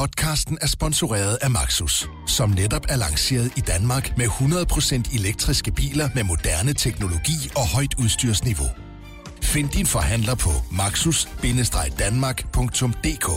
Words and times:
Podcasten 0.00 0.58
er 0.60 0.66
sponsoreret 0.66 1.38
af 1.42 1.50
Maxus, 1.50 2.08
som 2.26 2.50
netop 2.50 2.86
er 2.88 2.96
lanceret 2.96 3.52
i 3.56 3.60
Danmark 3.60 4.16
med 4.16 4.26
100% 4.26 5.18
elektriske 5.18 5.72
biler 5.72 6.08
med 6.14 6.24
moderne 6.24 6.72
teknologi 6.72 7.50
og 7.56 7.68
højt 7.74 7.94
udstyrsniveau. 8.02 8.66
Find 9.42 9.68
din 9.68 9.86
forhandler 9.86 10.34
på 10.34 10.50
maxus-danmark.dk 10.72 13.28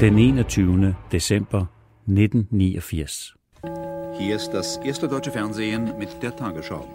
Den 0.00 0.18
21. 0.18 0.94
december 1.12 1.66
1989. 2.06 3.34
Hier 4.20 4.36
ist 4.36 4.52
das 4.52 4.80
erste 4.84 5.06
deutsche 5.06 5.32
Fernsehen 5.32 5.98
mit 5.98 6.08
der 6.22 6.30
Tagesschau. 6.30 6.88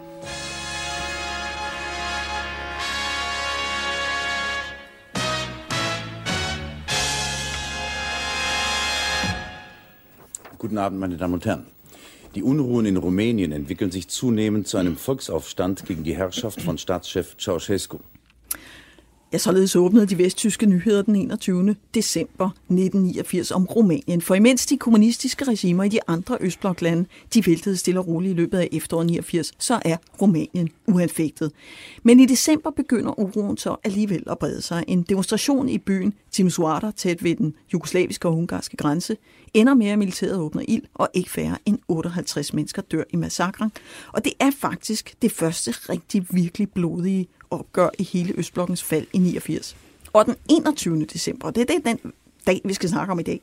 Guten 10.58 10.78
Abend, 10.78 10.98
meine 10.98 11.16
Damen 11.16 11.34
und 11.34 11.46
Herren. 11.46 11.66
Die 12.34 12.42
Unruhen 12.42 12.84
in 12.84 12.96
Rumänien 12.96 13.52
entwickeln 13.52 13.92
sich 13.92 14.08
zunehmend 14.08 14.66
zu 14.66 14.76
einem 14.76 14.96
Volksaufstand 14.96 15.86
gegen 15.86 16.02
die 16.02 16.16
Herrschaft 16.16 16.60
von 16.60 16.78
Staatschef 16.78 17.36
Ceausescu. 17.36 18.00
Ja, 19.32 19.38
således 19.38 19.76
åbnede 19.76 20.06
de 20.06 20.18
vesttyske 20.18 20.66
nyheder 20.66 21.02
den 21.02 21.16
21. 21.16 21.76
december 21.94 22.46
1989 22.46 23.50
om 23.50 23.66
Rumænien. 23.66 24.22
For 24.22 24.34
imens 24.34 24.66
de 24.66 24.76
kommunistiske 24.76 25.44
regimer 25.44 25.84
i 25.84 25.88
de 25.88 25.98
andre 26.06 26.38
østbloklande, 26.40 27.04
de 27.34 27.46
væltede 27.46 27.76
stille 27.76 28.00
og 28.00 28.06
roligt 28.06 28.32
i 28.32 28.34
løbet 28.34 28.58
af 28.58 28.68
efteråret 28.72 29.06
89, 29.06 29.52
så 29.58 29.80
er 29.84 29.96
Rumænien 30.20 30.68
uanfægtet. 30.86 31.52
Men 32.02 32.20
i 32.20 32.26
december 32.26 32.70
begynder 32.70 33.20
uroen 33.20 33.56
så 33.56 33.76
alligevel 33.84 34.22
at 34.30 34.38
brede 34.38 34.62
sig. 34.62 34.84
En 34.86 35.02
demonstration 35.02 35.68
i 35.68 35.78
byen 35.78 36.14
Timisoara, 36.32 36.92
tæt 36.96 37.24
ved 37.24 37.36
den 37.36 37.54
jugoslaviske 37.72 38.28
og 38.28 38.36
ungarske 38.36 38.76
grænse, 38.76 39.16
ender 39.54 39.74
med, 39.74 39.86
at 39.86 39.98
militæret 39.98 40.38
åbner 40.38 40.62
ild, 40.68 40.82
og 40.94 41.08
ikke 41.14 41.30
færre 41.30 41.58
end 41.66 41.78
58 41.88 42.54
mennesker 42.54 42.82
dør 42.82 43.04
i 43.10 43.16
massakren. 43.16 43.72
Og 44.12 44.24
det 44.24 44.32
er 44.40 44.50
faktisk 44.50 45.14
det 45.22 45.32
første 45.32 45.70
rigtig 45.70 46.26
virkelig 46.30 46.70
blodige 46.70 47.28
opgør 47.50 47.88
i 47.98 48.02
hele 48.02 48.34
Østblokkens 48.36 48.82
fald 48.82 49.06
i 49.12 49.18
89. 49.18 49.76
Og 50.12 50.26
den 50.26 50.36
21. 50.48 51.04
december, 51.04 51.50
det 51.50 51.70
er 51.70 51.78
den 51.84 52.12
dag, 52.46 52.60
vi 52.64 52.74
skal 52.74 52.88
snakke 52.88 53.12
om 53.12 53.20
i 53.20 53.22
dag, 53.22 53.40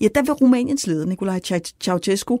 ja, 0.00 0.08
der 0.14 0.22
vil 0.22 0.32
Rumæniens 0.32 0.86
leder, 0.86 1.06
Nicolae 1.06 1.40
Ceausescu, 1.82 2.38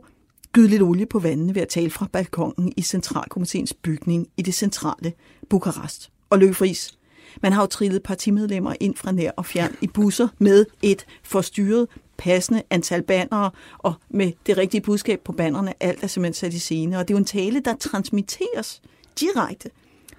gyde 0.52 0.68
lidt 0.68 0.82
olie 0.82 1.06
på 1.06 1.18
vandene 1.18 1.54
ved 1.54 1.62
at 1.62 1.68
tale 1.68 1.90
fra 1.90 2.08
balkongen 2.12 2.72
i 2.76 2.82
Centralkomiteens 2.82 3.74
bygning 3.74 4.28
i 4.36 4.42
det 4.42 4.54
centrale 4.54 5.12
Bukarest. 5.48 6.10
Og 6.30 6.38
Løfris, 6.38 6.98
man 7.42 7.52
har 7.52 7.62
jo 7.62 7.66
trillet 7.66 8.02
partimedlemmer 8.02 8.74
ind 8.80 8.96
fra 8.96 9.12
nær 9.12 9.30
og 9.36 9.46
fjern 9.46 9.76
i 9.80 9.86
busser 9.86 10.28
med 10.38 10.66
et 10.82 11.06
forstyrret 11.22 11.88
passende 12.18 12.62
antal 12.70 13.02
bannere, 13.02 13.50
og 13.78 13.94
med 14.08 14.32
det 14.46 14.56
rigtige 14.56 14.80
budskab 14.80 15.20
på 15.20 15.32
bannerne, 15.32 15.74
alt 15.80 16.02
er 16.02 16.06
simpelthen 16.06 16.34
sat 16.34 16.54
i 16.54 16.58
scene. 16.58 16.98
Og 16.98 17.08
det 17.08 17.14
er 17.14 17.16
jo 17.16 17.18
en 17.18 17.24
tale, 17.24 17.60
der 17.60 17.74
transmitteres 17.76 18.82
direkte 19.20 19.70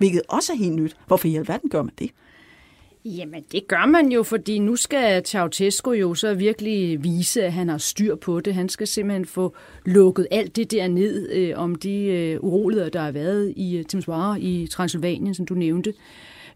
hvilket 0.02 0.22
også 0.28 0.54
er 0.54 0.58
helt 0.58 0.76
nyt. 0.76 0.98
Hvorfor 1.08 1.28
i 1.28 1.36
alverden 1.36 1.70
gør 1.70 1.82
man 1.82 1.94
det? 2.00 2.12
Jamen, 3.06 3.44
det 3.52 3.68
gør 3.68 3.86
man 3.86 4.12
jo, 4.12 4.24
fordi 4.24 4.60
nu 4.60 4.76
skal 4.76 5.26
Ceausescu 5.26 5.92
jo 5.92 6.14
så 6.14 6.34
virkelig 6.34 7.04
vise, 7.04 7.44
at 7.44 7.54
han 7.54 7.70
har 7.70 7.78
styr 7.78 8.16
på 8.16 8.40
det. 8.40 8.54
Han 8.54 8.70
skal 8.70 8.88
simpelthen 8.88 9.26
få 9.26 9.56
lukket 9.86 10.28
alt 10.32 10.56
det 10.56 10.72
der 10.72 10.88
ned 10.88 11.30
øh, 11.32 11.54
om 11.56 11.76
de 11.76 12.04
øh, 12.06 12.40
uroligheder, 12.44 12.90
der 12.90 13.02
har 13.02 13.12
været 13.12 13.54
i 13.56 13.78
øh, 13.78 13.86
Timisoara 13.86 14.38
i 14.40 14.68
Transylvanien, 14.72 15.34
som 15.34 15.46
du 15.46 15.54
nævnte. 15.54 15.94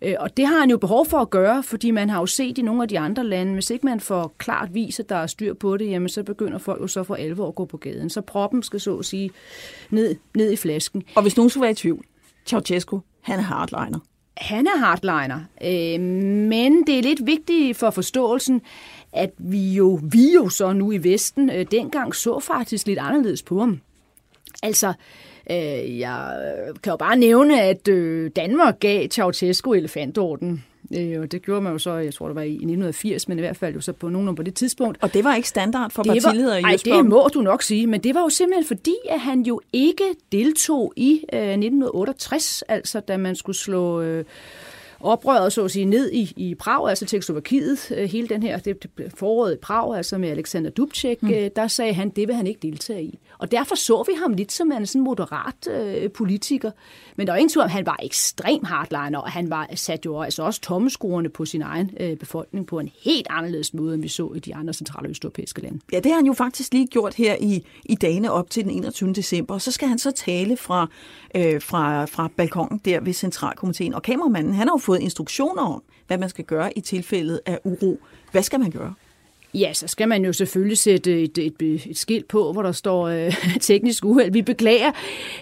Øh, 0.02 0.16
og 0.20 0.38
det 0.38 0.48
har 0.48 0.60
han 0.60 0.70
jo 0.70 0.78
behov 0.78 1.06
for 1.06 1.18
at 1.18 1.30
gøre, 1.30 1.64
fordi 1.64 1.92
man 1.92 2.10
har 2.10 2.20
jo 2.20 2.26
set 2.26 2.58
i 2.58 2.62
nogle 2.62 2.82
af 2.82 2.88
de 2.88 3.00
andre 3.00 3.24
lande, 3.24 3.54
hvis 3.54 3.70
ikke 3.70 3.86
man 3.86 4.00
får 4.00 4.36
klart 4.38 4.74
vise, 4.74 5.04
at 5.04 5.10
der 5.10 5.16
er 5.16 5.28
styr 5.28 5.54
på 5.54 5.78
det, 5.78 5.90
jamen 5.90 6.10
så 6.10 6.24
begynder 6.24 6.58
folk 6.58 6.82
jo 6.82 6.88
så 6.88 7.04
for 7.04 7.16
alvor 7.16 7.48
at 7.48 7.56
gå 7.56 7.66
på 7.66 7.78
gaden. 7.78 8.10
Så 8.10 8.22
proppen 8.22 8.64
skal 8.64 8.80
så 8.80 8.98
at 8.98 9.06
sige 9.06 9.32
ned, 9.90 10.16
ned 10.36 10.52
i 10.52 10.56
flasken. 10.56 11.04
Og 11.16 11.22
hvis 11.22 11.38
nogen 11.38 11.50
skulle 11.50 11.62
være 11.62 11.72
i 11.72 11.76
tvivl, 11.76 12.06
Ceausescu, 12.46 13.00
han 13.26 13.40
er 13.40 13.44
hardliner. 13.44 14.00
Han 14.38 14.68
er 14.68 14.78
hardliner, 14.78 15.40
øh, 15.62 16.02
men 16.50 16.88
det 16.88 16.98
er 17.00 17.02
lidt 17.02 17.26
vigtigt 17.26 17.78
for 17.78 17.90
forståelsen, 17.90 18.62
at 19.14 19.32
vi 19.38 19.74
jo, 19.74 20.00
vi 20.04 20.34
jo 20.34 20.50
så 20.50 20.74
nu 20.74 20.92
i 20.92 21.04
Vesten 21.04 21.50
øh, 21.50 21.66
dengang 21.72 22.16
så 22.16 22.40
faktisk 22.40 22.88
lidt 22.88 23.00
anderledes 23.00 23.44
på 23.44 23.60
ham. 23.60 23.80
Altså, 24.64 24.94
øh, 25.52 26.00
jeg 26.00 26.38
kan 26.84 26.92
jo 26.92 26.98
bare 26.98 27.16
nævne, 27.16 27.62
at 27.62 27.88
øh, 27.88 28.32
Danmark 28.36 28.80
gav 28.80 29.08
Ceausescu 29.10 29.74
elefantorden. 29.74 30.66
Øh, 30.98 31.22
og 31.22 31.32
det 31.32 31.42
gjorde 31.42 31.62
man 31.62 31.72
jo 31.74 31.78
så, 31.78 31.94
jeg 31.94 32.14
tror 32.14 32.28
det 32.28 32.36
var 32.36 32.42
i 32.42 32.52
1980, 32.52 33.28
men 33.28 33.38
i 33.38 33.42
hvert 33.42 33.58
fald 33.58 33.74
jo 33.74 33.82
så 33.82 33.94
på 33.94 34.10
nogen 34.10 34.36
på 34.36 34.44
det 34.44 34.54
tidspunkt. 34.54 34.98
Og 35.02 35.14
det 35.14 35.24
var 35.24 35.36
ikke 35.36 35.50
standard 35.50 35.92
for 35.92 36.04
partiledere 36.04 36.60
i 36.60 36.62
Nej, 36.62 36.78
det 36.86 37.06
må 37.06 37.30
du 37.34 37.42
nok 37.42 37.64
sige, 37.64 37.88
men 37.88 38.04
det 38.04 38.16
var 38.16 38.22
jo 38.22 38.30
simpelthen 38.30 38.66
fordi, 38.66 38.96
at 39.10 39.20
han 39.20 39.42
jo 39.42 39.62
ikke 39.74 40.04
deltog 40.32 40.94
i 40.96 41.12
øh, 41.34 41.40
1968, 41.40 42.64
altså 42.68 43.00
da 43.00 43.18
man 43.18 43.36
skulle 43.36 43.58
slå... 43.58 44.02
Øh, 44.02 44.26
oprøret 45.00 45.54
så 45.54 45.64
at 45.64 45.72
sige 45.72 45.86
ned 45.86 46.12
i, 46.12 46.34
i 46.36 46.56
Prag, 46.56 46.90
altså 46.90 47.06
Tjekkoslovakiet, 47.06 47.92
øh, 47.98 48.10
hele 48.10 48.28
den 48.28 48.44
her 48.44 48.58
det, 48.58 48.84
det 48.98 49.12
foråret 49.16 49.54
i 49.54 49.58
Prag, 49.58 49.98
altså 49.98 50.18
med 50.18 50.30
Alexander 50.30 50.70
Dubček, 50.70 51.24
mm. 51.24 51.30
Øh, 51.30 51.50
der 51.56 51.68
sagde 51.68 51.94
han, 51.94 52.10
det 52.10 52.28
vil 52.28 52.36
han 52.36 52.48
ikke 52.48 52.60
deltage 52.62 53.04
i. 53.04 53.20
Og 53.46 53.52
derfor 53.52 53.76
så 53.76 54.04
vi 54.08 54.12
ham 54.22 54.34
lidt 54.34 54.52
som 54.52 54.72
en 54.72 54.86
sådan 54.86 55.04
moderat 55.04 55.68
øh, 55.70 56.12
politiker. 56.12 56.72
Men 57.16 57.28
der 57.28 57.34
var 57.34 57.38
ingen 57.38 57.50
tvivl 57.50 57.64
om, 57.64 57.70
han 57.70 57.86
var 57.86 58.00
ekstrem 58.04 58.64
hardliner, 58.64 59.20
og 59.20 59.32
han 59.32 59.50
var 59.50 59.70
sat 59.76 60.06
jo 60.06 60.22
altså 60.22 60.44
også 60.44 60.62
tommeskruerne 60.62 61.30
på 61.30 61.46
sin 61.46 61.62
egen 61.62 61.92
øh, 62.00 62.18
befolkning 62.18 62.68
på 62.68 62.80
en 62.80 62.90
helt 63.04 63.28
anderledes 63.30 63.74
måde, 63.74 63.94
end 63.94 64.02
vi 64.02 64.08
så 64.08 64.32
i 64.36 64.40
de 64.40 64.56
andre 64.56 64.74
centrale 64.74 65.10
østeuropæiske 65.10 65.62
lande. 65.62 65.80
Ja, 65.92 66.00
det 66.00 66.06
har 66.06 66.16
han 66.16 66.26
jo 66.26 66.34
faktisk 66.34 66.74
lige 66.74 66.88
gjort 66.88 67.14
her 67.14 67.36
i, 67.40 67.66
i 67.86 67.96
dagene 67.96 68.32
op 68.32 68.50
til 68.50 68.64
den 68.64 68.72
21. 68.72 69.14
december, 69.14 69.54
og 69.54 69.62
så 69.62 69.72
skal 69.72 69.88
han 69.88 70.00
så 70.00 70.12
tale 70.12 70.58
fra, 70.58 70.88
øh, 71.36 71.62
fra, 71.62 72.06
fra 72.06 72.30
balkongen 72.38 72.82
der 72.86 73.00
ved 73.00 73.14
Centralkomiteen. 73.14 73.94
Og 73.94 74.04
kameramanden, 74.04 74.54
han 74.54 74.68
har 74.68 74.74
jo 74.74 74.80
fået 74.80 75.00
instruktioner 75.00 75.62
om, 75.62 75.84
hvad 76.08 76.18
man 76.18 76.30
skal 76.30 76.46
gøre 76.46 76.78
i 76.78 76.82
tilfældet 76.82 77.40
af 77.46 77.60
uro. 77.64 78.00
Hvad 78.32 78.44
skal 78.44 78.60
man 78.60 78.72
gøre? 78.72 78.94
Ja, 79.60 79.74
så 79.74 79.88
skal 79.88 80.08
man 80.08 80.26
jo 80.26 80.34
selvfølgelig 80.34 80.78
sætte 80.78 81.24
et, 81.24 81.38
et, 81.38 81.62
et 81.62 81.98
skilt 81.98 82.28
på, 82.28 82.52
hvor 82.52 82.62
der 82.62 82.72
står 82.72 83.08
øh, 83.08 83.34
teknisk 83.62 84.06
uheld. 84.06 84.32
Vi 84.32 84.42
beklager. 84.42 84.92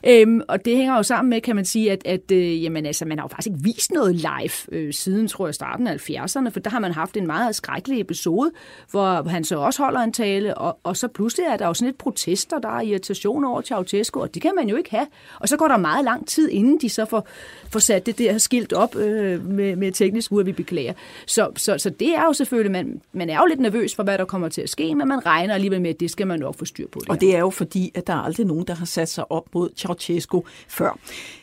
Øhm, 0.07 0.41
og 0.47 0.65
det 0.65 0.77
hænger 0.77 0.95
jo 0.95 1.03
sammen 1.03 1.29
med, 1.29 1.41
kan 1.41 1.55
man 1.55 1.65
sige, 1.65 1.91
at, 1.91 2.01
at 2.05 2.31
øh, 2.31 2.63
jamen, 2.63 2.85
altså, 2.85 3.05
man 3.05 3.17
har 3.17 3.23
jo 3.25 3.27
faktisk 3.27 3.47
ikke 3.47 3.59
vist 3.63 3.91
noget 3.91 4.15
live 4.15 4.77
øh, 4.77 4.93
siden, 4.93 5.27
tror 5.27 5.47
jeg, 5.47 5.55
starten 5.55 5.87
af 5.87 6.09
70'erne, 6.09 6.49
for 6.49 6.59
der 6.59 6.69
har 6.69 6.79
man 6.79 6.91
haft 6.91 7.17
en 7.17 7.27
meget 7.27 7.55
skrækkelig 7.55 8.01
episode, 8.01 8.51
hvor 8.91 9.29
han 9.29 9.43
så 9.43 9.57
også 9.57 9.83
holder 9.83 9.99
en 9.99 10.13
tale, 10.13 10.57
og, 10.57 10.79
og 10.83 10.97
så 10.97 11.07
pludselig 11.07 11.45
er 11.45 11.57
der 11.57 11.67
jo 11.67 11.73
sådan 11.73 11.89
et 11.89 11.95
protester, 11.95 12.59
der 12.59 12.69
er 12.69 12.81
irritation 12.81 13.45
over 13.45 13.61
Ceausescu, 13.61 14.21
og 14.21 14.33
det 14.33 14.41
kan 14.41 14.51
man 14.55 14.69
jo 14.69 14.75
ikke 14.75 14.91
have. 14.91 15.07
Og 15.39 15.49
så 15.49 15.57
går 15.57 15.67
der 15.67 15.77
meget 15.77 16.05
lang 16.05 16.27
tid, 16.27 16.49
inden 16.49 16.77
de 16.81 16.89
så 16.89 17.05
får, 17.05 17.27
får 17.71 17.79
sat 17.79 18.05
det 18.05 18.17
der 18.17 18.37
skilt 18.37 18.73
op 18.73 18.95
øh, 18.95 19.45
med, 19.45 19.75
med 19.75 19.91
teknisk 19.91 20.31
uheld, 20.31 20.45
vi 20.45 20.51
beklager. 20.51 20.93
Så, 21.25 21.51
så, 21.55 21.77
så 21.77 21.89
det 21.89 22.15
er 22.15 22.23
jo 22.23 22.33
selvfølgelig, 22.33 22.71
man, 22.71 23.01
man 23.13 23.29
er 23.29 23.37
jo 23.37 23.45
lidt 23.45 23.59
nervøs 23.59 23.95
for, 23.95 24.02
for, 24.03 24.11
hvad 24.11 24.17
der 24.17 24.25
kommer 24.25 24.49
til 24.49 24.61
at 24.61 24.69
ske, 24.69 24.95
men 24.95 25.07
man 25.07 25.25
regner 25.25 25.53
alligevel 25.53 25.81
med, 25.81 25.89
at 25.89 25.99
det 25.99 26.11
skal 26.11 26.27
man 26.27 26.39
nok 26.39 26.55
få 26.55 26.65
styr 26.65 26.87
på. 26.87 26.99
Det 26.99 27.09
og 27.09 27.21
det 27.21 27.35
er 27.35 27.39
jo 27.39 27.49
fordi, 27.49 27.91
at 27.95 28.07
der 28.07 28.13
er 28.13 28.17
aldrig 28.17 28.45
nogen, 28.45 28.67
der 28.67 28.75
har 28.75 28.85
sat 28.85 29.09
sig 29.09 29.31
op 29.31 29.45
mod 29.53 29.69
Ceausescu 29.77 30.43
før. 30.67 30.99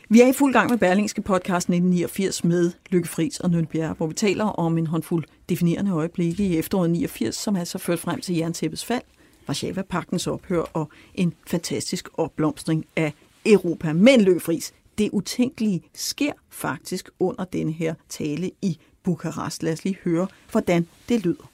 Vi 0.08 0.20
er 0.20 0.26
i 0.26 0.32
fuld 0.32 0.52
gang 0.52 0.70
med 0.70 0.78
Berlingske 0.78 1.22
podcast 1.22 1.64
1989 1.64 2.44
med 2.44 2.72
Lykke 2.90 3.08
Friis 3.08 3.40
og 3.40 3.50
Nønbjerg, 3.50 3.96
hvor 3.96 4.06
vi 4.06 4.14
taler 4.14 4.44
om 4.44 4.78
en 4.78 4.86
håndfuld 4.86 5.24
definerende 5.48 5.90
øjeblikke 5.90 6.42
i 6.42 6.58
efteråret 6.58 6.90
89, 6.90 7.36
som 7.36 7.56
altså 7.56 7.78
ført 7.78 7.98
frem 7.98 8.20
til 8.20 8.36
jerntæppets 8.36 8.84
fald, 8.84 9.02
Varsava-pagtens 9.46 10.26
ophør 10.26 10.62
og 10.72 10.90
en 11.14 11.32
fantastisk 11.46 12.08
opblomstring 12.14 12.86
af 12.96 13.12
Europa. 13.46 13.92
Men 13.92 14.20
Lykke 14.20 14.40
Friis, 14.40 14.72
det 14.98 15.10
utænkelige 15.12 15.82
sker 15.94 16.32
faktisk 16.50 17.10
under 17.18 17.44
denne 17.44 17.72
her 17.72 17.94
tale 18.08 18.50
i 18.62 18.78
Bukarest. 19.02 19.62
Lad 19.62 19.72
os 19.72 19.84
lige 19.84 19.98
høre, 20.04 20.26
hvordan 20.50 20.86
det 21.08 21.24
lyder 21.24 21.49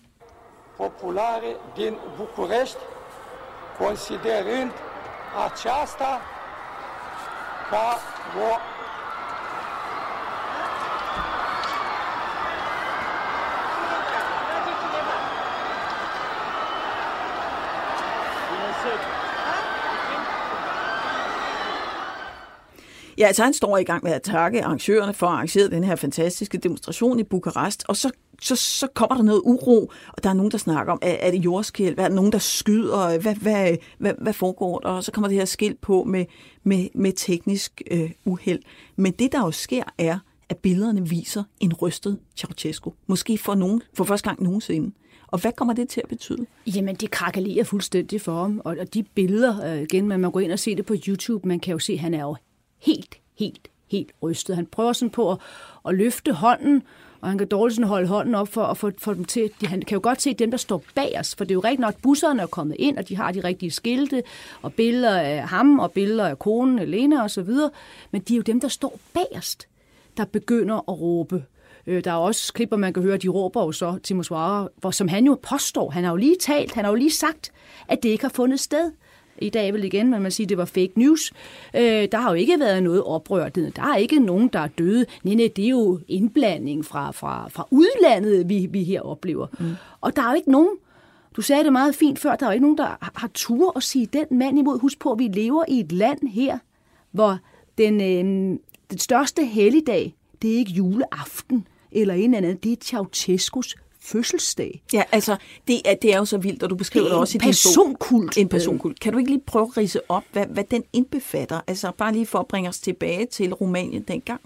populare 0.77 1.57
din 1.77 1.99
București, 2.17 2.79
considerând 3.79 4.73
aceasta 5.45 6.21
ca 7.71 7.99
o 8.39 8.59
Ja, 23.19 23.27
altså 23.27 23.43
han 23.43 23.53
står 23.53 23.79
i 23.79 23.85
gang 23.85 24.05
med 24.05 24.13
at 24.13 24.23
takke 24.23 24.65
arrangørerne 24.65 25.15
for 25.15 25.27
at 25.27 25.33
arrangere 25.33 25.69
den 25.69 25.85
her 25.85 25.97
fantastiske 25.97 26.59
demonstration 26.59 27.19
i 27.19 27.23
Bukarest, 27.23 27.85
og 27.89 27.97
så 27.97 28.11
så, 28.43 28.57
så 28.57 28.87
kommer 28.95 29.17
der 29.17 29.23
noget 29.23 29.43
uro, 29.45 29.93
og 30.09 30.25
der 30.25 30.31
er 30.31 30.35
nogen, 30.35 30.51
der 30.51 30.59
snakker 30.59 30.93
om, 30.93 30.99
er, 31.03 31.11
er 31.11 31.31
det 31.31 31.39
jordskælv? 31.39 31.95
er 31.99 32.09
der 32.09 32.15
nogen, 32.15 32.33
der 32.33 32.39
skyder, 32.39 33.19
hvad, 33.19 33.35
hvad, 33.35 33.77
hvad, 33.99 34.13
hvad 34.19 34.33
foregår 34.33 34.79
der, 34.79 34.89
og 34.89 35.05
så 35.05 35.13
kommer 35.13 35.29
det 35.29 35.37
her 35.37 35.45
skilt 35.45 35.81
på 35.81 36.05
med, 36.05 36.25
med, 36.65 36.89
med 36.95 37.13
teknisk 37.13 37.83
øh, 37.91 38.11
uheld. 38.25 38.63
Men 38.97 39.13
det, 39.13 39.33
der 39.33 39.41
jo 39.41 39.51
sker, 39.51 39.83
er, 39.99 40.19
at 40.49 40.57
billederne 40.57 41.09
viser 41.09 41.45
en 41.61 41.75
rystet 41.75 42.19
Ceausescu. 42.37 42.93
Måske 43.07 43.39
for, 43.39 43.55
nogen, 43.55 43.83
for 43.95 44.05
første 44.05 44.29
gang 44.29 44.43
nogensinde. 44.43 44.93
Og 45.27 45.39
hvad 45.39 45.53
kommer 45.53 45.75
det 45.75 45.89
til 45.89 46.01
at 46.05 46.09
betyde? 46.09 46.47
Jamen, 46.67 46.95
det 46.95 47.11
krakalerer 47.11 47.65
fuldstændig 47.65 48.21
for 48.21 48.43
ham. 48.43 48.61
Og, 48.65 48.77
og 48.81 48.95
de 48.95 49.03
billeder, 49.03 49.75
øh, 49.75 49.83
igen, 49.83 50.09
man 50.09 50.21
må 50.21 50.31
gå 50.31 50.39
ind 50.39 50.53
og 50.53 50.59
se 50.59 50.77
det 50.77 50.87
på 50.87 50.95
YouTube, 51.09 51.49
man 51.49 51.61
kan 51.61 51.73
jo 51.73 51.79
se, 51.79 51.93
at 51.93 51.99
han 51.99 52.15
er 52.15 52.23
jo 52.23 52.37
helt, 52.79 53.15
helt, 53.39 53.69
helt 53.91 54.13
rystet. 54.23 54.57
Han 54.57 54.67
prøver 54.67 54.93
sådan 54.93 55.11
på 55.11 55.33
at, 55.33 55.39
at 55.89 55.95
løfte 55.95 56.33
hånden, 56.33 56.83
og 57.27 57.31
han 57.31 57.39
kan 57.39 57.49
dårligt 57.49 57.77
sådan 57.77 57.89
holde 57.89 58.09
hånden 58.09 58.35
op 58.35 58.49
for 58.49 58.63
at 58.63 58.77
få, 58.77 58.91
for 58.99 59.15
dem 59.15 59.25
til. 59.25 59.51
De, 59.61 59.67
han 59.67 59.83
kan 59.83 59.95
jo 59.97 60.01
godt 60.03 60.23
se 60.23 60.35
dem, 60.35 60.51
der 60.51 60.59
står 60.59 60.83
bag 60.95 61.17
os, 61.19 61.35
for 61.35 61.45
det 61.45 61.51
er 61.51 61.55
jo 61.55 61.61
rigtigt 61.61 61.81
nok, 61.81 61.95
at 61.95 62.03
busserne 62.03 62.43
er 62.43 62.47
kommet 62.47 62.77
ind, 62.79 62.99
og 62.99 63.09
de 63.09 63.17
har 63.17 63.33
de 63.33 63.41
rigtige 63.41 63.71
skilte, 63.71 64.23
og 64.63 64.73
billeder 64.73 65.19
af 65.19 65.49
ham, 65.49 65.79
og 65.79 65.93
billeder 65.93 66.29
af 66.29 66.39
konen, 66.39 66.79
Elena 66.79 67.23
og 67.23 67.31
så 67.31 67.43
videre. 67.43 67.71
Men 68.11 68.21
de 68.21 68.35
er 68.35 68.37
jo 68.37 68.43
dem, 68.43 68.61
der 68.61 68.69
står 68.69 68.99
bagerst, 69.15 69.69
der 70.17 70.25
begynder 70.25 70.77
at 70.77 71.01
råbe. 71.01 71.45
Øh, 71.87 72.05
der 72.05 72.11
er 72.11 72.17
også 72.17 72.53
klipper, 72.53 72.77
man 72.77 72.93
kan 72.93 73.03
høre, 73.03 73.17
de 73.17 73.29
råber 73.29 73.65
jo 73.65 73.73
så 73.73 73.99
til 74.03 74.17
Moswara, 74.17 74.69
hvor, 74.77 74.91
som 74.91 75.09
han 75.09 75.27
jo 75.27 75.39
påstår. 75.43 75.91
Han 75.91 76.05
har 76.05 76.11
jo 76.11 76.17
lige 76.17 76.37
talt, 76.41 76.75
han 76.75 76.85
har 76.85 76.93
jo 76.93 76.97
lige 76.97 77.15
sagt, 77.15 77.53
at 77.89 78.03
det 78.03 78.09
ikke 78.09 78.25
har 78.25 78.33
fundet 78.35 78.61
sted 78.61 78.91
i 79.39 79.51
dag 79.51 79.73
vel 79.73 79.85
igen, 79.85 80.11
men 80.11 80.23
man 80.23 80.31
siger, 80.31 80.47
det 80.47 80.59
var 80.59 80.65
fake 80.65 80.93
news. 80.97 81.33
Øh, 81.75 82.09
der 82.13 82.19
har 82.19 82.31
jo 82.31 82.35
ikke 82.35 82.61
været 82.61 82.83
noget 82.83 83.03
oprør. 83.03 83.49
Der 83.49 83.83
er 83.83 83.97
ikke 83.97 84.19
nogen, 84.19 84.49
der 84.49 84.61
er 84.61 84.69
døde. 84.69 85.07
Nej, 85.23 85.35
nej, 85.35 85.49
det 85.57 85.65
er 85.65 85.69
jo 85.69 86.01
indblanding 86.09 86.85
fra, 86.85 87.11
fra, 87.11 87.49
fra 87.49 87.69
udlandet, 87.71 88.49
vi, 88.49 88.67
vi 88.71 88.85
her 88.85 89.01
oplever. 89.01 89.47
Mm. 89.59 89.75
Og 90.01 90.17
der 90.17 90.23
er 90.23 90.31
jo 90.31 90.35
ikke 90.35 90.51
nogen, 90.51 90.71
du 91.37 91.43
sagde 91.43 91.65
det 91.65 91.73
meget 91.73 91.95
fint 91.95 92.19
før, 92.19 92.37
der 92.37 92.47
er 92.47 92.51
jo 92.51 92.53
ikke 92.53 92.65
nogen, 92.65 92.79
der 92.79 93.11
har 93.15 93.31
tur 93.35 93.77
at 93.77 93.83
sige 93.83 94.07
den 94.07 94.39
mand 94.39 94.59
imod. 94.59 94.81
Husk 94.81 94.99
på, 94.99 95.13
at 95.13 95.19
vi 95.19 95.29
lever 95.29 95.65
i 95.69 95.81
et 95.81 95.93
land 95.93 96.29
her, 96.29 96.59
hvor 97.11 97.39
den, 97.79 98.01
øh, 98.01 98.59
den 98.91 98.99
største 98.99 99.45
helligdag, 99.45 100.15
det 100.43 100.53
er 100.53 100.57
ikke 100.57 100.73
juleaften 100.73 101.67
eller 101.93 102.15
en 102.15 102.35
eller 102.35 102.49
anden, 102.49 102.63
det 102.63 102.73
er 102.73 102.77
Ceausescus 102.85 103.77
fødselsdag. 104.07 104.83
Ja, 104.93 105.03
altså, 105.13 105.37
det 105.69 105.81
er, 105.85 105.95
det 105.95 106.15
er 106.15 106.19
jo 106.19 106.25
så 106.25 106.39
vildt, 106.39 106.63
og 106.63 106.71
du 106.71 106.75
beskriver 106.75 107.05
det, 107.05 107.13
det 107.13 107.21
også 107.21 107.39
i 107.39 107.41
din 107.41 107.49
personkult. 107.49 108.39
En 108.39 108.49
personkult. 108.49 109.01
Kan 109.01 109.13
du 109.13 109.19
ikke 109.19 109.31
lige 109.31 109.43
prøve 109.47 109.69
at 109.73 109.77
rise 109.77 110.01
op, 110.11 110.23
hvad, 110.33 110.47
hvad 110.47 110.65
den 110.65 110.85
indbefatter? 110.93 111.61
Altså, 111.67 111.93
bare 111.99 112.13
lige 112.13 112.27
for 112.27 112.39
at 112.39 112.47
bringe 112.47 112.69
os 112.69 112.79
tilbage 112.79 113.27
til 113.27 113.55
Rumænien 113.55 114.03
dengang. 114.03 114.41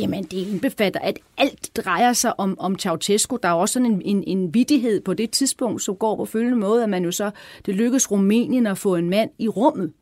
Jamen, 0.00 0.24
det 0.24 0.46
indbefatter, 0.46 1.00
at 1.00 1.18
alt 1.36 1.76
drejer 1.76 2.12
sig 2.12 2.40
om, 2.40 2.58
om 2.58 2.78
Ceausescu. 2.78 3.38
Der 3.42 3.48
er 3.48 3.52
også 3.52 3.72
sådan 3.72 3.92
en, 3.92 4.02
en, 4.04 4.24
en 4.26 4.54
vidighed 4.54 5.00
på 5.00 5.14
det 5.14 5.30
tidspunkt, 5.30 5.82
som 5.82 5.96
går 5.96 6.16
på 6.16 6.24
følgende 6.24 6.58
måde, 6.58 6.82
at 6.82 6.88
man 6.90 7.04
jo 7.04 7.10
så, 7.10 7.30
det 7.66 7.74
lykkes 7.74 8.10
Rumænien 8.10 8.66
at 8.66 8.78
få 8.78 8.94
en 8.94 9.10
mand 9.10 9.30
i 9.38 9.48
rummet. 9.48 9.92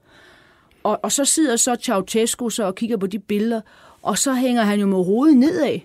Og, 0.83 1.01
og 1.03 1.13
så 1.13 1.25
sidder 1.25 1.57
så 1.57 1.77
Ceausescu 1.83 2.51
så 2.51 2.65
og 2.65 2.75
kigger 2.75 2.97
på 2.97 3.07
de 3.07 3.19
billeder, 3.19 3.61
og 4.03 4.19
så 4.19 4.35
hænger 4.35 4.63
han 4.63 4.81
jo 4.81 4.87
med 4.87 5.05
hovedet 5.05 5.37
nedad. 5.37 5.79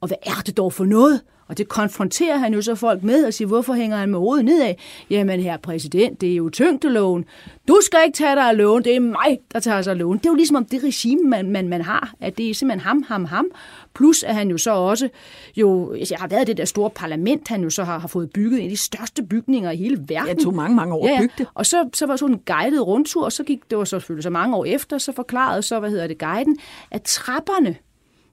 Og 0.00 0.08
hvad 0.08 0.16
er 0.22 0.42
det 0.46 0.56
dog 0.56 0.72
for 0.72 0.84
noget? 0.84 1.20
Og 1.50 1.58
det 1.58 1.68
konfronterer 1.68 2.36
han 2.36 2.54
jo 2.54 2.62
så 2.62 2.74
folk 2.74 3.02
med 3.02 3.24
og 3.24 3.34
siger, 3.34 3.48
hvorfor 3.48 3.74
hænger 3.74 3.96
han 3.96 4.08
med 4.08 4.18
hovedet 4.18 4.44
nedad? 4.44 4.74
Jamen, 5.10 5.40
her 5.40 5.56
præsident, 5.56 6.20
det 6.20 6.32
er 6.32 6.36
jo 6.36 6.50
tyngdeloven. 6.50 7.24
Du 7.68 7.78
skal 7.82 7.98
ikke 8.06 8.16
tage 8.16 8.34
dig 8.34 8.48
af 8.48 8.56
loven, 8.56 8.84
det 8.84 8.96
er 8.96 9.00
mig, 9.00 9.38
der 9.52 9.60
tager 9.60 9.82
sig 9.82 9.90
af 9.90 9.98
loven. 9.98 10.18
Det 10.18 10.26
er 10.26 10.30
jo 10.30 10.34
ligesom 10.34 10.56
om 10.56 10.64
det 10.64 10.84
regime, 10.84 11.22
man, 11.22 11.50
man, 11.50 11.68
man 11.68 11.82
har, 11.82 12.14
at 12.20 12.38
det 12.38 12.50
er 12.50 12.54
simpelthen 12.54 12.80
ham, 12.80 13.04
ham, 13.08 13.24
ham. 13.24 13.46
Plus 13.94 14.22
at 14.22 14.34
han 14.34 14.50
jo 14.50 14.58
så 14.58 14.70
også 14.70 15.08
jo, 15.56 15.94
jeg 16.10 16.18
har 16.18 16.28
været 16.28 16.46
det 16.46 16.56
der 16.56 16.64
store 16.64 16.90
parlament, 16.90 17.48
han 17.48 17.62
jo 17.62 17.70
så 17.70 17.84
har, 17.84 17.98
har 17.98 18.08
fået 18.08 18.30
bygget 18.30 18.58
en 18.58 18.64
af 18.64 18.70
de 18.70 18.76
største 18.76 19.22
bygninger 19.22 19.70
i 19.70 19.76
hele 19.76 19.96
verden. 20.08 20.28
Ja, 20.28 20.34
det 20.34 20.42
tog 20.42 20.54
mange, 20.54 20.76
mange 20.76 20.94
år 20.94 21.08
at 21.08 21.20
bygge 21.20 21.34
det. 21.38 21.46
Og 21.54 21.66
så, 21.66 21.88
så 21.94 22.06
var 22.06 22.16
sådan 22.16 22.34
en 22.34 22.40
guided 22.46 22.80
rundtur, 22.80 23.24
og 23.24 23.32
så 23.32 23.44
gik 23.44 23.60
det 23.70 23.78
var 23.78 23.84
så 23.84 23.90
selvfølgelig 23.90 24.22
så 24.22 24.30
mange 24.30 24.56
år 24.56 24.64
efter, 24.64 24.98
så 24.98 25.12
forklarede 25.12 25.62
så, 25.62 25.80
hvad 25.80 25.90
hedder 25.90 26.06
det, 26.06 26.18
guiden, 26.18 26.58
at 26.90 27.02
trapperne, 27.02 27.76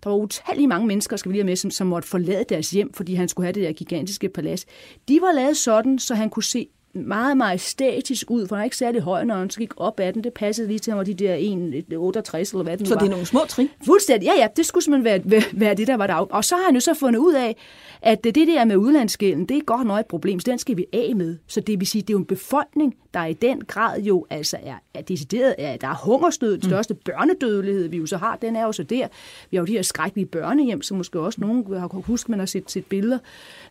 der 0.08 0.14
var 0.14 0.24
utallige 0.24 0.68
mange 0.68 0.88
mennesker, 0.88 1.18
skal 1.18 1.30
vi 1.30 1.34
lige 1.34 1.42
have 1.42 1.50
med, 1.50 1.56
som, 1.56 1.72
som 1.72 1.88
måtte 1.88 2.08
forlade 2.08 2.46
deres 2.50 2.72
hjem, 2.72 2.94
fordi 2.94 3.14
han 3.14 3.28
skulle 3.28 3.46
have 3.46 3.54
det 3.54 3.64
der 3.64 3.72
gigantiske 3.72 4.30
palads. 4.30 4.66
De 5.08 5.20
var 5.22 5.32
lavet 5.32 5.58
sådan, 5.58 6.00
så 6.00 6.16
han 6.16 6.30
kunne 6.30 6.44
se 6.44 6.68
meget 6.98 7.38
majestætisk 7.38 8.32
ud, 8.32 8.48
for 8.48 8.56
han 8.56 8.62
er 8.62 8.64
ikke 8.64 8.78
særlig 8.78 9.02
høj, 9.02 9.24
når 9.24 9.36
han 9.36 9.50
så 9.50 9.60
gik 9.60 9.72
op 9.78 10.00
ad 10.00 10.14
den. 10.14 10.24
Det 10.24 10.34
passede 10.34 10.68
lige 10.68 10.80
til, 10.80 10.94
var 10.94 11.04
de 11.04 11.14
der 11.14 11.36
1,68 11.36 11.40
eller 11.40 12.64
hvad 12.64 12.78
det 12.78 12.88
Så 12.88 12.94
var. 12.94 13.00
det 13.00 13.06
er 13.06 13.12
nogle 13.12 13.26
små 13.26 13.40
trin? 13.48 13.70
Fuldstændig, 13.86 14.28
ja, 14.28 14.34
ja. 14.42 14.48
Det 14.56 14.66
skulle 14.66 14.84
simpelthen 14.84 15.22
være, 15.32 15.44
være 15.54 15.74
det, 15.74 15.88
der 15.88 15.98
var 15.98 16.08
der. 16.08 16.16
Og 16.16 16.46
så 16.46 16.56
har 16.56 16.64
han 16.64 16.74
jo 16.74 16.80
så 16.80 16.94
fundet 16.94 17.20
ud 17.20 17.34
af, 17.34 17.56
at 18.02 18.24
det 18.24 18.36
der 18.36 18.66
med 18.66 18.76
udlandsgælden, 18.76 19.46
det 19.46 19.58
er 19.58 19.62
godt 19.62 19.88
nok 19.88 20.00
et 20.00 20.06
problem, 20.06 20.40
så 20.40 20.52
den 20.52 20.60
skal 20.60 20.78
vi 20.78 20.86
af 20.94 21.16
med. 21.16 21.38
Så 21.48 21.62
det 21.62 21.80
vil 21.80 21.88
sige, 21.88 22.02
det 22.02 22.10
er 22.10 22.14
jo 22.14 22.20
en 22.20 22.26
befolkning, 22.26 22.96
der 23.14 23.26
i 23.26 23.34
den 23.34 23.62
grad 23.62 24.02
jo 24.02 24.26
altså 24.30 24.58
er, 24.64 24.76
er 24.94 25.02
decideret, 25.02 25.56
er, 25.58 25.78
der 25.78 25.88
er 25.88 25.96
hungersnød, 26.06 26.58
den 26.58 26.64
største 26.64 26.94
mm. 26.94 27.00
børnedødelighed, 27.06 27.88
vi 27.88 27.98
jo 27.98 28.06
så 28.06 28.18
har, 28.18 28.36
den 28.36 28.56
er 28.56 28.64
jo 28.64 28.72
så 28.72 28.84
der. 28.84 29.08
Vi 29.52 29.58
har 29.58 29.62
jo 29.62 29.66
de 29.66 29.72
her 29.72 29.82
skrækkelige 29.82 30.26
børnehjem, 30.26 30.82
som 30.82 30.98
måske 30.98 31.20
også 31.20 31.42
nogen 31.42 31.66
har 31.74 31.88
huske, 31.88 32.32
man 32.32 32.40
har 32.40 32.46
set, 32.46 32.72
set 32.72 32.86
billeder, 32.86 33.18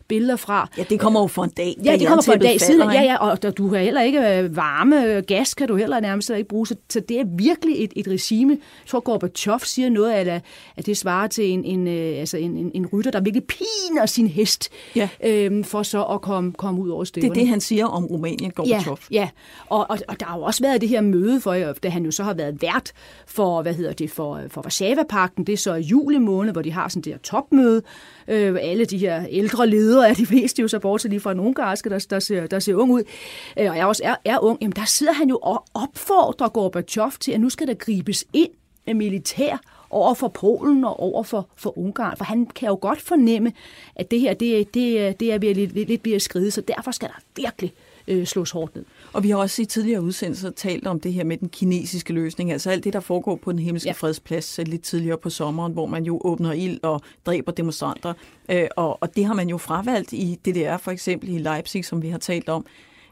billeder 0.07 0.35
fra. 0.35 0.69
Ja, 0.77 0.83
det 0.89 0.99
kommer 0.99 1.21
jo 1.21 1.27
for 1.27 1.43
en 1.43 1.49
dag. 1.49 1.75
Ja, 1.85 1.97
det 1.97 2.07
kommer 2.07 2.23
for 2.23 2.33
en 2.33 2.39
dag 2.39 2.61
siden. 2.61 2.91
Ja, 2.91 3.01
ja, 3.01 3.17
og 3.17 3.57
du 3.57 3.69
kan 3.69 3.79
heller 3.79 4.01
ikke 4.01 4.55
varme, 4.55 5.21
gas 5.21 5.53
kan 5.53 5.67
du 5.67 5.75
heller 5.75 5.99
nærmest 5.99 6.29
ikke 6.29 6.47
bruge, 6.47 6.67
så, 6.67 6.75
så 6.89 6.99
det 6.99 7.19
er 7.19 7.23
virkelig 7.37 7.83
et, 7.83 7.93
et 7.95 8.07
regime. 8.07 8.51
Jeg 8.51 8.87
tror, 8.87 8.99
Gorbachev 8.99 9.59
siger 9.63 9.89
noget 9.89 10.11
af, 10.11 10.41
at 10.77 10.85
det 10.85 10.97
svarer 10.97 11.27
til 11.27 11.51
en, 11.51 11.65
en, 11.65 11.87
altså 11.87 12.37
en, 12.37 12.57
en, 12.57 12.71
en 12.73 12.85
rytter, 12.85 13.11
der 13.11 13.21
virkelig 13.21 13.47
piner 13.47 14.05
sin 14.05 14.27
hest, 14.27 14.69
ja. 14.95 15.09
øhm, 15.23 15.63
for 15.63 15.83
så 15.83 16.03
at 16.03 16.21
komme, 16.21 16.51
komme 16.53 16.81
ud 16.81 16.89
over 16.89 17.03
stæverne. 17.03 17.35
Det 17.35 17.39
er 17.39 17.43
det, 17.43 17.49
han 17.49 17.61
siger 17.61 17.85
om 17.85 18.05
Rumænien, 18.05 18.51
Gorbachev. 18.51 18.97
Ja, 19.11 19.15
ja. 19.19 19.29
Og, 19.69 19.85
og, 19.89 19.97
og 20.07 20.19
der 20.19 20.25
har 20.25 20.37
jo 20.37 20.43
også 20.43 20.63
været 20.63 20.81
det 20.81 20.89
her 20.89 21.01
møde, 21.01 21.41
for, 21.41 21.53
da 21.83 21.89
han 21.89 22.05
jo 22.05 22.11
så 22.11 22.23
har 22.23 22.33
været 22.33 22.61
vært 22.61 22.91
for, 23.27 23.61
hvad 23.61 23.73
hedder 23.73 23.93
det, 23.93 24.11
for, 24.11 24.41
for 24.47 24.61
Varsava-pakten, 24.61 25.43
det 25.43 25.53
er 25.53 25.57
så 25.57 25.73
i 25.73 25.81
juli 25.81 26.17
måned, 26.17 26.51
hvor 26.51 26.61
de 26.61 26.71
har 26.71 26.87
sådan 26.87 27.01
det 27.01 27.13
her 27.13 27.19
topmøde, 27.19 27.81
øh, 28.27 28.57
alle 28.61 28.85
de 28.85 28.97
her 28.97 29.25
ældre 29.29 29.67
ledere, 29.67 29.96
er 30.01 30.13
de 30.13 30.25
fleste 30.25 30.61
jo 30.61 30.67
så 30.67 30.79
bortset 30.79 31.11
lige 31.11 31.19
fra 31.19 31.31
en 31.31 31.39
ungarske, 31.39 31.89
der, 31.89 32.05
der, 32.09 32.19
ser, 32.19 32.47
der 32.47 32.59
ser 32.59 32.75
ung 32.75 32.91
ud, 32.91 33.03
øh, 33.59 33.69
og 33.69 33.77
jeg 33.77 33.85
også 33.85 34.01
er, 34.05 34.15
er 34.25 34.39
ung, 34.39 34.57
jamen 34.61 34.75
der 34.75 34.85
sidder 34.85 35.13
han 35.13 35.29
jo 35.29 35.37
og 35.41 35.65
opfordrer 35.73 36.49
Gorbachev 36.49 37.11
til, 37.19 37.31
at 37.31 37.39
nu 37.39 37.49
skal 37.49 37.67
der 37.67 37.73
gribes 37.73 38.25
ind 38.33 38.49
med 38.85 38.93
militær 38.93 39.57
over 39.89 40.13
for 40.13 40.27
Polen 40.27 40.83
og 40.83 40.99
over 40.99 41.23
for, 41.23 41.47
for 41.55 41.77
Ungarn, 41.77 42.17
for 42.17 42.25
han 42.25 42.45
kan 42.45 42.67
jo 42.67 42.77
godt 42.81 43.01
fornemme, 43.01 43.53
at 43.95 44.11
det 44.11 44.19
her, 44.19 44.33
det, 44.33 44.73
det, 44.73 45.19
det 45.19 45.33
er 45.33 45.39
ved 45.39 45.55
lidt, 45.55 45.73
lidt 45.87 46.05
ved 46.05 46.13
at 46.13 46.21
skride, 46.21 46.51
så 46.51 46.61
derfor 46.61 46.91
skal 46.91 47.07
der 47.07 47.19
virkelig 47.35 47.73
øh, 48.07 48.25
slås 48.25 48.51
hårdt 48.51 48.75
ned. 48.75 48.85
Og 49.13 49.23
vi 49.23 49.29
har 49.29 49.37
også 49.37 49.61
i 49.61 49.65
tidligere 49.65 50.01
udsendelser 50.01 50.49
talt 50.49 50.87
om 50.87 50.99
det 50.99 51.13
her 51.13 51.23
med 51.23 51.37
den 51.37 51.49
kinesiske 51.49 52.13
løsning, 52.13 52.51
altså 52.51 52.69
alt 52.69 52.83
det, 52.83 52.93
der 52.93 52.99
foregår 52.99 53.35
på 53.35 53.51
den 53.51 53.59
himmelske 53.59 53.89
ja. 53.89 53.93
fredsplads 53.93 54.59
lidt 54.65 54.81
tidligere 54.81 55.17
på 55.17 55.29
sommeren, 55.29 55.73
hvor 55.73 55.85
man 55.85 56.03
jo 56.03 56.21
åbner 56.23 56.51
ild 56.51 56.79
og 56.83 57.01
dræber 57.25 57.51
demonstranter. 57.51 58.13
Øh, 58.49 58.67
og, 58.75 58.97
og 59.01 59.15
det 59.15 59.25
har 59.25 59.33
man 59.33 59.49
jo 59.49 59.57
fravalgt 59.57 60.13
i 60.13 60.39
DDR, 60.45 60.77
for 60.77 60.91
eksempel 60.91 61.29
i 61.29 61.37
Leipzig, 61.37 61.85
som 61.85 62.01
vi 62.01 62.09
har 62.09 62.17
talt 62.17 62.49
om. 62.49 62.65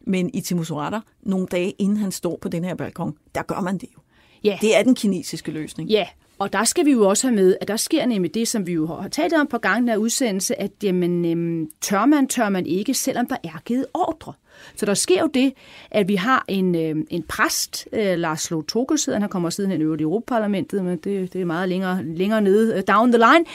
Men 0.07 0.29
i 0.33 0.41
Timisoara, 0.41 1.01
nogle 1.23 1.47
dage 1.47 1.71
inden 1.71 1.97
han 1.97 2.11
står 2.11 2.37
på 2.41 2.49
den 2.49 2.63
her 2.63 2.75
balkon, 2.75 3.17
der 3.35 3.41
gør 3.41 3.59
man 3.59 3.77
det 3.77 3.89
jo. 3.95 3.99
Ja. 4.43 4.57
Det 4.61 4.77
er 4.77 4.83
den 4.83 4.95
kinesiske 4.95 5.51
løsning. 5.51 5.89
Ja, 5.89 6.07
og 6.39 6.53
der 6.53 6.63
skal 6.63 6.85
vi 6.85 6.91
jo 6.91 7.09
også 7.09 7.27
have 7.27 7.35
med, 7.35 7.55
at 7.61 7.67
der 7.67 7.77
sker 7.77 8.05
nemlig 8.05 8.33
det, 8.33 8.47
som 8.47 8.67
vi 8.67 8.73
jo 8.73 8.85
har 8.85 9.07
talt 9.07 9.33
om 9.33 9.47
på 9.47 9.57
gangen 9.57 9.89
af 9.89 9.97
udsendelse, 9.97 10.61
at 10.61 10.71
jamen, 10.83 11.25
øhm, 11.25 11.69
tør 11.81 12.05
man, 12.05 12.27
tør 12.27 12.49
man 12.49 12.65
ikke, 12.65 12.93
selvom 12.93 13.27
der 13.27 13.35
er 13.43 13.61
givet 13.65 13.85
ordre. 13.93 14.33
Så 14.75 14.85
der 14.85 14.93
sker 14.93 15.21
jo 15.21 15.27
det, 15.27 15.53
at 15.91 16.07
vi 16.07 16.15
har 16.15 16.45
en, 16.47 16.75
øh, 16.75 16.95
en 17.09 17.23
præst, 17.23 17.87
øh, 17.91 18.17
Lars 18.17 18.51
Lotokos, 18.51 19.05
han 19.05 19.29
kommer 19.29 19.49
siden 19.49 19.71
hen 19.71 19.81
øvrigt 19.81 20.01
i 20.01 20.03
Europaparlamentet, 20.03 20.85
men 20.85 20.97
det, 20.97 21.33
det 21.33 21.41
er 21.41 21.45
meget 21.45 21.69
længere, 21.69 22.03
længere 22.03 22.41
nede, 22.41 22.75
uh, 22.75 22.95
down 22.95 23.11
the 23.11 23.17
line. 23.17 23.45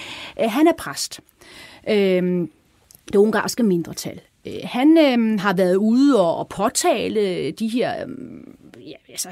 Øh, 0.40 0.50
han 0.50 0.66
er 0.66 0.72
præst. 0.78 1.20
Øh, 1.88 2.48
det 3.12 3.16
ungarske 3.16 3.62
mindretal. 3.62 4.20
Øh, 4.46 4.52
han 4.64 4.98
øh, 4.98 5.40
har 5.40 5.52
været 5.52 5.76
ude 5.76 6.20
og, 6.20 6.36
og 6.36 6.48
påtale 6.48 7.50
de 7.50 7.68
her... 7.68 8.06
Øh, 8.06 8.14
ja, 8.86 8.94
altså, 9.08 9.28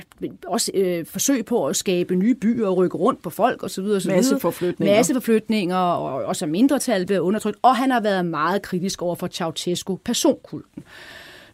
også 0.46 0.70
øh, 0.74 1.06
forsøg 1.06 1.44
på 1.44 1.66
at 1.66 1.76
skabe 1.76 2.14
nye 2.14 2.34
byer 2.34 2.66
og 2.66 2.76
rykke 2.76 2.96
rundt 2.96 3.22
på 3.22 3.30
folk 3.30 3.62
osv. 3.62 3.84
Masse 3.84 4.40
forflytninger. 4.40 4.94
Masse 4.94 5.14
forflytninger, 5.14 5.76
og 5.76 6.24
også 6.24 6.46
mindretal 6.46 7.06
bliver 7.06 7.20
undertrykt. 7.20 7.58
Og 7.62 7.76
han 7.76 7.90
har 7.90 8.00
været 8.00 8.26
meget 8.26 8.62
kritisk 8.62 9.02
over 9.02 9.14
for 9.14 9.26
Ceausescu, 9.26 9.96
personkulten. 9.96 10.84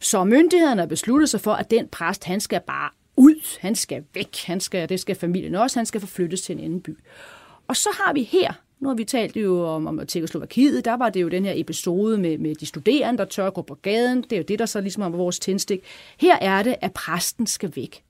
Så 0.04 0.24
myndighederne 0.24 0.80
har 0.80 0.86
besluttet 0.86 1.30
sig 1.30 1.40
for, 1.40 1.52
at 1.52 1.70
den 1.70 1.88
præst, 1.88 2.24
han 2.24 2.40
skal 2.40 2.60
bare 2.66 2.90
ud, 3.16 3.58
han 3.60 3.74
skal 3.74 4.04
væk, 4.14 4.36
han 4.44 4.60
skal, 4.60 4.88
det 4.88 5.00
skal 5.00 5.16
familien 5.16 5.54
også, 5.54 5.78
han 5.78 5.86
skal 5.86 6.00
forflyttes 6.00 6.42
til 6.42 6.58
en 6.58 6.64
anden 6.64 6.80
by. 6.80 6.98
Og 7.68 7.76
så 7.76 7.88
har 8.04 8.12
vi 8.12 8.22
her, 8.22 8.52
nu 8.80 8.88
har 8.88 8.94
vi 8.94 9.04
talt 9.04 9.36
jo 9.36 9.66
om, 9.66 9.86
om 9.86 10.06
Tjekkoslovakiet, 10.06 10.84
der 10.84 10.94
var 10.94 11.10
det 11.10 11.22
jo 11.22 11.28
den 11.28 11.44
her 11.44 11.52
episode 11.56 12.18
med, 12.18 12.38
med 12.38 12.54
de 12.54 12.66
studerende, 12.66 13.18
der 13.18 13.24
tør 13.24 13.50
gå 13.50 13.62
på 13.62 13.74
gaden. 13.74 14.22
Det 14.22 14.32
er 14.32 14.36
jo 14.36 14.44
det, 14.48 14.58
der 14.58 14.66
så 14.66 14.80
ligesom 14.80 15.02
var 15.02 15.08
vores 15.08 15.38
tændstik. 15.38 15.80
Her 16.20 16.38
er 16.40 16.62
det, 16.62 16.74
at 16.80 16.92
præsten 16.92 17.46
skal 17.46 17.72
væk. 17.76 18.03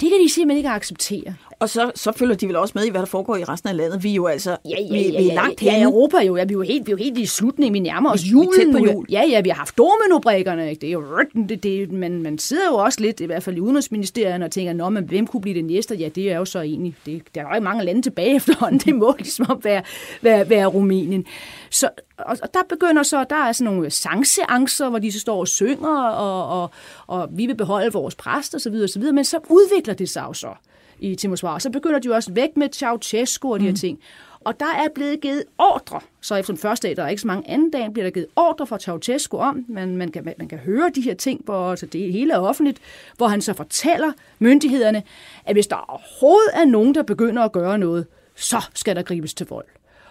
Det 0.00 0.08
kan 0.10 0.18
de 0.24 0.28
simpelthen 0.32 0.56
ikke 0.56 0.68
acceptere. 0.68 1.34
Og 1.60 1.68
så, 1.68 1.90
så 1.94 2.12
følger 2.12 2.34
de 2.34 2.46
vel 2.48 2.56
også 2.56 2.72
med 2.76 2.84
i, 2.84 2.90
hvad 2.90 3.00
der 3.00 3.06
foregår 3.06 3.36
i 3.36 3.44
resten 3.44 3.68
af 3.68 3.76
landet. 3.76 4.02
Vi 4.02 4.10
er 4.10 4.14
jo 4.14 4.26
altså 4.26 4.50
Ja, 4.50 4.70
ja, 4.80 4.92
vi, 4.92 4.98
ja, 5.02 5.18
vi 5.18 5.24
ja, 5.24 5.30
er 5.30 5.34
langt 5.34 5.62
ja, 5.62 5.70
henne. 5.70 5.84
Europa 5.84 6.16
jo. 6.18 6.36
Ja, 6.36 6.44
vi 6.44 6.52
er 6.52 6.56
jo 6.56 6.62
helt, 6.62 6.86
vi 6.86 6.90
er 6.92 6.96
jo 6.98 7.04
helt 7.04 7.18
i 7.18 7.26
slutningen. 7.26 7.74
Vi 7.74 7.78
nærmer 7.78 8.12
os 8.12 8.24
Vi- 8.24 8.28
vi 8.28 8.34
er 8.36 8.44
tæt 8.58 8.64
julen. 8.66 8.84
på 8.86 8.92
jul. 8.92 9.06
Ja, 9.10 9.22
ja, 9.28 9.40
vi 9.40 9.48
har 9.48 9.56
haft 9.56 9.74
dominobrikkerne. 9.78 10.70
ikke? 10.70 10.80
Det 10.80 10.88
er 10.88 10.92
jo 10.92 11.04
det, 11.48 11.62
det, 11.62 11.92
man, 11.92 12.22
man 12.22 12.38
sidder 12.38 12.66
jo 12.70 12.74
også 12.76 13.00
lidt, 13.00 13.20
i 13.20 13.24
hvert 13.24 13.42
fald 13.42 13.56
i 13.56 13.60
Udenrigsministeriet, 13.60 14.42
og 14.42 14.50
tænker, 14.50 14.72
Nå, 14.72 14.88
men 14.88 15.04
hvem 15.04 15.26
kunne 15.26 15.40
blive 15.40 15.54
det 15.54 15.64
næste? 15.64 15.94
Ja, 15.94 16.08
det 16.08 16.32
er 16.32 16.36
jo 16.36 16.44
så 16.44 16.60
egentlig, 16.60 16.94
det, 17.06 17.22
der 17.34 17.40
er 17.40 17.44
jo 17.48 17.54
ikke 17.54 17.64
mange 17.64 17.84
lande 17.84 18.02
tilbage 18.02 18.36
efterhånden. 18.40 18.78
Det 18.80 18.94
må 18.94 19.14
ligesom 19.18 19.46
være, 19.62 19.82
være, 20.22 20.50
være 20.50 20.66
Rumænien. 20.66 21.24
Så, 21.70 21.88
og, 22.26 22.36
og 22.42 22.54
der 22.54 22.60
begynder 22.68 23.02
så, 23.02 23.24
der 23.30 23.36
er 23.36 23.52
sådan 23.52 23.72
nogle 23.72 23.90
sangseancer, 23.90 24.88
hvor 24.88 24.98
de 24.98 25.12
så 25.12 25.20
står 25.20 25.40
og 25.40 25.48
synger, 25.48 26.02
og, 26.08 26.62
og, 26.62 26.70
og 27.06 27.28
vi 27.32 27.46
vil 27.46 27.54
beholde 27.54 27.92
vores 27.92 28.14
præst, 28.14 28.54
og 28.54 28.60
så 28.60 28.70
videre, 28.70 28.84
og 28.84 28.90
så 28.90 28.98
videre. 28.98 29.14
Men 29.14 29.24
så 29.24 29.38
udvikler 29.48 29.94
det 29.94 30.08
sig 30.08 30.24
jo 30.28 30.32
så 30.32 30.54
i 30.98 31.14
Timosvar. 31.14 31.58
Så 31.58 31.70
begynder 31.70 31.98
de 31.98 32.06
jo 32.06 32.14
også 32.14 32.32
væk 32.32 32.56
med 32.56 32.68
Ceausescu 32.72 33.52
og 33.52 33.60
de 33.60 33.64
her 33.64 33.74
ting. 33.74 33.98
Og 34.44 34.60
der 34.60 34.66
er 34.66 34.88
blevet 34.94 35.20
givet 35.20 35.44
ordre, 35.58 36.00
så 36.20 36.34
efter 36.34 36.52
den 36.52 36.60
første 36.60 36.88
dag, 36.88 36.96
der 36.96 37.02
er 37.02 37.08
ikke 37.08 37.20
så 37.20 37.26
mange 37.26 37.50
anden 37.50 37.70
dag, 37.70 37.92
bliver 37.92 38.06
der 38.06 38.10
givet 38.10 38.26
ordre 38.36 38.66
fra 38.66 38.78
Ceausescu 38.78 39.38
om, 39.38 39.64
man, 39.68 39.96
man, 39.96 40.10
kan, 40.10 40.34
man 40.38 40.48
kan 40.48 40.58
høre 40.58 40.90
de 40.94 41.00
her 41.00 41.14
ting, 41.14 41.40
hvor 41.44 41.70
altså 41.70 41.86
det 41.86 42.12
hele 42.12 42.32
er 42.32 42.38
offentligt, 42.38 42.78
hvor 43.16 43.28
han 43.28 43.42
så 43.42 43.52
fortæller 43.52 44.12
myndighederne, 44.38 45.02
at 45.44 45.54
hvis 45.54 45.66
der 45.66 45.76
overhovedet 45.76 46.50
er 46.54 46.64
nogen, 46.64 46.94
der 46.94 47.02
begynder 47.02 47.42
at 47.42 47.52
gøre 47.52 47.78
noget, 47.78 48.06
så 48.36 48.64
skal 48.74 48.96
der 48.96 49.02
gribes 49.02 49.34
til 49.34 49.46
vold. 49.46 49.64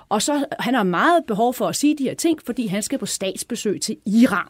Og 0.09 0.21
så 0.21 0.45
han 0.59 0.73
har 0.73 0.83
meget 0.83 1.23
behov 1.27 1.53
for 1.53 1.67
at 1.67 1.75
sige 1.75 1.97
de 1.97 2.03
her 2.03 2.13
ting, 2.13 2.39
fordi 2.45 2.67
han 2.67 2.83
skal 2.83 2.99
på 2.99 3.05
statsbesøg 3.05 3.81
til 3.81 3.97
Iran. 4.05 4.45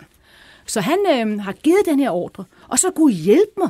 Så 0.66 0.82
han 0.82 0.98
øh, 1.12 1.40
har 1.42 1.52
givet 1.52 1.80
den 1.86 2.00
her 2.00 2.10
ordre, 2.12 2.44
og 2.68 2.80
så 2.80 2.92
kunne 2.96 3.14
hjælpe 3.14 3.52
mig, 3.58 3.70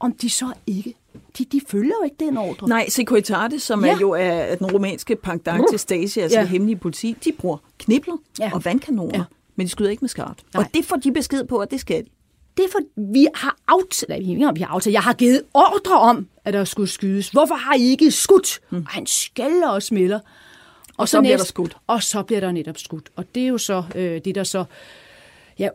om 0.00 0.12
de 0.12 0.30
så 0.30 0.52
ikke, 0.66 0.94
de, 1.38 1.44
de 1.44 1.60
følger 1.68 1.92
jo 2.00 2.04
ikke 2.04 2.16
den 2.20 2.36
ordre. 2.38 2.68
Nej, 2.68 2.88
Securitate, 2.88 3.58
som 3.60 3.84
Ja. 3.84 3.92
er 3.94 3.98
jo 3.98 4.10
er 4.10 4.54
den 4.54 4.72
romanske 4.72 5.16
pendant 5.16 5.64
til 5.70 5.78
Stasi, 5.78 6.20
altså 6.20 6.38
Ja. 6.38 6.42
det 6.42 6.48
hemmelige 6.50 6.76
politi, 6.76 7.16
de 7.24 7.32
bruger 7.32 7.56
knibler 7.78 8.16
Ja. 8.38 8.50
og 8.54 8.64
vandkanoner, 8.64 9.18
Ja. 9.18 9.24
men 9.56 9.66
de 9.66 9.70
skyder 9.70 9.90
ikke 9.90 10.00
med 10.00 10.08
skarpt. 10.08 10.42
Nej. 10.54 10.62
Og 10.64 10.74
det 10.74 10.84
får 10.84 10.96
de 10.96 11.12
besked 11.12 11.44
på, 11.44 11.58
at 11.58 11.70
det 11.70 11.80
skal 11.80 12.04
de. 12.04 12.10
Det 12.56 12.64
er 12.64 12.68
for, 12.72 12.78
vi 13.12 13.26
har 13.34 13.56
aftalt, 13.68 14.26
vi 14.56 14.60
har 14.62 14.66
aftalt, 14.74 14.92
jeg 14.92 15.02
har 15.02 15.12
givet 15.12 15.42
ordre 15.54 15.98
om, 16.00 16.26
at 16.44 16.54
der 16.54 16.64
skulle 16.64 16.88
skydes. 16.88 17.28
Hvorfor 17.28 17.54
har 17.54 17.74
I 17.74 17.82
ikke 17.82 18.10
skudt? 18.10 18.60
Mm. 18.70 18.76
Og 18.78 18.88
han 18.88 19.06
skælder 19.06 19.68
og 19.68 19.82
smelter. 19.82 20.20
Og, 20.98 21.08
så 21.08 21.20
bliver 21.20 21.36
der 21.36 21.44
skudt. 21.44 21.76
Og 21.86 22.02
så 22.02 22.22
bliver 22.22 22.40
der 22.40 22.52
netop 22.52 22.78
skudt. 22.78 23.08
Og 23.16 23.24
det 23.34 23.42
er 23.42 23.46
jo 23.48 23.58
så 23.58 23.82
øh, 23.94 24.20
det, 24.24 24.34
der 24.34 24.44
så... 24.44 24.64
Ja, 25.58 25.68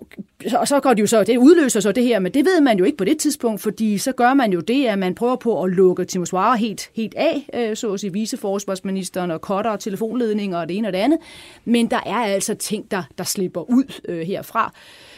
så- 0.47 0.57
og 0.57 0.67
så 0.67 0.79
går 0.79 0.93
det 0.93 1.01
jo 1.01 1.07
så, 1.07 1.23
det 1.23 1.37
udløser 1.37 1.79
så 1.79 1.91
det 1.91 2.03
her, 2.03 2.19
men 2.19 2.33
det 2.33 2.45
ved 2.45 2.61
man 2.61 2.77
jo 2.77 2.83
ikke 2.85 2.97
på 2.97 3.03
det 3.05 3.17
tidspunkt, 3.17 3.61
fordi 3.61 3.97
så 3.97 4.11
gør 4.11 4.33
man 4.33 4.53
jo 4.53 4.59
det, 4.59 4.85
at 4.85 4.99
man 4.99 5.15
prøver 5.15 5.35
på 5.35 5.63
at 5.63 5.71
lukke 5.71 6.05
Timoswara 6.05 6.55
helt, 6.55 6.89
helt 6.93 7.13
af, 7.15 7.49
øh, 7.53 7.75
så 7.77 7.93
at 7.93 7.99
sige 7.99 8.13
viceforsvarsministeren 8.13 9.31
og 9.31 9.39
cutter 9.39 9.71
og 9.71 9.79
telefonledninger 9.79 10.57
og 10.57 10.69
det 10.69 10.77
ene 10.77 10.87
og 10.87 10.93
det 10.93 10.99
andet. 10.99 11.19
Men 11.65 11.87
der 11.91 11.99
er 12.05 12.15
altså 12.15 12.53
ting, 12.53 12.91
der, 12.91 13.03
der 13.17 13.23
slipper 13.23 13.69
ud 13.69 13.83
øh, 14.07 14.19
herfra, 14.27 14.73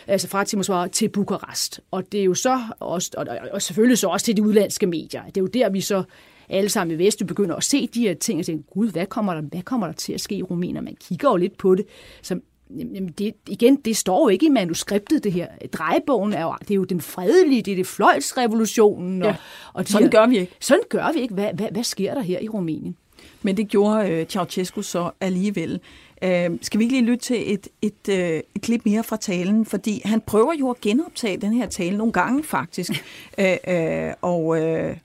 altså 0.08 0.28
fra 0.28 0.44
Timoswara 0.44 0.88
til 0.88 1.10
Bukarest. 1.10 1.80
Og 1.92 2.12
det 2.12 2.20
er 2.20 2.24
jo 2.24 2.34
så 2.34 2.60
også, 2.80 3.12
og, 3.18 3.26
og- 3.30 3.50
og 3.52 3.62
selvfølgelig 3.62 3.98
så 3.98 4.08
også 4.08 4.26
til 4.26 4.38
de 4.38 4.44
udlandske 4.44 4.86
medier. 4.88 5.22
Det 5.26 5.38
er 5.38 5.42
jo 5.42 5.48
der, 5.48 5.70
vi 5.70 5.82
så 5.82 6.04
alle 6.52 6.70
sammen 6.70 6.96
i 6.96 7.06
Vest, 7.06 7.20
vi 7.20 7.26
begynder 7.26 7.56
at 7.56 7.64
se 7.64 7.88
de 7.88 8.02
her 8.02 8.14
ting 8.14 8.40
og 8.40 8.46
tænke, 8.46 8.64
gud, 8.74 8.92
hvad 8.92 9.06
kommer 9.06 9.34
der, 9.34 9.42
hvad 9.42 9.62
kommer 9.62 9.88
der 9.88 9.94
til 9.94 10.14
at 10.14 10.22
ske 10.22 10.36
i 10.36 10.44
Rumænien? 10.44 10.84
Man 10.84 10.96
kigger 11.08 11.30
jo 11.30 11.36
lidt 11.36 11.58
på 11.58 11.76
det, 11.76 11.86
som 12.22 12.42
Jamen 12.78 13.10
det, 13.18 13.34
igen, 13.48 13.76
det 13.76 13.98
står 13.98 14.26
jo 14.26 14.28
ikke 14.28 14.46
i 14.46 14.50
manuskriptet, 14.50 15.24
det 15.24 15.32
her. 15.32 15.48
Drejebogen 15.74 16.34
er 16.34 16.44
jo, 16.44 16.54
det 16.60 16.72
er 16.72 16.76
jo 16.76 16.84
den 16.84 17.02
fredelige, 17.02 17.62
det 17.62 17.72
er 17.72 17.76
det 17.76 17.88
fløjtsrevolutionen. 17.88 19.22
Og, 19.22 19.28
Ja, 19.28 19.36
og 19.74 19.88
de 19.88 19.92
sådan 19.92 20.10
gør 20.10 20.28
vi 20.28 20.38
ikke. 20.38 20.54
Sådan 20.60 20.84
gør 20.90 21.12
vi 21.14 21.20
ikke. 21.20 21.34
Hvad, 21.34 21.54
hvad, 21.54 21.68
hvad 21.72 21.84
sker 21.84 22.14
der 22.14 22.22
her 22.22 22.40
i 22.40 22.48
Rumænien? 22.48 22.96
Men 23.42 23.58
det 23.58 23.68
gjorde 23.68 24.10
øh, 24.10 24.26
Ceausescu 24.26 24.82
så 24.82 25.12
alligevel. 25.22 25.80
Øh, 26.24 26.50
skal 26.62 26.80
vi 26.80 26.84
ikke 26.84 26.96
lige 26.96 27.06
lytte 27.06 27.26
til 27.26 27.54
et, 27.54 27.68
et, 27.82 28.10
øh, 28.10 28.42
et 28.56 28.62
klip 28.62 28.82
mere 28.86 29.04
fra 29.04 29.18
talen? 29.18 29.66
Fordi 29.66 30.02
han 30.06 30.22
prøver 30.22 30.54
jo 30.60 30.70
at 30.70 30.82
genoptage 30.82 31.38
den 31.38 31.54
her 31.54 31.68
tale 31.68 31.98
nogle 31.98 32.14
gange 32.14 32.44
faktisk. 32.44 32.92
øh, 33.40 33.58
øh, 33.68 34.14
og, 34.22 34.62
øh, 34.62 34.98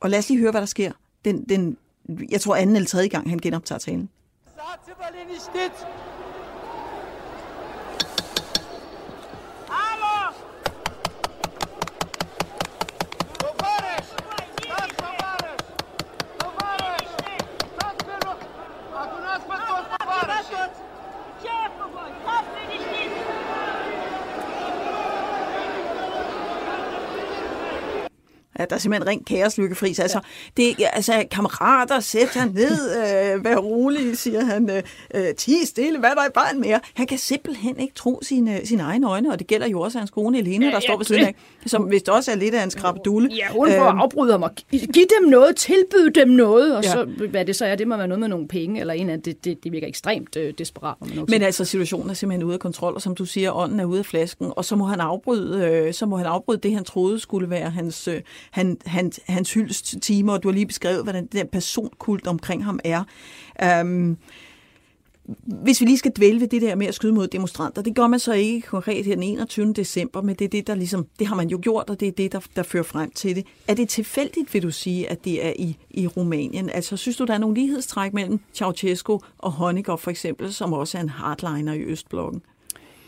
og 0.00 0.10
lad 0.10 0.18
os 0.18 0.28
lige 0.28 0.40
høre, 0.40 0.50
hvad 0.50 0.60
der 0.60 0.66
sker. 0.66 0.92
Den, 1.24 1.44
den, 1.48 1.76
jeg 2.30 2.40
tror 2.40 2.56
anden 2.56 2.76
eller 2.76 2.88
tredje 2.88 3.08
gang, 3.08 3.30
han 3.30 3.38
genoptager 3.38 3.78
talen. 3.78 4.08
Ja, 28.58 28.64
der 28.64 28.74
er 28.76 28.80
simpelthen 28.80 29.08
rent 29.08 29.26
kaos, 29.26 29.58
Lykke 29.58 29.74
Friis. 29.74 29.98
Altså, 29.98 30.20
det, 30.56 30.80
ja, 30.80 30.86
altså, 30.92 31.24
kammerater, 31.30 32.00
sæt 32.00 32.36
jer 32.36 32.44
ned, 32.44 33.34
øh, 33.36 33.44
vær 33.44 33.56
rolig, 33.56 34.18
siger 34.18 34.44
han. 34.44 34.70
Øh, 34.70 34.82
øh, 35.14 35.34
ti 35.34 35.56
stille, 35.66 35.98
hvad 35.98 36.10
er 36.10 36.14
der 36.14 36.24
i 36.26 36.30
vejen 36.34 36.60
mere? 36.60 36.80
Han 36.94 37.06
kan 37.06 37.18
simpelthen 37.18 37.80
ikke 37.80 37.94
tro 37.94 38.18
sine, 38.22 38.60
sine 38.64 38.82
egne 38.82 39.08
øjne, 39.10 39.32
og 39.32 39.38
det 39.38 39.46
gælder 39.46 39.66
jo 39.68 39.80
også 39.80 39.98
hans 39.98 40.10
kone 40.10 40.36
Helena, 40.36 40.64
Ja, 40.66 40.70
der 40.70 40.76
ja, 40.76 40.80
står 40.80 40.96
ved 40.96 41.04
siden 41.04 41.24
af, 41.24 41.34
som 41.66 41.90
vist 41.90 42.08
også 42.08 42.30
er 42.30 42.34
lidt 42.36 42.54
af 42.54 42.64
en 42.64 42.70
skrabdulle. 42.70 43.28
Ja, 43.36 43.46
hun 43.50 43.68
får 43.68 43.84
afbryde 43.84 44.32
ham 44.32 44.42
og 44.42 44.50
gi- 44.70 44.86
give 44.92 45.06
dem 45.20 45.28
noget, 45.28 45.56
tilbyde 45.56 46.10
dem 46.10 46.28
noget, 46.28 46.76
og 46.76 46.84
Ja. 46.84 46.90
så, 46.92 47.04
hvad 47.30 47.44
det 47.44 47.56
så 47.56 47.64
er, 47.64 47.74
det 47.74 47.88
må 47.88 47.96
være 47.96 48.08
noget 48.08 48.20
med 48.20 48.28
nogle 48.28 48.48
penge, 48.48 48.80
eller 48.80 48.94
en 48.94 49.10
anden, 49.10 49.24
det, 49.24 49.44
det, 49.44 49.64
det 49.64 49.72
virker 49.72 49.86
ekstremt 49.86 50.36
øh, 50.36 50.54
desperat. 50.58 50.94
man 51.00 51.24
Men 51.28 51.42
altså, 51.42 51.64
situationen 51.64 52.10
er 52.10 52.14
simpelthen 52.14 52.44
ude 52.46 52.54
af 52.54 52.60
kontrol, 52.60 52.94
og 52.94 53.02
som 53.02 53.14
du 53.14 53.24
siger, 53.24 53.56
ånden 53.56 53.80
er 53.80 53.84
ude 53.84 53.98
af 53.98 54.06
flasken, 54.06 54.52
og 54.56 54.64
så 54.64 54.76
må 54.76 54.84
han 54.84 55.00
afbryde, 55.00 55.64
øh, 55.66 55.94
så 55.94 56.06
må 56.06 56.16
han 56.16 56.26
afbryde 56.26 56.58
det, 56.58 56.74
han 56.74 56.84
troede 56.84 57.20
skulle 57.20 57.50
være 57.50 57.70
hans, 57.70 58.08
øh, 58.08 58.20
han, 58.50 58.76
han, 58.86 59.12
hans 59.26 59.52
hyldest 59.52 59.96
timer, 60.02 60.32
og 60.32 60.42
du 60.42 60.48
har 60.48 60.52
lige 60.52 60.66
beskrevet, 60.66 61.02
hvordan 61.02 61.26
den 61.26 61.48
personkult 61.52 62.26
omkring 62.26 62.64
ham 62.64 62.80
er. 62.84 63.04
Um, 63.82 64.16
hvis 65.44 65.80
vi 65.80 65.86
lige 65.86 65.98
skal 65.98 66.12
dvæle 66.16 66.40
ved 66.40 66.48
det 66.48 66.62
der 66.62 66.74
med 66.74 66.86
at 66.86 66.94
skyde 66.94 67.12
mod 67.12 67.26
demonstranter, 67.26 67.82
det 67.82 67.94
gør 67.94 68.06
man 68.06 68.18
så 68.18 68.32
ikke 68.32 68.60
konkret 68.60 69.06
her 69.06 69.14
den 69.14 69.22
21. 69.22 69.72
december, 69.72 70.22
men 70.22 70.34
det 70.34 70.44
er 70.44 70.48
det, 70.48 70.66
der 70.66 70.74
ligesom, 70.74 71.06
det 71.18 71.26
har 71.26 71.36
man 71.36 71.48
jo 71.48 71.58
gjort, 71.62 71.90
og 71.90 72.00
det 72.00 72.08
er 72.08 72.12
det, 72.12 72.32
der, 72.32 72.40
der 72.56 72.62
fører 72.62 72.82
frem 72.82 73.10
til 73.10 73.36
det. 73.36 73.46
Er 73.68 73.74
det 73.74 73.88
tilfældigt, 73.88 74.54
vil 74.54 74.62
du 74.62 74.70
sige, 74.70 75.10
at 75.10 75.24
det 75.24 75.46
er 75.46 75.52
i, 75.58 75.76
i 75.90 76.06
Rumænien? 76.06 76.70
Altså, 76.70 76.96
synes 76.96 77.16
du, 77.16 77.24
der 77.24 77.34
er 77.34 77.38
nogle 77.38 77.54
lighedstræk 77.54 78.12
mellem 78.12 78.40
Ceausescu 78.54 79.18
og 79.38 79.52
Honecker 79.52 79.96
for 79.96 80.10
eksempel, 80.10 80.52
som 80.52 80.72
også 80.72 80.98
er 80.98 81.02
en 81.02 81.08
hardliner 81.08 81.72
i 81.72 81.82
Østblokken? 81.82 82.42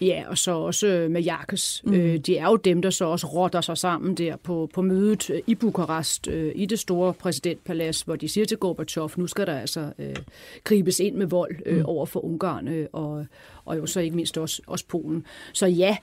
Ja, 0.01 0.25
og 0.29 0.39
så 0.39 0.53
også 0.53 0.87
øh, 0.87 1.11
med 1.11 1.23
Jakes. 1.23 1.83
Mm. 1.85 1.95
Øh, 1.95 2.19
de 2.19 2.37
er 2.37 2.47
jo 2.47 2.57
dem, 2.57 2.83
der 2.83 2.91
så 2.91 3.05
også 3.05 3.27
rotter 3.27 3.61
sig 3.61 3.79
sammen 3.79 4.15
der 4.15 4.37
på, 4.37 4.71
på 4.75 4.83
mødet 4.83 5.31
øh, 5.31 5.41
i 5.47 5.55
Bukarest, 5.55 6.29
øh, 6.29 6.53
i 6.55 6.67
det 6.67 6.79
store 6.79 7.15
præsidentpalads, 7.15 8.03
hvor 8.03 8.17
de 8.17 8.29
siger 8.29 8.45
til 8.45 8.57
Gorbachev, 8.57 9.11
nu 9.17 9.27
skal 9.27 9.47
der 9.47 9.61
altså 9.61 9.93
øh, 9.99 10.17
gribes 10.65 11.01
ind 11.01 11.17
med 11.17 11.27
vold 11.27 11.57
øh, 11.67 11.77
mm. 11.79 11.85
over 11.85 12.07
for 12.07 12.25
Ungarn 12.25 12.69
øh, 12.69 12.87
og, 12.93 13.27
og 13.65 13.77
jo 13.77 13.87
så 13.87 14.01
ikke 14.01 14.17
mindst 14.17 14.39
også, 14.39 14.63
også 14.67 14.85
Polen. 14.89 15.27
Så 15.53 15.67
ja, 15.67 15.97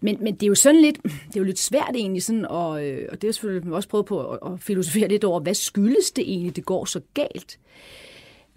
men, 0.00 0.16
men 0.20 0.34
det 0.34 0.42
er 0.42 0.48
jo 0.48 0.54
sådan 0.54 0.80
lidt, 0.80 1.02
det 1.02 1.36
er 1.36 1.40
jo 1.40 1.44
lidt 1.44 1.58
svært 1.58 1.94
egentlig 1.94 2.22
sådan, 2.22 2.46
og, 2.46 2.86
øh, 2.86 3.08
og 3.12 3.22
det 3.22 3.28
er 3.28 3.32
selvfølgelig 3.32 3.72
også 3.72 3.88
prøvet 3.88 4.06
på 4.06 4.30
at, 4.30 4.38
at 4.52 4.60
filosofere 4.60 5.08
lidt 5.08 5.24
over, 5.24 5.40
hvad 5.40 5.54
skyldes 5.54 6.10
det 6.10 6.24
egentlig, 6.32 6.56
det 6.56 6.64
går 6.64 6.84
så 6.84 7.00
galt? 7.14 7.58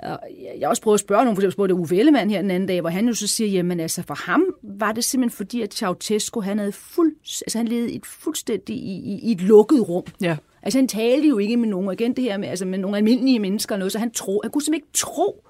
Jeg 0.02 0.62
har 0.62 0.68
også 0.68 0.82
prøvet 0.82 0.96
at 0.96 1.00
spørge 1.00 1.24
nogen, 1.24 1.36
for 1.36 1.42
eksempel 1.42 1.52
spurgte 1.52 1.76
Uffe 1.76 1.98
Ellemann 1.98 2.30
her 2.30 2.42
den 2.42 2.52
anden 2.52 2.68
dag, 2.68 2.82
hvor 2.82 2.90
han 2.90 3.08
jo 3.08 3.14
så 3.14 3.28
siger, 3.28 3.50
jamen 3.50 3.80
altså 3.80 4.04
for 4.04 4.14
ham 4.14 4.44
var 4.64 4.92
det 4.92 5.04
simpelthen 5.04 5.38
fordi, 5.38 5.62
at 5.62 5.74
Ceausescu, 5.74 6.42
han 6.42 6.60
havde 6.60 6.72
fuld, 6.72 7.16
altså 7.42 7.58
han 7.58 7.68
levede 7.68 7.92
et 7.92 8.06
fuldstændig 8.06 8.76
i, 8.76 8.96
i, 8.96 9.20
i 9.24 9.32
et 9.32 9.42
lukket 9.42 9.90
rum. 9.90 10.04
Ja. 10.22 10.38
Altså 10.62 10.80
han 10.80 10.88
talte 10.88 11.28
jo 11.28 11.38
ikke 11.38 11.58
med 11.58 11.70
nogen, 11.70 11.88
og 11.88 11.94
igen 11.94 12.14
det 12.14 12.24
her 12.24 12.38
med, 12.38 12.48
altså 12.48 12.66
med 12.66 12.80
nogle 12.80 12.98
almindelige 12.98 13.40
mennesker 13.40 13.76
og 13.76 13.80
noget, 13.80 13.92
så 13.92 14.00
han, 14.00 14.12
tro, 14.12 14.40
han 14.44 14.52
kunne 14.52 14.62
simpelthen 14.62 14.88
ikke 14.88 14.94
tro, 14.94 15.44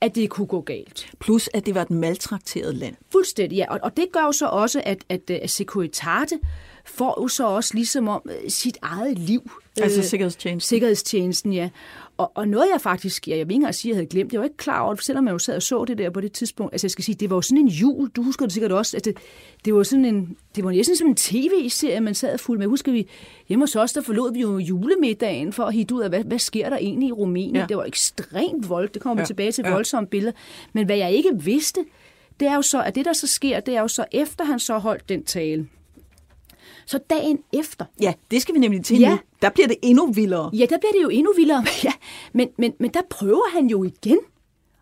at 0.00 0.14
det 0.14 0.30
kunne 0.30 0.46
gå 0.46 0.60
galt. 0.60 1.10
Plus, 1.20 1.50
at 1.54 1.66
det 1.66 1.74
var 1.74 1.82
et 1.82 1.90
maltrakteret 1.90 2.74
land. 2.74 2.94
Fuldstændig, 3.12 3.56
ja. 3.56 3.66
Og, 3.70 3.80
og 3.82 3.96
det 3.96 4.06
gør 4.12 4.20
jo 4.20 4.32
så 4.32 4.46
også, 4.46 4.82
at, 4.84 4.98
at, 5.08 5.30
at 5.30 5.50
Securitate 5.50 6.38
får 6.84 7.22
jo 7.22 7.28
så 7.28 7.46
også 7.46 7.74
ligesom 7.74 8.08
om 8.08 8.22
øh, 8.24 8.50
sit 8.50 8.78
eget 8.82 9.18
liv. 9.18 9.50
Altså 9.80 10.00
Øh, 10.00 10.04
sikkerhedstjenesten. 10.04 10.68
Sikkerhedstjenesten, 10.68 11.52
ja. 11.52 11.68
Og, 12.22 12.32
og 12.34 12.48
noget 12.48 12.66
jeg 12.72 12.80
faktisk, 12.80 13.28
ja, 13.28 13.36
jeg 13.36 13.46
vil 13.48 13.52
ikke 13.52 13.54
engang 13.54 13.74
sige, 13.74 13.90
at 13.90 13.94
jeg 13.94 13.96
havde 13.96 14.06
glemt, 14.08 14.32
jeg 14.32 14.40
var 14.40 14.44
ikke 14.44 14.56
klar 14.56 14.80
over 14.80 14.94
det, 14.94 15.04
selvom 15.04 15.26
jeg 15.26 15.32
jo 15.32 15.38
sad 15.38 15.56
og 15.56 15.62
så 15.62 15.84
det 15.84 15.98
der 15.98 16.10
på 16.10 16.20
det 16.20 16.32
tidspunkt. 16.32 16.74
Altså 16.74 16.84
jeg 16.86 16.90
skal 16.90 17.04
sige, 17.04 17.14
det 17.14 17.30
var 17.30 17.36
jo 17.36 17.42
sådan 17.42 17.58
en 17.58 17.68
jul, 17.68 18.08
du 18.08 18.22
husker 18.22 18.46
det 18.46 18.52
sikkert 18.52 18.72
også, 18.72 18.96
at 18.96 19.04
det, 19.04 19.16
det 19.64 19.74
var 19.74 19.82
sådan 19.82 20.04
en, 20.04 20.36
det 20.56 20.64
var 20.64 20.70
næsten 20.70 20.96
som 20.96 21.08
en 21.08 21.14
tv-serie, 21.16 22.00
man 22.00 22.14
sad 22.14 22.38
fuld 22.38 22.58
med. 22.58 22.66
Husker 22.66 22.92
vi, 22.92 23.08
hjemme 23.48 23.62
hos 23.62 23.76
os, 23.76 23.92
der 23.92 24.00
forlod 24.00 24.32
vi 24.32 24.40
jo 24.40 24.58
julemiddagen 24.58 25.52
for 25.52 25.64
at 25.64 25.74
hitte 25.74 25.94
ud 25.94 26.00
af, 26.02 26.08
hvad, 26.08 26.24
hvad 26.24 26.38
sker 26.38 26.70
der 26.70 26.76
egentlig 26.76 27.08
i 27.08 27.12
Rumænien? 27.12 27.56
Ja. 27.56 27.66
Det 27.68 27.76
var 27.76 27.84
ekstremt 27.84 28.68
vold, 28.68 28.88
det 28.88 29.02
kommer 29.02 29.14
vi 29.14 29.18
Ja. 29.18 29.22
ja. 29.22 29.26
tilbage 29.26 29.52
til 29.52 29.64
Ja. 29.66 29.72
voldsomme 29.72 30.06
billeder. 30.06 30.32
Men 30.72 30.86
hvad 30.86 30.96
jeg 30.96 31.12
ikke 31.12 31.30
vidste, 31.44 31.80
det 32.40 32.48
er 32.48 32.54
jo 32.54 32.62
så, 32.62 32.82
at 32.82 32.94
det 32.94 33.04
der 33.04 33.12
så 33.12 33.26
sker, 33.26 33.60
det 33.60 33.76
er 33.76 33.80
jo 33.80 33.88
så, 33.88 34.04
efter 34.12 34.44
han 34.44 34.58
så 34.58 34.78
holdt 34.78 35.08
den 35.08 35.24
tale, 35.24 35.66
Så 36.86 36.98
dagen 37.10 37.38
efter, 37.52 37.84
Ja, 38.00 38.12
det 38.30 38.42
skal 38.42 38.54
vi 38.54 38.58
nemlig 38.60 38.84
til 38.84 38.98
Ja. 38.98 39.10
nu. 39.10 39.18
Der 39.42 39.50
bliver 39.50 39.68
det 39.68 39.76
endnu 39.82 40.06
vildere. 40.12 40.50
ja, 40.52 40.66
der 40.70 40.78
bliver 40.78 40.92
det 40.92 41.02
jo 41.02 41.08
endnu 41.08 41.32
vildere. 41.36 41.64
Ja, 41.84 41.92
men, 42.32 42.48
men, 42.58 42.72
men 42.78 42.90
der 42.90 43.00
prøver 43.10 43.50
han 43.54 43.66
jo 43.66 43.84
igen 43.84 44.18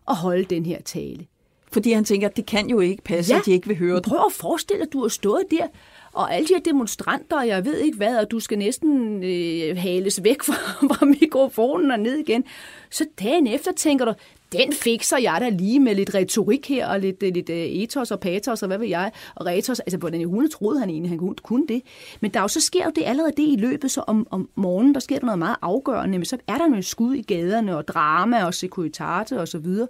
at 0.07 0.15
holde 0.15 0.43
den 0.43 0.65
her 0.65 0.81
tale. 0.81 1.25
Fordi 1.71 1.91
han 1.91 2.03
tænker, 2.05 2.27
at 2.29 2.37
det 2.37 2.45
kan 2.45 2.69
jo 2.69 2.79
ikke 2.79 3.03
passe, 3.03 3.35
at 3.35 3.45
de 3.45 3.51
ikke 3.51 3.67
vil 3.67 3.77
høre 3.77 3.95
det. 3.95 4.03
Prøv 4.03 4.19
at 4.25 4.33
forestille 4.33 4.79
dig, 4.79 4.87
at 4.87 4.93
du 4.93 5.01
har 5.01 5.07
stået 5.07 5.43
der, 5.51 5.67
og 6.13 6.35
alle 6.35 6.47
de 6.47 6.53
her 6.53 6.61
demonstranter, 6.61 7.37
og 7.37 7.47
jeg 7.47 7.65
ved 7.65 7.77
ikke 7.77 7.97
hvad, 7.97 8.17
og 8.17 8.31
du 8.31 8.39
skal 8.39 8.57
næsten 8.57 9.23
øh, 9.23 9.77
hales 9.77 10.23
væk 10.23 10.43
fra, 10.43 10.53
fra 10.93 11.05
mikrofonen 11.05 11.91
og 11.91 11.99
ned 11.99 12.17
igen. 12.17 12.43
Så 12.89 13.05
dagen 13.19 13.47
efter 13.47 13.71
tænker 13.71 14.05
du, 14.05 14.13
den 14.51 14.73
fikser 14.73 15.17
jeg 15.17 15.37
da 15.41 15.49
lige 15.49 15.79
med 15.79 15.95
lidt 15.95 16.15
retorik 16.15 16.69
her, 16.69 16.87
og 16.87 16.99
lidt, 16.99 17.23
øh, 17.23 17.33
lidt 17.33 17.49
øh, 17.49 17.57
ethos 17.57 18.11
og 18.11 18.19
patos, 18.19 18.61
og 18.61 18.67
hvad 18.67 18.77
ved 18.77 18.87
jeg, 18.87 19.11
og 19.35 19.45
retos. 19.45 19.79
Altså, 19.79 19.97
hvordan 19.97 20.21
i 20.21 20.23
hunde 20.23 20.49
troede 20.49 20.79
han 20.79 20.89
egentlig, 20.89 21.09
han 21.09 21.35
kunne, 21.43 21.67
det. 21.67 21.81
Men 22.21 22.31
der 22.31 22.39
er 22.39 22.43
jo, 22.43 22.47
så 22.47 22.61
sker 22.61 22.85
jo 22.85 22.91
det 22.95 23.03
allerede 23.05 23.31
det 23.37 23.47
i 23.47 23.55
løbet, 23.55 23.91
så 23.91 24.01
om, 24.07 24.27
om 24.31 24.49
morgenen, 24.55 24.93
der 24.93 24.99
sker 24.99 25.19
der 25.19 25.25
noget 25.25 25.39
meget 25.39 25.55
afgørende, 25.61 26.17
men 26.17 26.25
så 26.25 26.37
er 26.47 26.57
der 26.57 26.67
noget 26.67 26.85
skud 26.85 27.15
i 27.15 27.21
gaderne, 27.21 27.77
og 27.77 27.87
drama, 27.87 28.45
og 28.45 28.53
sekuritate, 28.53 29.39
og 29.39 29.47
så 29.47 29.57
videre. 29.57 29.87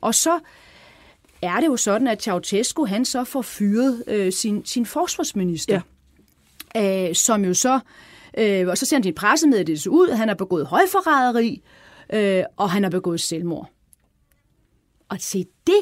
Og 0.00 0.14
så 0.14 0.38
er 1.42 1.60
det 1.60 1.66
jo 1.66 1.76
sådan, 1.76 2.08
at 2.08 2.22
Ceausescu, 2.22 2.84
han 2.84 3.04
så 3.04 3.24
får 3.24 3.42
fyret 3.42 4.04
øh, 4.06 4.32
sin, 4.32 4.64
sin 4.64 4.86
forsvarsminister, 4.86 5.80
ja. 6.74 7.08
øh, 7.08 7.14
som 7.14 7.44
jo 7.44 7.54
så, 7.54 7.80
øh, 8.38 8.68
og 8.68 8.78
så 8.78 8.86
ser 8.86 8.96
han 8.96 9.02
sin 9.02 9.14
pressemeddelelse 9.14 9.90
ud, 9.90 10.10
han 10.10 10.28
har 10.28 10.34
begået 10.34 10.66
højforræderi, 10.66 11.62
øh, 12.12 12.42
og 12.56 12.70
han 12.70 12.82
har 12.82 12.90
begået 12.90 13.20
selvmord. 13.20 13.70
Og 15.08 15.16
se 15.20 15.46
det 15.66 15.80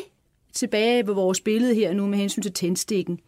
tilbage 0.53 1.07
ved 1.07 1.15
vores 1.15 1.41
billede 1.41 1.75
her 1.75 1.93
nu 1.93 2.07
med 2.07 2.19
hensyn 2.19 2.43
til 2.43 2.53
tændstikken, 2.53 3.21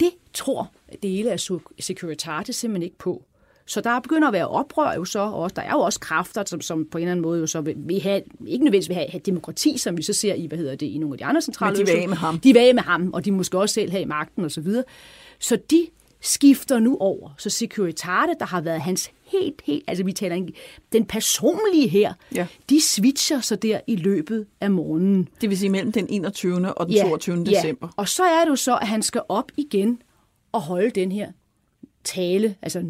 det 0.00 0.10
tror 0.34 0.72
dele 1.02 1.32
af 1.32 1.40
Securitate 1.80 2.52
simpelthen 2.52 2.82
ikke 2.82 2.98
på. 2.98 3.24
Så 3.66 3.80
der 3.80 4.00
begynder 4.00 4.28
at 4.28 4.32
være 4.32 4.48
oprør 4.48 4.94
jo 4.94 5.04
så, 5.04 5.20
og 5.20 5.56
der 5.56 5.62
er 5.62 5.70
jo 5.70 5.78
også 5.78 6.00
kræfter, 6.00 6.44
som, 6.44 6.60
som 6.60 6.88
på 6.90 6.98
en 6.98 7.02
eller 7.02 7.12
anden 7.12 7.22
måde 7.22 7.40
jo 7.40 7.46
så 7.46 7.60
vil, 7.60 7.74
vil 7.76 8.02
have, 8.02 8.22
ikke 8.46 8.64
nødvendigvis 8.64 8.88
vil 8.88 8.94
have, 8.94 9.10
have 9.10 9.20
demokrati, 9.20 9.78
som 9.78 9.96
vi 9.96 10.02
så 10.02 10.12
ser 10.12 10.34
i, 10.34 10.46
hvad 10.46 10.58
hedder 10.58 10.74
det, 10.74 10.86
i 10.86 10.98
nogle 10.98 11.14
af 11.14 11.18
de 11.18 11.24
andre 11.24 11.40
centrale 11.42 11.76
Men 11.76 11.86
de 11.86 11.92
vil 11.92 12.08
med 12.08 12.16
ham. 12.16 12.38
De 12.38 12.52
vil 12.52 12.74
med 12.74 12.82
ham, 12.82 13.12
og 13.12 13.24
de 13.24 13.32
måske 13.32 13.58
også 13.58 13.72
selv 13.72 13.90
have 13.90 14.06
magten 14.06 14.44
osv. 14.44 14.50
Så, 14.50 14.60
videre. 14.60 14.84
så 15.38 15.58
de 15.70 15.86
skifter 16.20 16.78
nu 16.78 16.96
over. 17.00 17.30
Så 17.38 17.50
Securitate, 17.50 18.34
der 18.38 18.46
har 18.46 18.60
været 18.60 18.80
hans 18.80 19.10
helt, 19.32 19.62
helt, 19.64 19.84
altså 19.88 20.04
vi 20.04 20.12
taler 20.12 20.36
ikke, 20.36 20.52
den 20.92 21.04
personlige 21.04 21.88
her, 21.88 22.12
Ja. 22.34 22.46
de 22.70 22.80
switcher 22.82 23.40
så 23.40 23.56
der 23.56 23.80
i 23.86 23.96
løbet 23.96 24.46
af 24.60 24.70
morgenen. 24.70 25.28
Det 25.40 25.48
vil 25.50 25.58
sige 25.58 25.70
mellem 25.70 25.92
den 25.92 26.06
21. 26.10 26.74
og 26.74 26.86
den 26.88 27.00
22. 27.02 27.44
december. 27.44 27.88
Og 27.96 28.08
så 28.08 28.22
er 28.22 28.44
det 28.44 28.50
jo 28.50 28.56
så, 28.56 28.76
at 28.76 28.88
han 28.88 29.02
skal 29.02 29.22
op 29.28 29.52
igen 29.56 30.02
og 30.52 30.60
holde 30.60 30.90
den 30.90 31.12
her 31.12 31.30
tale, 32.04 32.54
altså 32.62 32.82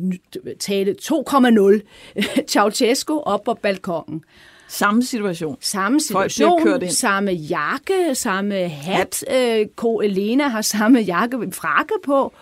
tale 0.58 0.94
2,0, 1.02 1.80
Ceausescu 2.50 3.18
op 3.20 3.44
på 3.44 3.54
balkongen. 3.54 4.22
Samme 4.68 5.02
situation. 5.04 5.56
Samme 5.60 6.00
situation, 6.00 6.62
kørt 6.62 6.82
ind. 6.82 6.90
samme 6.90 7.30
jakke, 7.32 8.14
samme 8.14 8.68
hat. 8.68 9.24
Øh, 9.34 9.66
Ko 9.76 10.00
Elena 10.00 10.48
har 10.48 10.62
samme 10.62 10.98
jakke, 10.98 11.36
frakke 11.52 11.94
på. 12.04 12.32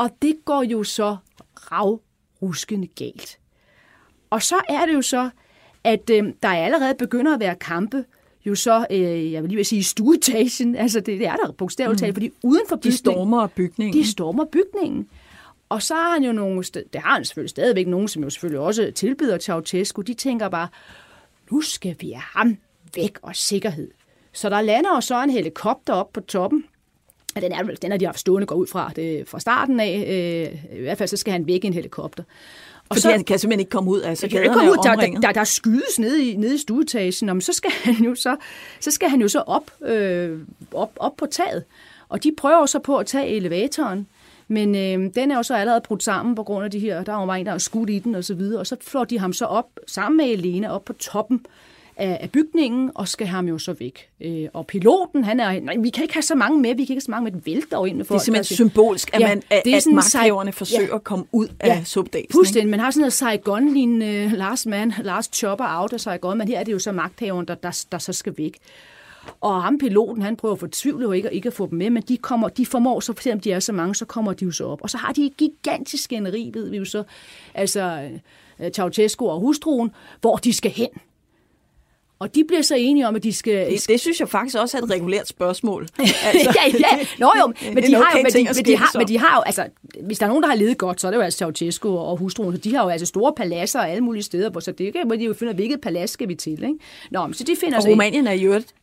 Og 0.00 0.10
det 0.22 0.36
går 0.44 0.62
jo 0.62 0.84
så 0.84 1.16
ravruskende 1.54 2.86
galt. 2.86 3.38
Og 4.30 4.42
så 4.42 4.54
er 4.68 4.86
det 4.86 4.94
jo 4.94 5.02
så, 5.02 5.30
at 5.84 6.10
øh, 6.10 6.24
der 6.42 6.48
allerede 6.48 6.94
begynder 6.94 7.34
at 7.34 7.40
være 7.40 7.54
kampe, 7.54 8.04
jo 8.46 8.54
så, 8.54 8.86
øh, 8.90 9.32
jeg 9.32 9.42
vil 9.42 9.50
lige 9.50 9.64
sige, 9.64 9.78
i 9.78 9.82
stueetagen, 9.82 10.76
altså 10.76 11.00
det, 11.00 11.18
det 11.18 11.26
er 11.26 11.36
der 11.36 11.52
bogstaveligt 11.52 12.00
talt, 12.00 12.14
fordi 12.14 12.30
uden 12.42 12.62
for 12.68 12.76
De 12.76 12.80
bygningen, 12.80 12.98
stormer 12.98 13.46
bygningen. 13.46 14.02
de 14.02 14.10
stormer 14.10 14.44
bygningen. 14.44 15.08
Og 15.68 15.82
så 15.82 15.94
har 15.94 16.12
han 16.12 16.24
jo 16.24 16.32
nogle, 16.32 16.62
det 16.62 17.00
har 17.00 17.14
han 17.14 17.24
selvfølgelig 17.24 17.50
stadigvæk 17.50 17.86
nogen, 17.86 18.08
som 18.08 18.22
jo 18.22 18.30
selvfølgelig 18.30 18.60
også 18.60 18.92
tilbyder 18.94 19.38
Ceausescu, 19.38 20.02
de 20.02 20.14
tænker 20.14 20.48
bare, 20.48 20.68
nu 21.50 21.60
skal 21.60 21.96
vi 22.00 22.10
have 22.10 22.22
ham 22.46 22.56
væk 22.94 23.18
og 23.22 23.36
sikkerhed. 23.36 23.90
Så 24.32 24.48
der 24.50 24.60
lander 24.60 24.94
jo 24.94 25.00
så 25.00 25.22
en 25.22 25.30
helikopter 25.30 25.92
op 25.92 26.12
på 26.12 26.20
toppen. 26.20 26.64
Og 27.36 27.42
den 27.42 27.52
er, 27.52 27.64
vel- 27.64 27.78
den 27.82 27.92
er 27.92 27.96
de 27.96 28.04
haft 28.06 28.20
stående 28.20 28.46
går 28.46 28.56
ud 28.56 28.66
fra, 28.66 28.90
det, 28.96 29.28
fra 29.28 29.40
starten 29.40 29.80
af. 29.80 30.04
Øh, 30.72 30.78
I 30.78 30.82
hvert 30.82 30.98
fald 30.98 31.08
så 31.08 31.16
skal 31.16 31.32
han 31.32 31.46
væk 31.46 31.64
i 31.64 31.66
en 31.66 31.72
helikopter. 31.72 32.22
Og 32.88 32.96
Fordi 32.96 33.12
han 33.12 33.24
kan 33.24 33.38
simpelthen 33.38 33.60
ikke 33.60 33.70
komme 33.70 33.90
ud. 33.90 34.02
Altså, 34.02 34.28
kan 34.28 34.36
jo 34.36 34.42
ikke 34.42 34.54
komme 34.54 34.70
ud, 34.70 34.76
er 34.76 34.82
der, 34.82 35.06
der, 35.06 35.20
der, 35.20 35.32
der 35.32 35.44
skydes 35.44 35.98
nede 35.98 36.24
i, 36.24 36.36
nede 36.36 36.54
i 36.54 36.58
stueetagen, 36.58 37.26
Nå, 37.26 37.32
men 37.32 37.40
så 37.40 37.52
skal 37.52 37.70
han 37.84 37.94
jo 38.04 38.14
så, 38.14 38.36
så, 38.80 38.90
skal 38.90 39.08
han 39.08 39.20
jo 39.20 39.28
så 39.28 39.40
op, 39.40 39.70
øh, 39.84 40.38
op, 40.74 40.90
op 40.96 41.16
på 41.16 41.26
taget. 41.26 41.64
Og 42.08 42.22
de 42.24 42.32
prøver 42.36 42.66
så 42.66 42.78
på 42.78 42.96
at 42.96 43.06
tage 43.06 43.28
elevatoren, 43.28 44.06
men 44.48 44.74
øh, 44.74 45.14
den 45.14 45.30
er 45.30 45.36
jo 45.36 45.42
så 45.42 45.54
allerede 45.54 45.80
brudt 45.80 46.02
sammen 46.02 46.34
på 46.34 46.42
grund 46.42 46.64
af 46.64 46.70
de 46.70 46.78
her, 46.78 47.04
der 47.04 47.12
er 47.22 47.26
bare 47.26 47.40
en, 47.40 47.46
der 47.46 47.52
er 47.52 47.58
skudt 47.58 47.90
i 47.90 47.98
den 47.98 48.14
og 48.14 48.24
så 48.24 48.34
videre, 48.34 48.60
og 48.60 48.66
så 48.66 48.76
flår 48.80 49.04
de 49.04 49.18
ham 49.18 49.32
så 49.32 49.44
op 49.44 49.66
sammen 49.86 50.16
med 50.16 50.26
Elena 50.26 50.68
op 50.70 50.84
på 50.84 50.92
toppen 50.92 51.46
af, 52.00 52.18
af 52.20 52.30
bygningen, 52.30 52.90
og 52.94 53.08
skal 53.08 53.26
ham 53.26 53.48
jo 53.48 53.58
så 53.58 53.72
væk. 53.72 54.08
Øh, 54.20 54.48
og 54.52 54.66
piloten, 54.66 55.24
han 55.24 55.40
er, 55.40 55.60
nej, 55.60 55.76
vi 55.76 55.90
kan 55.90 56.02
ikke 56.02 56.14
have 56.14 56.22
så 56.22 56.34
mange 56.34 56.58
med, 56.60 56.68
vi 56.70 56.74
kan 56.74 56.80
ikke 56.80 56.94
have 56.94 57.00
så 57.00 57.10
mange 57.10 57.24
med, 57.24 57.32
den 57.32 57.42
vælter 57.46 57.78
jo 57.78 57.84
ind 57.84 57.96
med 57.96 58.04
Det 58.04 58.08
er 58.10 58.14
folk, 58.14 58.22
simpelthen 58.24 58.48
der- 58.50 58.56
symbolsk, 58.56 59.10
at, 59.14 59.20
Ja, 59.20 59.28
man, 59.28 59.42
at, 59.50 59.62
det 59.64 59.72
er 59.72 59.76
at 59.76 59.82
sådan 59.82 59.94
magthaverne 59.94 60.50
sej- 60.52 60.58
forsøger 60.58 60.88
ja. 60.88 60.94
at 60.94 61.04
komme 61.04 61.24
ud 61.32 61.48
af 61.60 61.68
Ja, 61.68 61.84
subdagen. 61.84 62.26
Fuldstændig. 62.32 62.70
Man 62.70 62.80
har 62.80 62.90
sådan 62.90 63.00
noget 63.00 63.12
Saigon-lignende 63.12 64.28
last 64.44 64.66
man, 64.66 64.92
last 65.02 65.36
chopper 65.36 65.66
out 65.80 65.92
af 65.92 66.00
Saigon, 66.00 66.38
men 66.38 66.48
her 66.48 66.58
er 66.60 66.64
det 66.64 66.72
jo 66.72 66.78
så 66.78 66.92
magthaveren, 66.92 67.48
der, 67.48 67.54
der, 67.54 67.84
der 67.92 67.98
så 67.98 68.12
skal 68.12 68.34
væk. 68.36 68.58
Og 69.40 69.62
ham 69.62 69.78
piloten, 69.78 70.22
han 70.22 70.36
prøver 70.36 70.54
at 70.54 70.58
fortvivle 70.60 71.02
jo 71.02 71.12
ikke, 71.12 71.28
at- 71.28 71.34
ikke 71.34 71.46
at 71.46 71.52
få 71.52 71.66
dem 71.70 71.78
med, 71.78 71.90
men 71.90 72.02
de, 72.08 72.16
kommer, 72.16 72.48
de 72.48 72.66
formår 72.66 73.00
så, 73.00 73.14
selvom 73.20 73.40
de 73.40 73.52
er 73.52 73.60
så 73.60 73.72
mange, 73.72 73.94
så 73.94 74.04
kommer 74.04 74.32
de 74.32 74.44
jo 74.44 74.50
så 74.50 74.64
op. 74.66 74.82
Og 74.82 74.90
så 74.90 74.98
har 74.98 75.12
de 75.12 75.26
et 75.26 75.36
gigantisk 75.36 76.04
skænderi, 76.04 76.50
ved 76.54 76.70
vi 76.70 76.76
jo 76.76 76.84
så, 76.84 77.02
altså 77.54 78.08
uh, 78.58 78.68
Ceausescu 78.68 79.28
og 79.28 79.40
hustruen, 79.40 79.90
hvor 80.20 80.36
de 80.36 80.52
skal 80.52 80.70
hen. 80.70 80.88
Og 82.20 82.34
de 82.34 82.44
bliver 82.44 82.62
så 82.62 82.74
enige 82.74 83.08
om, 83.08 83.16
at 83.16 83.22
de 83.22 83.32
skal... 83.32 83.70
Det, 83.72 83.88
det 83.88 84.00
synes 84.00 84.20
jeg 84.20 84.28
faktisk 84.28 84.56
også 84.58 84.78
er 84.78 84.82
et 84.82 84.90
regulært 84.90 85.28
spørgsmål. 85.28 85.86
Altså, 85.98 86.54
ja, 86.56 86.78
ja. 86.78 87.06
Nå 87.18 87.32
jo, 87.40 87.46
men 87.74 87.84
de, 87.84 87.94
har 87.94 88.00
jo, 88.00 88.04
okay 88.08 88.22
men, 88.22 88.32
de, 88.32 88.54
men, 88.54 88.64
de 88.64 88.76
har, 88.76 88.98
men 88.98 89.08
de 89.08 89.18
har 89.18 89.36
jo, 89.36 89.42
altså, 89.46 89.64
hvis 90.02 90.18
der 90.18 90.26
er 90.26 90.28
nogen, 90.28 90.42
der 90.42 90.48
har 90.48 90.56
levet 90.56 90.78
godt, 90.78 91.00
så 91.00 91.06
er 91.06 91.10
det 91.10 91.18
jo 91.18 91.22
altså 91.22 91.38
Ceausescu 91.38 91.88
og 91.98 92.16
hustruen, 92.16 92.54
så 92.54 92.60
de 92.60 92.74
har 92.74 92.82
jo 92.82 92.88
altså 92.88 93.06
store 93.06 93.32
paladser 93.36 93.78
og 93.80 93.90
alle 93.90 94.04
mulige 94.04 94.22
steder, 94.22 94.50
hvor 94.50 94.60
så 94.60 94.72
det 94.72 94.92
kan 94.92 95.06
hvor 95.06 95.16
de 95.16 95.24
jo 95.24 95.34
finde, 95.34 95.48
ud 95.48 95.52
af, 95.52 95.56
hvilket 95.56 95.80
palads 95.80 96.10
skal 96.10 96.28
vi 96.28 96.34
til, 96.34 96.52
ikke? 96.52 96.74
Nå, 97.10 97.26
men 97.26 97.34
så 97.34 97.44
de 97.44 97.56
finder 97.60 97.78
Og 97.78 97.84
Rumænien 97.86 98.26
er 98.26 98.32
i 98.32 98.44
øvrigt, 98.44 98.74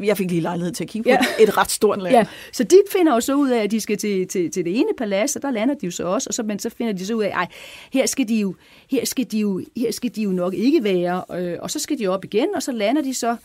jeg 0.00 0.16
fik 0.16 0.30
lige 0.30 0.40
lejlighed 0.40 0.72
til 0.72 0.84
at 0.84 0.90
kigge 0.90 1.04
på 1.04 1.08
Ja. 1.38 1.42
et 1.44 1.56
ret 1.56 1.70
stort 1.70 2.02
land. 2.02 2.14
Ja, 2.16 2.24
så 2.52 2.64
de 2.64 2.76
finder 2.92 3.14
jo 3.14 3.20
så 3.20 3.34
ud 3.34 3.48
af, 3.50 3.62
at 3.62 3.70
de 3.70 3.80
skal 3.80 3.96
til, 3.98 4.28
til, 4.28 4.50
til 4.50 4.64
det 4.64 4.76
ene 4.78 4.88
palads, 4.98 5.36
og 5.36 5.42
der 5.42 5.50
lander 5.50 5.74
de 5.74 5.86
jo 5.86 5.90
så 5.92 6.04
også, 6.06 6.28
og 6.30 6.34
så, 6.34 6.42
men 6.42 6.58
så 6.58 6.70
finder 6.70 6.92
de 6.92 7.06
så 7.06 7.14
ud 7.14 7.22
af, 7.22 7.42
at 7.42 7.48
her 7.92 8.06
skal 8.06 8.28
de 8.28 8.34
jo, 8.34 8.54
her 8.90 9.04
skal 9.04 9.30
de 9.30 9.38
jo, 9.38 9.62
her 9.76 9.92
skal 9.92 10.16
de 10.16 10.22
jo 10.22 10.30
nok 10.30 10.54
ikke 10.54 10.84
være, 10.84 11.22
øh, 11.38 11.56
og 11.60 11.70
så 11.70 11.78
skal 11.78 11.98
de 11.98 12.06
op 12.06 12.24
igen, 12.24 12.48
og 12.54 12.62
så 12.62 12.72
lander 12.72 13.02
de 13.02 13.14
så, 13.14 13.36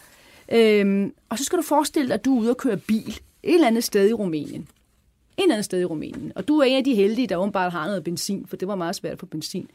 øh, 0.51 1.09
og 1.29 1.37
så 1.37 1.43
skal 1.43 1.57
du 1.57 1.63
forestille 1.63 2.07
dig, 2.07 2.13
at 2.13 2.25
du 2.25 2.37
er 2.37 2.41
ude 2.41 2.49
og 2.49 2.57
køre 2.57 2.77
bil 2.77 3.19
et 3.43 3.53
eller 3.53 3.67
andet 3.67 3.83
sted 3.83 4.09
i 4.09 4.13
Rumænien. 4.13 4.67
Et 5.37 5.43
eller 5.43 5.55
andet 5.55 5.65
sted 5.65 5.81
i 5.81 5.85
Rumænien. 5.85 6.31
Og 6.35 6.47
du 6.47 6.57
er 6.59 6.63
en 6.63 6.77
af 6.77 6.83
de 6.83 6.95
heldige, 6.95 7.27
der 7.27 7.35
åbenbart 7.35 7.71
har 7.71 7.85
noget 7.87 8.03
benzin, 8.03 8.45
for 8.49 8.55
det 8.57 8.67
var 8.67 8.75
meget 8.75 8.95
svært 8.95 9.17
på 9.17 9.25
benzin. 9.25 9.69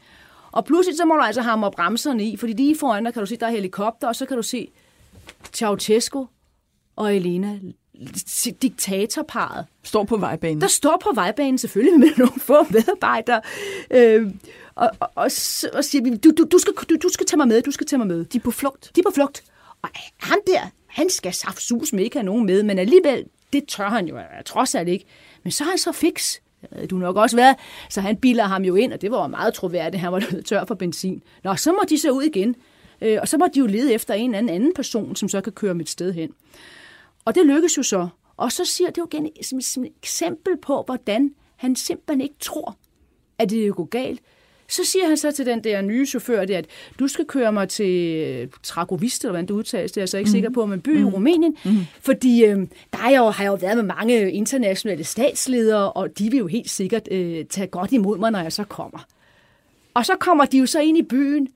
Og 0.51 0.65
pludselig 0.65 0.97
så 0.97 1.05
må 1.05 1.13
du 1.15 1.21
altså 1.21 1.41
hamre 1.41 1.71
bremserne 1.71 2.23
i, 2.25 2.37
fordi 2.37 2.53
lige 2.53 2.77
foran 2.77 3.03
dig 3.05 3.13
kan 3.13 3.19
du 3.19 3.25
se, 3.25 3.35
der 3.35 3.45
er 3.47 3.51
helikopter, 3.51 4.07
og 4.07 4.15
så 4.15 4.25
kan 4.25 4.37
du 4.37 4.43
se 4.43 4.67
Ceausescu 5.53 6.25
og 6.99 7.15
Elena, 7.15 7.59
diktatorparet, 8.61 9.65
Står 9.83 10.03
på 10.03 10.17
vejbanen. 10.17 10.61
der 10.61 10.67
står 10.67 11.01
på 11.03 11.11
vejbanen 11.15 11.57
selvfølgelig 11.57 11.99
med 11.99 12.09
nogle 12.17 12.39
få 12.49 12.65
medarbejdere, 12.69 13.41
øh, 13.91 14.31
og, 14.75 14.89
og, 14.99 15.09
og, 15.15 15.23
og 15.73 15.83
siger, 15.83 16.17
du, 16.23 16.31
du, 16.37 16.45
du, 16.51 16.57
skal, 16.57 16.73
du, 16.89 16.95
du 17.03 17.09
skal 17.09 17.25
tage 17.25 17.37
mig 17.37 17.47
med, 17.47 17.61
du 17.61 17.71
skal 17.71 17.87
tage 17.87 17.97
mig 17.97 18.07
med. 18.07 18.25
De 18.25 18.37
er 18.37 18.41
på 18.41 18.51
flugt. 18.51 18.91
De 18.95 18.99
er 18.99 19.03
på 19.03 19.11
flugt. 19.15 19.43
Og 19.81 19.89
ham 20.17 20.37
der, 20.47 20.61
han 20.87 21.09
skal 21.09 21.33
saftsus 21.33 21.93
med 21.93 22.03
ikke 22.03 22.15
have 22.17 22.25
nogen 22.25 22.45
med, 22.45 22.63
men 22.63 22.79
alligevel, 22.79 23.25
det 23.53 23.67
tør 23.67 23.89
han 23.89 24.07
jo 24.07 24.17
trods 24.45 24.75
alt 24.75 24.89
ikke. 24.89 25.05
Men 25.43 25.51
så 25.51 25.63
er 25.63 25.67
han 25.67 25.77
så 25.77 25.91
fix. 25.91 26.35
Du 26.89 26.95
nok 26.95 27.15
også 27.15 27.35
været. 27.35 27.55
Så 27.89 28.01
han 28.01 28.17
biler 28.17 28.43
ham 28.43 28.63
jo 28.63 28.75
ind, 28.75 28.93
og 28.93 29.01
det 29.01 29.11
var 29.11 29.27
meget 29.27 29.53
troværdigt. 29.53 30.01
Han 30.01 30.11
var 30.11 30.23
tør 30.45 30.65
for 30.65 30.75
benzin. 30.75 31.21
Nå, 31.43 31.55
så 31.55 31.71
må 31.71 31.79
de 31.89 31.99
så 31.99 32.11
ud 32.11 32.23
igen. 32.23 32.55
Øh, 33.01 33.17
og 33.21 33.27
så 33.27 33.37
må 33.37 33.47
de 33.53 33.59
jo 33.59 33.65
lede 33.65 33.93
efter 33.93 34.13
en 34.13 34.29
eller 34.29 34.37
anden, 34.37 34.55
anden 34.55 34.73
person, 34.73 35.15
som 35.15 35.29
så 35.29 35.41
kan 35.41 35.53
køre 35.53 35.73
mit 35.73 35.89
sted 35.89 36.13
hen. 36.13 36.29
Og 37.25 37.35
det 37.35 37.45
lykkes 37.45 37.77
jo 37.77 37.83
så. 37.83 38.07
Og 38.37 38.51
så 38.51 38.65
siger 38.65 38.89
det 38.89 38.97
jo 38.97 39.07
igen 39.11 39.29
som, 39.43 39.61
som 39.61 39.83
et 39.83 39.91
eksempel 40.01 40.57
på, 40.57 40.83
hvordan 40.85 41.33
han 41.55 41.75
simpelthen 41.75 42.21
ikke 42.21 42.35
tror, 42.39 42.77
at 43.37 43.49
det 43.49 43.75
går 43.75 43.85
galt. 43.85 44.21
Så 44.67 44.85
siger 44.85 45.07
han 45.07 45.17
så 45.17 45.31
til 45.31 45.45
den 45.45 45.63
der 45.63 45.81
nye 45.81 46.05
chauffør, 46.05 46.45
det, 46.45 46.53
at 46.53 46.65
du 46.99 47.07
skal 47.07 47.25
køre 47.25 47.53
mig 47.53 47.69
til 47.69 48.49
Tragovist, 48.63 49.23
eller 49.23 49.31
hvordan 49.31 49.45
det 49.45 49.53
udtales, 49.53 49.91
det 49.91 49.97
er 49.97 50.01
jeg 50.01 50.09
så 50.09 50.17
ikke 50.17 50.27
mm. 50.27 50.31
sikker 50.31 50.49
på, 50.49 50.65
men 50.65 50.81
by 50.81 50.99
i 50.99 51.03
Rumænien. 51.03 51.57
Mm. 51.65 51.77
Fordi 52.01 52.45
øh, 52.45 52.67
der 52.93 52.99
er 52.99 53.17
jo, 53.17 53.29
har 53.29 53.43
jeg 53.43 53.49
jo 53.49 53.55
været 53.55 53.77
med 53.77 53.83
mange 53.83 54.31
internationale 54.31 55.03
statsledere, 55.03 55.91
og 55.91 56.19
de 56.19 56.31
vil 56.31 56.37
jo 56.37 56.47
helt 56.47 56.69
sikkert 56.69 57.07
øh, 57.11 57.45
tage 57.45 57.67
godt 57.67 57.91
imod 57.91 58.17
mig, 58.17 58.31
når 58.31 58.39
jeg 58.39 58.53
så 58.53 58.63
kommer. 58.63 59.05
Og 59.93 60.05
så 60.05 60.15
kommer 60.19 60.45
de 60.45 60.57
jo 60.57 60.65
så 60.65 60.79
ind 60.79 60.97
i 60.97 61.03
byen, 61.03 61.47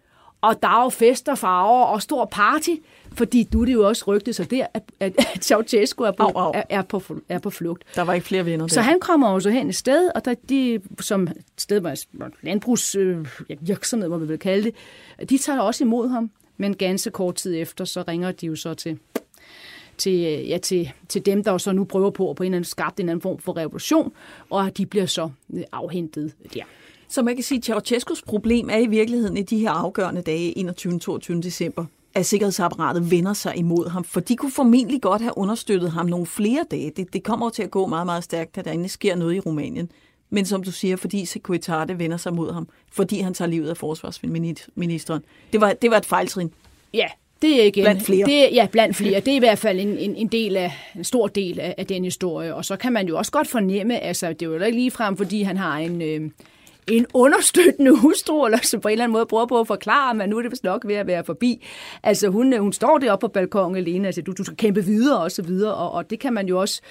Og 0.43 0.61
der 0.61 0.67
er 0.67 0.83
jo 0.83 0.89
fest 0.89 1.29
og 1.29 1.37
farver 1.37 1.83
og 1.83 2.01
stor 2.01 2.25
party, 2.25 2.69
fordi 3.13 3.43
du 3.43 3.65
det 3.65 3.73
jo 3.73 3.87
også 3.87 4.03
rygtet 4.07 4.35
sig 4.35 4.51
der, 4.51 4.67
at, 4.73 4.83
at, 4.99 5.13
Ceausescu 5.41 6.03
er 6.03 6.11
på, 6.11 6.23
Au, 6.23 6.31
au. 6.35 6.51
er, 6.53 6.63
er, 6.69 6.81
på, 6.81 7.03
er 7.29 7.39
på 7.39 7.49
flugt. 7.49 7.83
Der 7.95 8.01
var 8.01 8.13
ikke 8.13 8.27
flere 8.27 8.45
venner 8.45 8.67
der. 8.67 8.73
Så 8.73 8.81
han 8.81 8.99
kommer 8.99 9.33
jo 9.33 9.39
så 9.39 9.49
hen 9.49 9.69
et 9.69 9.75
sted, 9.75 10.09
og 10.15 10.25
der, 10.25 10.33
de, 10.49 10.79
som 10.99 11.27
sted 11.57 11.79
var 11.79 11.99
landbrugsvirksomhed, 12.41 14.05
øh, 14.05 14.09
hvor 14.09 14.17
vi 14.17 14.27
vil 14.27 14.39
kalde 14.39 14.63
det, 14.63 15.29
de 15.29 15.37
tager 15.37 15.59
også 15.59 15.83
imod 15.83 16.09
ham. 16.09 16.31
Men 16.57 16.75
ganske 16.75 17.11
kort 17.11 17.35
tid 17.35 17.55
efter, 17.61 17.85
så 17.85 18.03
ringer 18.07 18.31
de 18.31 18.45
jo 18.45 18.55
så 18.55 18.73
til, 18.73 18.99
til, 19.97 20.13
øh, 20.13 20.49
ja, 20.49 20.57
til, 20.57 20.91
til 21.09 21.25
dem, 21.25 21.43
der 21.43 21.51
jo 21.51 21.57
så 21.57 21.71
nu 21.71 21.83
prøver 21.83 22.09
på 22.09 22.29
at 22.29 22.35
på 22.35 22.43
en 22.43 22.47
eller 22.47 22.57
anden 22.57 22.69
skabt 22.69 22.99
en 22.99 23.03
eller 23.03 23.11
anden 23.11 23.21
form 23.21 23.39
for 23.39 23.57
revolution, 23.57 24.13
og 24.49 24.77
de 24.77 24.85
bliver 24.85 25.05
så 25.05 25.29
øh, 25.53 25.63
afhentet 25.71 26.33
der. 26.53 26.63
Så 27.13 27.21
man 27.21 27.35
kan 27.35 27.43
sige, 27.43 27.57
at 27.57 27.63
Ceausescus 27.65 28.21
problem 28.21 28.69
er 28.69 28.77
i 28.77 28.87
virkeligheden 28.87 29.37
i 29.37 29.41
de 29.41 29.57
her 29.59 29.69
afgørende 29.69 30.21
dage 30.21 30.57
21. 30.57 30.99
22. 30.99 31.41
december, 31.41 31.85
at 32.13 32.25
sikkerhedsapparatet 32.25 33.11
vender 33.11 33.33
sig 33.33 33.57
imod 33.57 33.89
ham, 33.89 34.03
for 34.03 34.19
de 34.19 34.35
kunne 34.35 34.51
formentlig 34.51 35.01
godt 35.01 35.21
have 35.21 35.37
understøttet 35.37 35.91
ham 35.91 36.05
nogle 36.05 36.25
flere 36.25 36.65
dage. 36.71 36.91
Det, 36.95 37.13
det 37.13 37.23
kommer 37.23 37.49
til 37.49 37.63
at 37.63 37.71
gå 37.71 37.85
meget, 37.85 38.05
meget 38.05 38.23
stærkt, 38.23 38.57
at 38.57 38.65
der 38.65 38.71
endelig 38.71 38.91
sker 38.91 39.15
noget 39.15 39.35
i 39.35 39.39
Rumænien. 39.39 39.91
Men 40.29 40.45
som 40.45 40.63
du 40.63 40.71
siger, 40.71 40.95
fordi 40.95 41.25
Securitate 41.25 41.99
vender 41.99 42.17
sig 42.17 42.33
mod 42.33 42.53
ham, 42.53 42.67
fordi 42.91 43.19
han 43.19 43.33
tager 43.33 43.49
livet 43.49 43.69
af 43.69 43.77
forsvarsministeren. 43.77 45.21
Det 45.53 45.61
var, 45.61 45.73
det 45.73 45.91
var 45.91 45.97
et 45.97 46.05
fejltrin. 46.05 46.51
Ja, 46.93 47.07
det 47.41 47.61
er 47.61 47.65
igen, 47.65 47.83
Blandt 47.83 48.03
flere. 48.03 48.25
Det, 48.25 48.55
ja, 48.55 48.67
blandt 48.71 48.95
flere. 48.95 49.19
Det 49.19 49.31
er 49.31 49.35
i 49.35 49.39
hvert 49.39 49.59
fald 49.59 49.79
en, 49.79 49.97
en, 49.97 50.15
en, 50.15 50.27
del 50.27 50.57
af, 50.57 50.71
en 50.95 51.03
stor 51.03 51.27
del 51.27 51.59
af, 51.59 51.75
af 51.77 51.87
den 51.87 52.03
historie. 52.03 52.55
Og 52.55 52.65
så 52.65 52.75
kan 52.75 52.93
man 52.93 53.07
jo 53.07 53.17
også 53.17 53.31
godt 53.31 53.47
fornemme, 53.47 53.99
altså 53.99 54.29
det 54.29 54.41
er 54.41 54.45
jo 54.45 54.59
ikke 54.59 54.77
lige 54.77 54.91
frem, 54.91 55.17
fordi 55.17 55.41
han 55.41 55.57
har 55.57 55.77
en, 55.77 56.01
øh, 56.01 56.31
en 56.87 57.05
understøttende 57.13 57.97
hustru, 57.97 58.45
eller 58.45 58.59
så 58.63 58.79
på 58.79 58.87
en 58.87 58.91
eller 58.91 59.03
anden 59.03 59.13
måde 59.13 59.25
prøver 59.25 59.45
på 59.45 59.59
at 59.59 59.67
forklare, 59.67 60.13
men 60.13 60.29
nu 60.29 60.37
er 60.37 60.41
det 60.41 60.51
vist 60.51 60.63
nok 60.63 60.87
ved 60.87 60.95
at 60.95 61.07
være 61.07 61.23
forbi. 61.23 61.65
Altså 62.03 62.27
hun, 62.27 62.53
øh, 62.53 62.59
hun 62.59 62.73
står 62.73 62.97
deroppe 62.97 63.27
på 63.27 63.31
balkongen 63.31 63.77
alene, 63.77 64.07
altså 64.07 64.21
du, 64.21 64.33
du 64.37 64.43
skal 64.43 64.57
kæmpe 64.57 64.85
videre 64.85 65.21
og 65.21 65.31
så 65.31 65.41
videre, 65.41 65.73
og, 65.73 65.91
og 65.91 66.09
det 66.09 66.19
kan 66.19 66.33
man 66.33 66.47
jo 66.47 66.59
også 66.59 66.81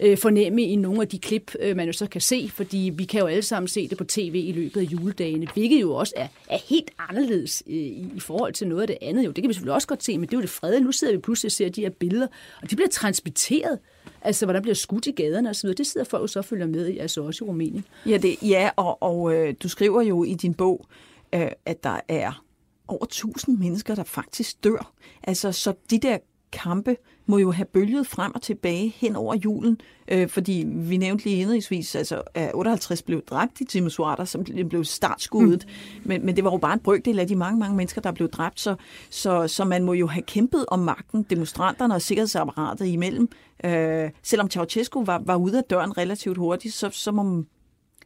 øh, 0.00 0.18
fornemme 0.18 0.62
i 0.62 0.76
nogle 0.76 1.00
af 1.02 1.08
de 1.08 1.18
klip, 1.18 1.54
øh, 1.60 1.76
man 1.76 1.86
jo 1.86 1.92
så 1.92 2.06
kan 2.06 2.20
se, 2.20 2.50
fordi 2.54 2.92
vi 2.94 3.04
kan 3.04 3.20
jo 3.20 3.26
alle 3.26 3.42
sammen 3.42 3.68
se 3.68 3.88
det 3.88 3.98
på 3.98 4.04
tv 4.04 4.34
i 4.34 4.52
løbet 4.52 4.80
af 4.80 4.84
juledagene, 4.84 5.46
hvilket 5.54 5.80
jo 5.80 5.94
også 5.94 6.12
er, 6.16 6.26
er 6.50 6.58
helt 6.68 6.90
anderledes 7.08 7.62
øh, 7.66 7.74
i, 7.74 8.06
i 8.14 8.20
forhold 8.20 8.52
til 8.52 8.68
noget 8.68 8.82
af 8.82 8.86
det 8.86 8.98
andet. 9.02 9.24
Jo, 9.24 9.30
det 9.30 9.42
kan 9.42 9.48
vi 9.48 9.54
selvfølgelig 9.54 9.74
også 9.74 9.88
godt 9.88 10.04
se, 10.04 10.18
men 10.18 10.28
det 10.28 10.34
er 10.34 10.38
jo 10.38 10.42
det 10.42 10.50
frede. 10.50 10.80
Nu 10.80 10.92
sidder 10.92 11.14
vi 11.14 11.18
pludselig 11.18 11.48
og 11.48 11.52
ser 11.52 11.68
de 11.68 11.80
her 11.80 11.90
billeder, 11.90 12.26
og 12.62 12.70
de 12.70 12.76
bliver 12.76 12.88
transmitteret. 12.88 13.78
Altså, 14.24 14.46
hvordan 14.46 14.62
bliver 14.62 14.74
skudt 14.74 15.06
i 15.06 15.10
gaderne 15.10 15.48
og 15.48 15.56
så 15.56 15.62
videre. 15.62 15.76
Det 15.76 15.86
sidder 15.86 16.04
folk 16.04 16.22
jo 16.22 16.26
så 16.26 16.38
og 16.38 16.44
følger 16.44 16.66
med 16.66 16.88
i, 16.88 16.98
altså 16.98 17.22
også 17.22 17.44
i 17.44 17.48
Rumænien. 17.48 17.84
Ja, 18.06 18.16
det, 18.16 18.42
ja 18.42 18.70
og, 18.76 19.02
og 19.02 19.34
øh, 19.34 19.54
du 19.62 19.68
skriver 19.68 20.02
jo 20.02 20.24
i 20.24 20.34
din 20.34 20.54
bog, 20.54 20.86
øh, 21.34 21.48
at 21.66 21.84
der 21.84 22.00
er 22.08 22.44
over 22.88 23.04
1000 23.04 23.58
mennesker, 23.58 23.94
der 23.94 24.04
faktisk 24.04 24.64
dør. 24.64 24.92
Altså, 25.22 25.52
så 25.52 25.74
de 25.90 25.98
der 25.98 26.18
kampe 26.52 26.96
må 27.26 27.38
jo 27.38 27.50
have 27.50 27.66
bølget 27.66 28.06
frem 28.06 28.34
og 28.34 28.42
tilbage 28.42 28.94
hen 28.96 29.16
over 29.16 29.34
julen, 29.34 29.80
øh, 30.08 30.28
fordi 30.28 30.64
vi 30.66 30.96
nævnte 30.96 31.24
lige 31.24 31.36
indrigsvis, 31.36 31.94
altså 31.94 32.22
at 32.34 32.50
58 32.54 33.02
blev 33.02 33.22
dræbt 33.24 33.60
i 33.60 33.64
Timisoara, 33.64 34.26
som 34.26 34.44
blev 34.44 34.84
startskuddet, 34.84 35.66
mm. 35.66 36.08
men, 36.08 36.26
men 36.26 36.36
det 36.36 36.44
var 36.44 36.50
jo 36.50 36.56
bare 36.56 36.72
en 36.72 36.80
brøkdel 36.80 37.18
af 37.18 37.28
de 37.28 37.36
mange, 37.36 37.58
mange 37.58 37.76
mennesker, 37.76 38.00
der 38.00 38.12
blev 38.12 38.28
dræbt, 38.28 38.60
så, 38.60 38.74
så, 39.10 39.48
så 39.48 39.64
man 39.64 39.84
må 39.84 39.92
jo 39.92 40.06
have 40.06 40.22
kæmpet 40.22 40.64
om 40.68 40.78
magten, 40.78 41.22
demonstranterne 41.30 41.94
og 41.94 42.02
sikkerhedsapparatet 42.02 42.86
imellem. 42.86 43.28
Øh, 43.64 44.10
selvom 44.22 44.50
Ceausescu 44.50 45.04
var, 45.04 45.22
var 45.24 45.36
ude 45.36 45.58
af 45.58 45.64
døren 45.64 45.98
relativt 45.98 46.38
hurtigt, 46.38 46.74
så, 46.74 46.90
så 46.92 47.12
må 47.12 47.44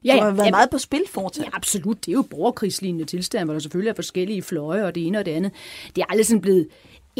ja, 0.05 0.15
ja. 0.15 0.25
været 0.25 0.37
jamen- 0.39 0.51
meget 0.51 0.71
på 0.71 0.79
spil 0.79 1.03
fortsat. 1.11 1.45
Ja, 1.45 1.51
absolut. 1.53 2.07
Det 2.07 2.09
er 2.09 2.13
jo 2.13 2.23
borgerkrigslignende 2.23 3.05
tilstand, 3.05 3.45
hvor 3.45 3.53
der 3.53 3.61
selvfølgelig 3.61 3.91
er 3.91 3.95
forskellige 3.95 4.43
fløje 4.43 4.85
og 4.85 4.95
det 4.95 5.07
ene 5.07 5.19
og 5.19 5.27
det 5.27 5.33
andet. 5.33 5.53
Det 5.97 6.03
er 6.03 6.07
aldrig 6.09 6.27
sådan 6.27 6.41
blevet 6.41 6.69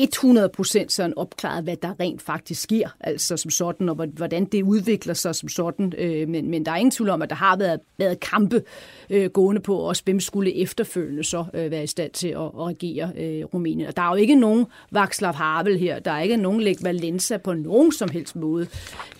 100% 0.01 0.89
sådan 0.89 1.13
opklaret, 1.17 1.65
hvad 1.65 1.77
der 1.77 2.01
rent 2.01 2.23
faktisk 2.23 2.63
sker, 2.63 2.89
altså 3.01 3.37
som 3.37 3.51
sådan, 3.51 3.89
og 3.89 4.07
hvordan 4.07 4.45
det 4.45 4.63
udvikler 4.63 5.15
sig 5.15 5.35
som 5.35 5.49
sådan. 5.49 5.93
Øh, 5.99 6.29
Men, 6.29 6.51
men 6.51 6.65
der 6.67 6.73
er 6.73 6.77
ingen 6.77 6.91
tvivl 6.91 7.11
om, 7.11 7.23
at 7.23 7.31
der 7.31 7.37
har 7.37 7.57
været, 7.57 7.81
været 7.99 8.21
kampe 8.21 8.63
øh, 9.11 9.31
gående 9.31 9.61
på, 9.61 9.77
også 9.79 10.03
hvem 10.05 10.21
skulle 10.21 10.57
efterfølgende 10.57 11.25
så 11.25 11.45
øh, 11.55 11.71
være 11.71 11.85
i 11.85 11.87
stand 11.87 12.11
til 12.11 12.29
at, 12.29 12.37
at 12.41 12.51
regere 12.57 13.11
øh, 13.19 13.45
Rumænien. 13.45 13.89
Og 13.89 13.97
der 13.97 14.03
er 14.03 14.09
jo 14.09 14.15
ikke 14.15 14.35
nogen 14.35 14.67
Václav 14.97 15.33
Havel 15.33 15.79
her, 15.79 15.99
der 15.99 16.11
er 16.11 16.21
ikke 16.21 16.37
nogen 16.37 16.61
Lech 16.61 16.85
Valenza 16.85 17.37
på 17.37 17.53
nogen 17.55 17.93
som 17.93 18.09
helst 18.09 18.37
måde. 18.37 18.67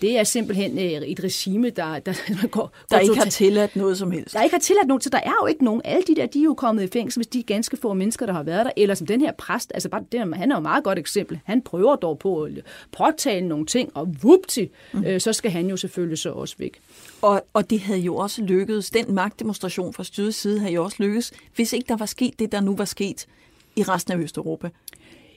Det 0.01 0.19
er 0.19 0.23
simpelthen 0.23 0.77
øh, 0.77 0.85
et 0.85 1.23
regime, 1.23 1.69
der, 1.69 1.99
der 1.99 2.13
går, 2.51 2.71
Der 2.89 2.95
går 2.97 3.01
ikke 3.01 3.17
har 3.17 3.25
tilladt 3.29 3.75
noget 3.75 3.97
som 3.97 4.11
helst. 4.11 4.33
der 4.33 4.41
ikke 4.43 4.53
har 4.53 4.61
tilladt 4.61 4.87
nogen, 4.87 5.01
så 5.01 5.09
der 5.09 5.19
er 5.23 5.33
jo 5.41 5.47
ikke 5.47 5.65
nogen. 5.65 5.81
Alle 5.85 6.03
de 6.07 6.15
der, 6.15 6.25
de 6.25 6.39
er 6.39 6.43
jo 6.43 6.53
kommet 6.53 6.83
i 6.83 6.87
fængsel, 6.87 7.19
hvis 7.19 7.27
de 7.27 7.39
er 7.39 7.43
ganske 7.43 7.77
få 7.77 7.93
mennesker, 7.93 8.25
der 8.25 8.33
har 8.33 8.43
været 8.43 8.65
der. 8.65 8.71
Eller 8.77 8.95
som 8.95 9.07
den 9.07 9.21
her 9.21 9.31
præst, 9.37 9.71
altså 9.73 9.89
bare, 9.89 10.03
den, 10.11 10.33
han 10.33 10.51
er 10.51 10.55
jo 10.55 10.61
meget 10.67 10.83
godt 10.83 10.99
eksempel. 10.99 11.39
Han 11.45 11.61
prøver 11.61 11.95
dog 11.95 12.19
på 12.19 12.43
at 12.43 12.51
påtale 12.97 13.47
nogle 13.47 13.65
ting, 13.65 13.91
og 13.93 14.15
vupti, 14.23 14.69
mm. 14.93 15.03
øh, 15.05 15.21
så 15.21 15.33
skal 15.33 15.51
han 15.51 15.67
jo 15.69 15.77
selvfølgelig 15.77 16.17
så 16.17 16.31
også 16.31 16.55
væk. 16.57 16.79
Og, 17.21 17.45
og 17.53 17.69
det 17.69 17.79
havde 17.79 17.99
jo 17.99 18.15
også 18.15 18.41
lykkedes. 18.41 18.89
Den 18.89 19.13
magtdemonstration 19.15 19.93
fra 19.93 20.03
styrets 20.03 20.37
side 20.37 20.59
havde 20.59 20.73
jo 20.73 20.83
også 20.83 20.97
lykkedes, 20.99 21.31
hvis 21.55 21.73
ikke 21.73 21.85
der 21.87 21.97
var 21.97 22.05
sket 22.05 22.39
det, 22.39 22.51
der 22.51 22.61
nu 22.61 22.75
var 22.75 22.85
sket 22.85 23.27
i 23.75 23.83
resten 23.83 24.13
af 24.13 24.17
Østeuropa. 24.17 24.69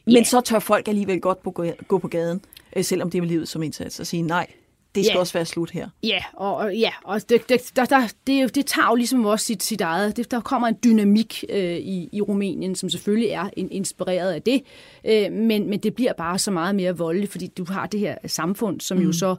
Men 0.06 0.16
Ja. 0.16 0.24
så 0.24 0.40
tør 0.40 0.58
folk 0.58 0.88
alligevel 0.88 1.20
godt 1.20 1.42
på, 1.42 1.64
gå 1.88 1.98
på 1.98 2.08
gaden, 2.08 2.40
øh, 2.76 2.84
selvom 2.84 3.10
det 3.10 3.18
er 3.18 3.22
med 3.22 3.28
livet 3.28 3.48
som 3.48 3.62
indsats, 3.62 4.00
og 4.00 4.06
sige 4.06 4.22
nej, 4.22 4.46
det 4.94 5.04
skal 5.04 5.14
Ja. 5.14 5.20
også 5.20 5.32
være 5.32 5.44
slut 5.44 5.70
her. 5.70 5.88
Ja, 6.02 6.22
og, 6.32 6.76
ja, 6.76 6.90
og 7.04 7.28
det, 7.28 7.48
det, 7.48 7.60
der, 7.76 7.84
der, 7.84 8.12
det, 8.26 8.54
det 8.54 8.66
tager 8.66 8.88
jo 8.88 8.94
ligesom 8.94 9.24
også 9.24 9.46
sit, 9.46 9.62
sit 9.62 9.80
eget. 9.80 10.16
Det, 10.16 10.30
der 10.30 10.40
kommer 10.40 10.68
en 10.68 10.76
dynamik 10.84 11.44
øh, 11.48 11.76
i, 11.76 12.08
i 12.12 12.20
Rumænien, 12.20 12.74
som 12.74 12.88
selvfølgelig 12.90 13.28
er 13.28 13.50
in, 13.56 13.68
inspireret 13.70 14.32
af 14.32 14.42
det, 14.42 14.62
øh, 15.04 15.32
men, 15.32 15.70
men 15.70 15.78
det 15.78 15.94
bliver 15.94 16.12
bare 16.12 16.38
så 16.38 16.50
meget 16.50 16.74
mere 16.74 16.96
voldeligt, 16.98 17.32
fordi 17.32 17.46
du 17.46 17.64
har 17.68 17.86
det 17.86 18.00
her 18.00 18.16
samfund, 18.26 18.80
som 18.80 18.98
mm. 18.98 19.04
jo 19.04 19.12
så 19.12 19.36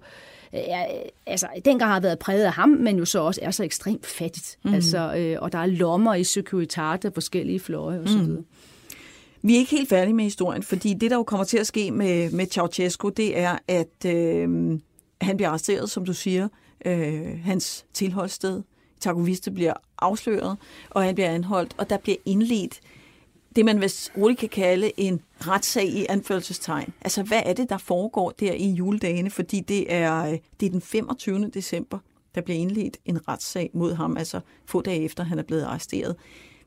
er, 0.54 0.86
altså, 1.26 1.48
dengang 1.66 1.92
har 1.92 2.00
været 2.00 2.20
præget 2.20 2.44
af 2.46 2.52
ham, 2.54 2.70
men 2.70 2.98
jo 2.98 3.06
så 3.06 3.20
også 3.20 3.40
er 3.44 3.52
så 3.52 3.64
ekstremt 3.64 4.06
fattigt. 4.06 4.58
Mm. 4.64 4.74
Altså, 4.74 5.14
øh, 5.18 5.38
og 5.42 5.52
der 5.52 5.58
er 5.60 5.66
lommer 5.66 6.16
i 6.16 6.24
Securitate 6.24 7.08
af 7.08 7.14
forskellige 7.14 7.60
fløje 7.60 8.00
osv. 8.00 8.18
Mm. 8.22 8.46
Vi 9.44 9.54
er 9.56 9.58
ikke 9.58 9.72
helt 9.72 9.90
færdige 9.90 10.14
med 10.14 10.24
historien, 10.24 10.64
fordi 10.64 10.94
det, 10.94 11.12
der 11.12 11.18
jo 11.18 11.24
kommer 11.24 11.44
til 11.44 11.58
at 11.58 11.68
ske 11.68 11.92
med, 11.92 12.32
med 12.32 12.48
Ceausescu, 12.48 13.10
det 13.10 13.38
er, 13.38 13.58
at 13.68 14.06
øh, 14.06 14.80
han 15.22 15.38
bliver 15.38 15.50
arresteret, 15.50 15.90
som 15.90 16.06
du 16.06 16.14
siger. 16.14 16.48
Øh, 16.86 17.40
hans 17.44 17.86
tilholdssted, 17.94 18.62
Takoviste, 19.00 19.52
bliver 19.52 19.74
afsløret, 20.00 20.58
og 20.90 21.04
han 21.04 21.16
bliver 21.16 21.30
anholdt, 21.30 21.76
og 21.78 21.90
der 21.90 21.98
bliver 21.98 22.18
indledt 22.26 22.82
det, 23.56 23.66
man 23.66 23.82
vist 23.82 24.12
roligt 24.18 24.40
kan 24.40 24.50
kalde 24.50 24.92
en 24.98 25.22
retssag 25.40 25.86
i 25.86 26.06
anførselstegn. 26.10 26.94
Altså, 27.02 27.24
hvad 27.24 27.42
er 27.46 27.54
det, 27.54 27.70
der 27.70 27.78
foregår 27.78 28.30
der 28.30 28.54
i 28.54 28.70
juledagene? 28.70 29.30
Fordi 29.30 29.60
det 29.60 29.94
er, 29.94 30.26
øh, 30.26 30.38
det 30.60 30.66
er 30.66 30.70
den 30.70 30.82
25. 30.82 31.50
december, 31.50 32.00
der 32.36 32.42
bliver 32.42 32.60
indledt 32.60 32.98
en 33.06 33.28
retssag 33.28 33.70
mod 33.74 33.94
ham, 33.94 34.18
altså 34.18 34.40
få 34.66 34.82
dage 34.82 35.04
efter, 35.04 35.24
han 35.24 35.40
er 35.40 35.44
blevet 35.44 35.64
arresteret. 35.64 36.16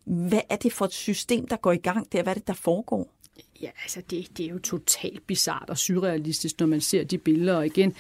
Hvad 0.05 0.41
er 0.49 0.57
det 0.57 0.73
for 0.73 0.85
et 0.85 0.93
system, 0.93 1.47
der 1.47 1.57
går 1.57 1.73
i 1.73 1.77
gang 1.77 2.13
der? 2.13 2.23
Hvad 2.23 2.33
er 2.33 2.35
det, 2.35 2.47
der 2.47 2.55
foregår? 2.55 3.11
Ja, 3.63 3.71
altså 3.83 4.03
det, 4.11 4.39
det 4.39 4.47
er 4.47 4.51
jo 4.51 4.59
totalt 4.59 5.27
bizart 5.27 5.65
og 5.69 5.79
surrealistisk, 5.79 6.61
når 6.61 6.67
man 6.67 6.81
ser 6.81 7.05
de 7.05 7.19
billeder. 7.19 7.57
Og 7.57 7.67
igen, 7.67 7.95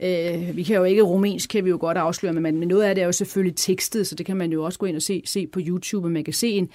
øh, 0.00 0.56
vi 0.56 0.62
kan 0.62 0.76
jo 0.76 0.84
ikke 0.84 1.02
rumænsk, 1.02 1.50
kan 1.50 1.64
vi 1.64 1.70
jo 1.70 1.78
godt 1.80 1.98
afsløre, 1.98 2.32
men, 2.32 2.58
men 2.58 2.68
noget 2.68 2.82
af 2.82 2.94
det 2.94 3.02
er 3.02 3.06
jo 3.06 3.12
selvfølgelig 3.12 3.56
tekstet, 3.56 4.06
så 4.06 4.14
det 4.14 4.26
kan 4.26 4.36
man 4.36 4.52
jo 4.52 4.64
også 4.64 4.78
gå 4.78 4.86
ind 4.86 4.96
og 4.96 5.02
se, 5.02 5.22
se 5.24 5.46
på 5.46 5.60
YouTube, 5.62 6.06
og 6.06 6.10
man 6.10 6.24
kan 6.24 6.34
se 6.34 6.48
en, 6.48 6.70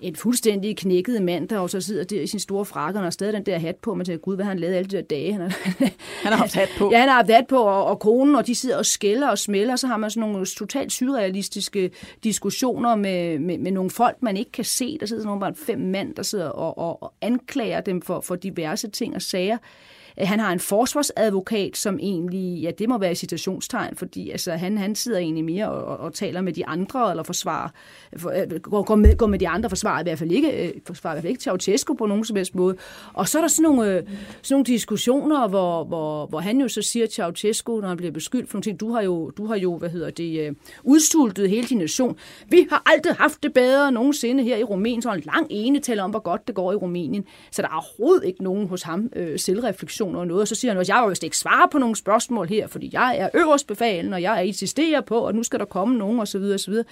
en 0.00 0.16
fuldstændig 0.16 0.76
knækket 0.76 1.22
mand, 1.22 1.48
der 1.48 1.56
jo 1.56 1.68
så 1.68 1.80
sidder 1.80 2.04
der 2.04 2.20
i 2.20 2.26
sin 2.26 2.40
store 2.40 2.64
frakke, 2.64 2.98
og 2.98 3.02
har 3.02 3.10
stadig 3.10 3.32
den 3.32 3.46
der 3.46 3.58
hat 3.58 3.76
på, 3.76 3.94
man 3.94 4.06
tænker, 4.06 4.20
gud, 4.20 4.34
hvad 4.34 4.44
har 4.44 4.50
han 4.50 4.58
lavet 4.58 4.74
alle 4.74 4.90
de 4.90 4.96
der 4.96 5.02
dage? 5.02 5.32
Han 5.32 5.40
har, 5.40 5.56
Han 6.22 6.32
har 6.32 6.38
haft 6.38 6.54
hat 6.54 6.68
på. 6.78 6.90
Ja, 6.92 6.98
han 6.98 7.08
har 7.08 7.16
haft 7.16 7.30
hat 7.30 7.46
på, 7.46 7.56
og, 7.56 7.84
og 7.84 8.00
konen, 8.00 8.34
og 8.34 8.46
de 8.46 8.54
sidder 8.54 8.76
og 8.78 8.86
skælder 8.86 9.28
og 9.28 9.38
smælder, 9.38 9.72
og 9.72 9.78
så 9.78 9.86
har 9.86 9.96
man 9.96 10.10
sådan 10.10 10.30
nogle 10.30 10.46
totalt 10.46 10.92
surrealistiske 10.92 11.90
diskussioner 12.24 12.96
med, 12.96 13.38
med, 13.38 13.58
med 13.58 13.72
nogle 13.72 13.90
folk, 13.90 14.16
man 14.20 14.36
ikke 14.36 14.52
kan 14.52 14.64
se. 14.64 14.98
Der 15.00 15.06
sidder 15.06 15.22
sådan 15.22 15.26
nogle 15.26 15.40
bare 15.40 15.54
fem 15.54 15.78
mand, 15.78 16.14
der 16.14 16.22
sidder 16.22 16.48
og, 16.48 16.78
og, 16.78 17.02
og 17.02 17.12
anklager 17.20 17.80
dem 17.80 18.02
for, 18.02 18.20
for 18.20 18.36
diverse 18.36 18.90
ting 18.90 19.14
og 19.14 19.22
sager. 19.22 19.58
Øh, 20.20 20.28
han 20.28 20.40
har 20.40 20.52
en 20.52 20.60
forsvarsadvokat, 20.60 21.76
som 21.76 21.98
egentlig, 22.02 22.62
ja, 22.62 22.70
det 22.78 22.88
må 22.88 22.98
være 22.98 23.12
i 23.12 23.14
citationstegn, 23.14 23.96
fordi 23.96 24.30
altså, 24.30 24.52
han, 24.52 24.78
han 24.78 24.94
sidder 24.94 25.18
egentlig 25.18 25.44
mere 25.44 25.70
og, 25.70 25.84
og, 25.84 25.96
og 25.96 26.14
taler 26.14 26.40
med 26.40 26.52
de 26.52 26.66
andre, 26.66 27.10
eller 27.10 27.22
forsvarer, 27.22 27.68
for, 28.16 28.30
øh, 28.30 28.60
går, 28.60 28.82
går, 28.82 28.94
med, 28.94 29.16
går 29.16 29.26
med 29.26 29.38
de 29.38 29.48
andre, 29.48 29.68
forsvarer 29.68 30.00
i 30.00 30.02
hvert 30.02 30.18
fald 30.18 30.32
ikke, 30.32 30.66
øh, 30.66 30.72
forsvarer 30.86 31.14
i 31.14 31.16
hvert 31.16 31.22
fald 31.22 31.30
ikke 31.30 31.42
Ceausescu 31.42 31.94
på 31.94 32.06
nogen 32.06 32.24
som 32.24 32.36
helst 32.36 32.54
måde. 32.54 32.76
Og 33.12 33.28
så 33.28 33.38
er 33.38 33.42
der 33.42 33.48
sådan 33.48 33.62
nogle, 33.62 33.92
øh, 33.92 34.02
sådan 34.02 34.54
nogle 34.54 34.64
diskussioner, 34.64 35.48
hvor, 35.48 35.84
hvor, 35.84 36.26
hvor 36.26 36.40
han 36.40 36.60
jo 36.60 36.68
så 36.68 36.82
siger 36.82 37.06
Ceausescu, 37.06 37.80
når 37.80 37.88
han 37.88 37.96
bliver 37.96 38.12
beskyldt 38.12 38.50
for 38.50 38.56
nogle 38.56 38.62
ting, 38.62 38.80
du 38.80 38.92
har 38.92 39.02
jo, 39.02 39.30
du 39.30 39.46
har 39.46 39.56
jo 39.56 39.78
hvad 39.78 39.90
hedder 39.90 40.10
det, 40.10 40.40
øh, 40.40 41.48
hele 41.48 41.68
din 41.68 41.78
nation. 41.78 42.16
Vi 42.48 42.66
har 42.70 42.82
aldrig 42.86 43.14
haft 43.14 43.42
det 43.42 43.52
bedre 43.52 43.92
nogensinde 43.92 44.42
her 44.42 44.56
i 44.56 44.64
Rumænien, 44.64 45.02
så 45.02 45.12
en 45.12 45.20
lang 45.20 45.46
ene 45.50 45.80
taler 45.80 46.02
om, 46.02 46.10
hvor 46.10 46.20
godt 46.20 46.46
det 46.46 46.54
går 46.54 46.72
i 46.72 46.74
Rumænien. 46.74 47.24
Så 47.50 47.62
der 47.62 47.68
er 47.68 47.72
overhovedet 47.72 48.24
ikke 48.24 48.42
nogen 48.42 48.68
hos 48.68 48.82
ham 48.82 49.10
øh, 49.16 49.38
selvreflektion 49.38 50.03
informationer 50.04 50.20
og 50.20 50.26
noget, 50.26 50.40
og 50.40 50.48
så 50.48 50.54
siger 50.54 50.72
han 50.72 50.78
også, 50.78 50.92
jeg 50.92 51.02
vil 51.02 51.10
vist 51.10 51.24
ikke 51.24 51.36
svare 51.36 51.68
på 51.68 51.78
nogle 51.78 51.96
spørgsmål 51.96 52.48
her, 52.48 52.66
fordi 52.66 52.90
jeg 52.92 53.16
er 53.18 53.28
øverst 53.34 53.66
befalen, 53.66 54.12
og 54.12 54.22
jeg 54.22 54.46
insisterer 54.46 55.00
på, 55.00 55.18
og 55.18 55.34
nu 55.34 55.42
skal 55.42 55.58
der 55.58 55.64
komme 55.64 55.98
nogen, 55.98 56.20
og 56.20 56.28
så 56.28 56.38
videre, 56.38 56.54
og 56.54 56.60
så 56.60 56.70
videre. 56.70 56.84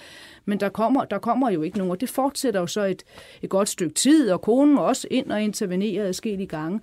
Men 0.45 0.59
der 0.59 0.69
kommer, 0.69 1.05
der 1.05 1.19
kommer 1.19 1.49
jo 1.49 1.61
ikke 1.61 1.77
nogen, 1.77 1.91
og 1.91 2.01
det 2.01 2.09
fortsætter 2.09 2.59
jo 2.59 2.67
så 2.67 2.81
et, 2.83 3.03
et 3.41 3.49
godt 3.49 3.69
stykke 3.69 3.93
tid, 3.93 4.31
og 4.31 4.41
konen 4.41 4.77
også 4.77 5.07
ind 5.11 5.31
og 5.31 5.41
intervenerer 5.41 6.21
i 6.25 6.45
gange. 6.45 6.81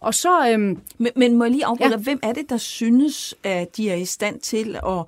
Og 0.00 0.14
så... 0.14 0.48
Øhm, 0.50 0.80
men, 0.98 1.12
men 1.16 1.36
må 1.36 1.44
jeg 1.44 1.50
lige 1.50 1.64
afbryde 1.64 1.90
ja. 1.90 1.96
hvem 1.96 2.20
er 2.22 2.32
det, 2.32 2.50
der 2.50 2.56
synes, 2.56 3.34
at 3.44 3.76
de 3.76 3.90
er 3.90 3.94
i 3.94 4.04
stand 4.04 4.40
til 4.40 4.76
at 4.86 5.04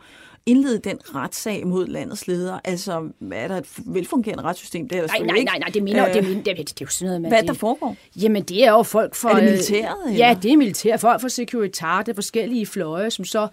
indlede 0.47 0.79
den 0.79 0.99
retssag 1.15 1.67
mod 1.67 1.87
landets 1.87 2.27
ledere? 2.27 2.61
Altså, 2.65 3.09
er 3.33 3.49
der 3.49 3.57
et 3.57 3.67
velfungerende 3.87 4.45
retssystem? 4.45 4.89
Det 4.89 4.99
er 4.99 5.07
der 5.07 5.09
nej, 5.09 5.27
nej, 5.27 5.45
nej, 5.45 5.59
nej, 5.59 5.69
det 5.69 5.83
mener, 5.83 6.09
øh, 6.09 6.15
det, 6.15 6.25
mener, 6.25 6.43
det, 6.43 6.57
det, 6.57 6.69
det 6.69 6.81
er 6.81 6.85
jo 6.85 6.87
sådan 6.87 7.07
noget 7.07 7.21
med... 7.21 7.31
Hvad 7.31 7.41
det, 7.41 7.49
der 7.49 7.55
foregår? 7.55 7.97
Jamen, 8.23 8.43
det 8.43 8.65
er 8.65 8.71
jo 8.71 8.83
folk 8.83 9.15
for... 9.15 9.29
Er 9.29 9.35
det 9.35 9.45
militæret? 9.45 9.97
Eller? 10.07 10.27
Ja, 10.27 10.39
det 10.43 10.53
er 10.53 10.57
militæret. 10.57 11.01
Folk 11.01 11.21
for 11.21 11.29
Securitate, 11.29 12.15
forskellige 12.15 12.67
fløje, 12.67 13.11
som 13.11 13.25
så 13.25 13.49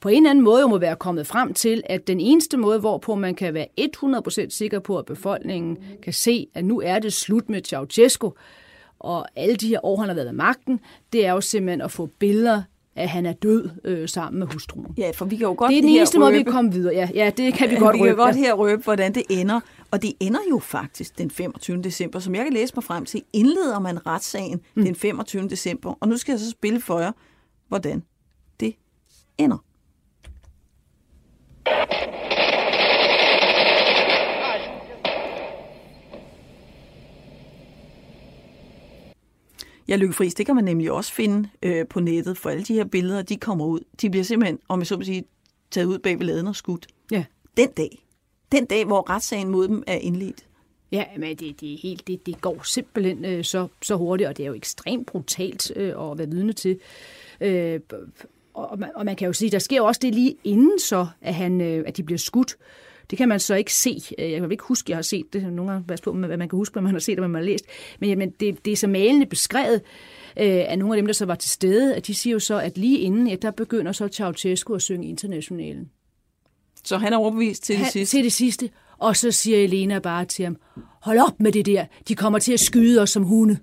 på 0.00 0.08
en 0.08 0.16
eller 0.16 0.30
anden 0.30 0.44
måde 0.44 0.68
må 0.68 0.78
være 0.78 0.96
kommet 0.96 1.26
frem 1.26 1.54
til, 1.54 1.82
at 1.86 2.06
den 2.06 2.20
eneste 2.20 2.56
måde, 2.56 2.78
hvorpå 2.78 3.14
man 3.14 3.34
kan 3.34 3.54
være 3.54 3.66
100% 3.80 4.50
sikker 4.50 4.78
på, 4.78 4.98
at 4.98 5.06
befolkningen 5.06 5.78
kan 6.02 6.12
se, 6.12 6.46
at 6.54 6.64
nu 6.64 6.80
er 6.80 6.98
det 6.98 7.12
slut 7.12 7.48
med 7.48 7.62
Ceausescu, 7.64 8.32
og 8.98 9.26
alle 9.36 9.56
de 9.56 9.68
her 9.68 9.84
år, 9.84 9.96
han 9.96 10.08
har 10.08 10.14
været 10.14 10.26
ved 10.26 10.32
magten, 10.32 10.80
det 11.12 11.26
er 11.26 11.32
jo 11.32 11.40
simpelthen 11.40 11.80
at 11.80 11.90
få 11.90 12.06
billeder 12.18 12.62
at 12.96 13.08
han 13.08 13.26
er 13.26 13.32
død 13.32 13.70
øh, 13.84 14.08
sammen 14.08 14.38
med 14.38 14.46
hustruen. 14.46 14.94
Ja, 14.98 15.10
for 15.14 15.24
vi 15.24 15.36
kan 15.36 15.46
jo 15.46 15.54
godt 15.58 15.70
Det 15.70 15.78
er 15.78 15.82
den 15.82 15.90
eneste 15.90 16.18
måde, 16.18 16.32
vi 16.32 16.42
kan 16.42 16.52
komme 16.52 16.72
videre. 16.72 16.94
Ja, 16.94 17.08
ja 17.14 17.30
det 17.36 17.54
kan 17.54 17.70
vi 17.70 17.76
godt 17.76 17.94
røbe. 17.94 18.02
Vi 18.02 18.08
kan 18.08 18.16
godt 18.16 18.36
her 18.36 18.54
røbe, 18.54 18.82
hvordan 18.82 19.14
det 19.14 19.22
ender. 19.30 19.60
Og 19.90 20.02
det 20.02 20.12
ender 20.20 20.40
jo 20.50 20.58
faktisk 20.58 21.18
den 21.18 21.30
25. 21.30 21.82
december. 21.82 22.18
Som 22.18 22.34
jeg 22.34 22.44
kan 22.44 22.52
læse 22.52 22.72
mig 22.76 22.84
frem 22.84 23.04
til, 23.04 23.22
indleder 23.32 23.78
man 23.78 24.06
retssagen 24.06 24.60
mm. 24.74 24.84
den 24.84 24.94
25. 24.94 25.48
december. 25.48 25.94
Og 26.00 26.08
nu 26.08 26.16
skal 26.16 26.32
jeg 26.32 26.40
så 26.40 26.50
spille 26.50 26.80
for 26.80 26.98
jer, 26.98 27.12
hvordan 27.68 28.02
det 28.60 28.74
ender. 29.38 29.58
Ja, 39.88 39.96
Lykke 39.96 40.14
Friis, 40.14 40.34
det 40.34 40.46
kan 40.46 40.54
man 40.54 40.64
nemlig 40.64 40.92
også 40.92 41.12
finde 41.12 41.48
øh, 41.62 41.86
på 41.86 42.00
nettet, 42.00 42.38
for 42.38 42.50
alle 42.50 42.64
de 42.64 42.74
her 42.74 42.84
billeder, 42.84 43.22
de 43.22 43.36
kommer 43.36 43.64
ud. 43.66 43.80
De 44.00 44.10
bliver 44.10 44.24
simpelthen, 44.24 44.58
om 44.68 44.78
jeg 44.78 44.86
så 44.86 44.96
må 44.96 45.02
sige, 45.02 45.24
taget 45.70 45.86
ud 45.86 45.98
bag 45.98 46.18
ved 46.18 46.26
laden 46.26 46.46
og 46.46 46.56
skudt. 46.56 46.86
Ja. 47.10 47.24
Den 47.56 47.68
dag. 47.70 48.06
Den 48.52 48.64
dag, 48.64 48.84
hvor 48.84 49.10
retssagen 49.10 49.48
mod 49.48 49.68
dem 49.68 49.82
er 49.86 49.94
indledt. 49.94 50.46
Ja, 50.92 51.04
men 51.18 51.36
det, 51.36 51.60
det, 51.60 51.74
er 51.74 51.78
helt, 51.78 52.06
det, 52.06 52.26
det 52.26 52.40
går 52.40 52.62
simpelthen 52.62 53.24
øh, 53.24 53.44
så, 53.44 53.68
så 53.82 53.96
hurtigt, 53.96 54.28
og 54.28 54.36
det 54.36 54.42
er 54.42 54.46
jo 54.46 54.54
ekstremt 54.54 55.06
brutalt 55.06 55.72
øh, 55.76 56.10
at 56.10 56.18
være 56.18 56.30
vidne 56.30 56.52
til. 56.52 56.78
Øh, 57.40 57.80
og, 58.54 58.78
man, 58.78 58.90
og 58.94 59.04
man 59.04 59.16
kan 59.16 59.26
jo 59.26 59.32
sige, 59.32 59.50
der 59.50 59.58
sker 59.58 59.76
jo 59.76 59.84
også 59.84 60.00
det 60.02 60.14
lige 60.14 60.36
inden 60.44 60.78
så, 60.78 61.06
at, 61.20 61.34
han, 61.34 61.60
øh, 61.60 61.84
at 61.86 61.96
de 61.96 62.02
bliver 62.02 62.18
skudt. 62.18 62.56
Det 63.10 63.18
kan 63.18 63.28
man 63.28 63.40
så 63.40 63.54
ikke 63.54 63.74
se. 63.74 64.00
Øh, 64.18 64.30
jeg 64.30 64.40
kan 64.40 64.52
ikke 64.52 64.64
huske, 64.64 64.86
at 64.86 64.88
jeg 64.88 64.96
har 64.96 65.02
set 65.02 65.32
det. 65.32 65.52
Nogle 65.52 65.72
gange 65.72 65.86
pas 65.86 66.00
på, 66.00 66.12
hvad 66.12 66.36
man 66.36 66.48
kan 66.48 66.56
huske, 66.56 66.72
hvad 66.72 66.82
man 66.82 66.92
har 66.92 66.98
set, 66.98 67.18
og 67.18 67.20
hvad 67.20 67.28
man 67.28 67.42
har 67.42 67.46
læst. 67.46 67.64
Men 68.00 68.08
jamen, 68.08 68.30
det, 68.30 68.64
det 68.64 68.72
er 68.72 68.76
så 68.76 68.86
malende 68.86 69.26
beskrevet 69.26 69.82
øh, 70.36 70.64
af 70.68 70.78
nogle 70.78 70.94
af 70.94 70.98
dem, 70.98 71.06
der 71.06 71.12
så 71.12 71.26
var 71.26 71.34
til 71.34 71.50
stede, 71.50 71.94
at 71.94 72.06
de 72.06 72.14
siger 72.14 72.32
jo 72.32 72.38
så, 72.38 72.58
at 72.58 72.78
lige 72.78 72.98
inden, 72.98 73.26
ja, 73.26 73.36
der 73.42 73.50
begynder 73.50 73.92
så 73.92 74.08
Ceausescu 74.08 74.74
at 74.74 74.82
synge 74.82 75.08
internationalen. 75.08 75.90
Så 76.84 76.98
han 76.98 77.12
er 77.12 77.16
overbevist 77.16 77.62
til 77.62 77.78
det 77.78 77.86
sidste? 77.86 78.16
Til 78.16 78.24
det 78.24 78.32
sidste. 78.32 78.70
Og 78.98 79.16
så 79.16 79.30
siger 79.30 79.58
Elena 79.58 79.98
bare 79.98 80.24
til 80.24 80.44
ham, 80.44 80.56
hold 81.02 81.18
op 81.18 81.40
med 81.40 81.52
det 81.52 81.66
der, 81.66 81.84
de 82.08 82.14
kommer 82.14 82.38
til 82.38 82.52
at 82.52 82.60
skyde 82.60 83.02
os 83.02 83.10
som 83.10 83.22
hunde. 83.22 83.58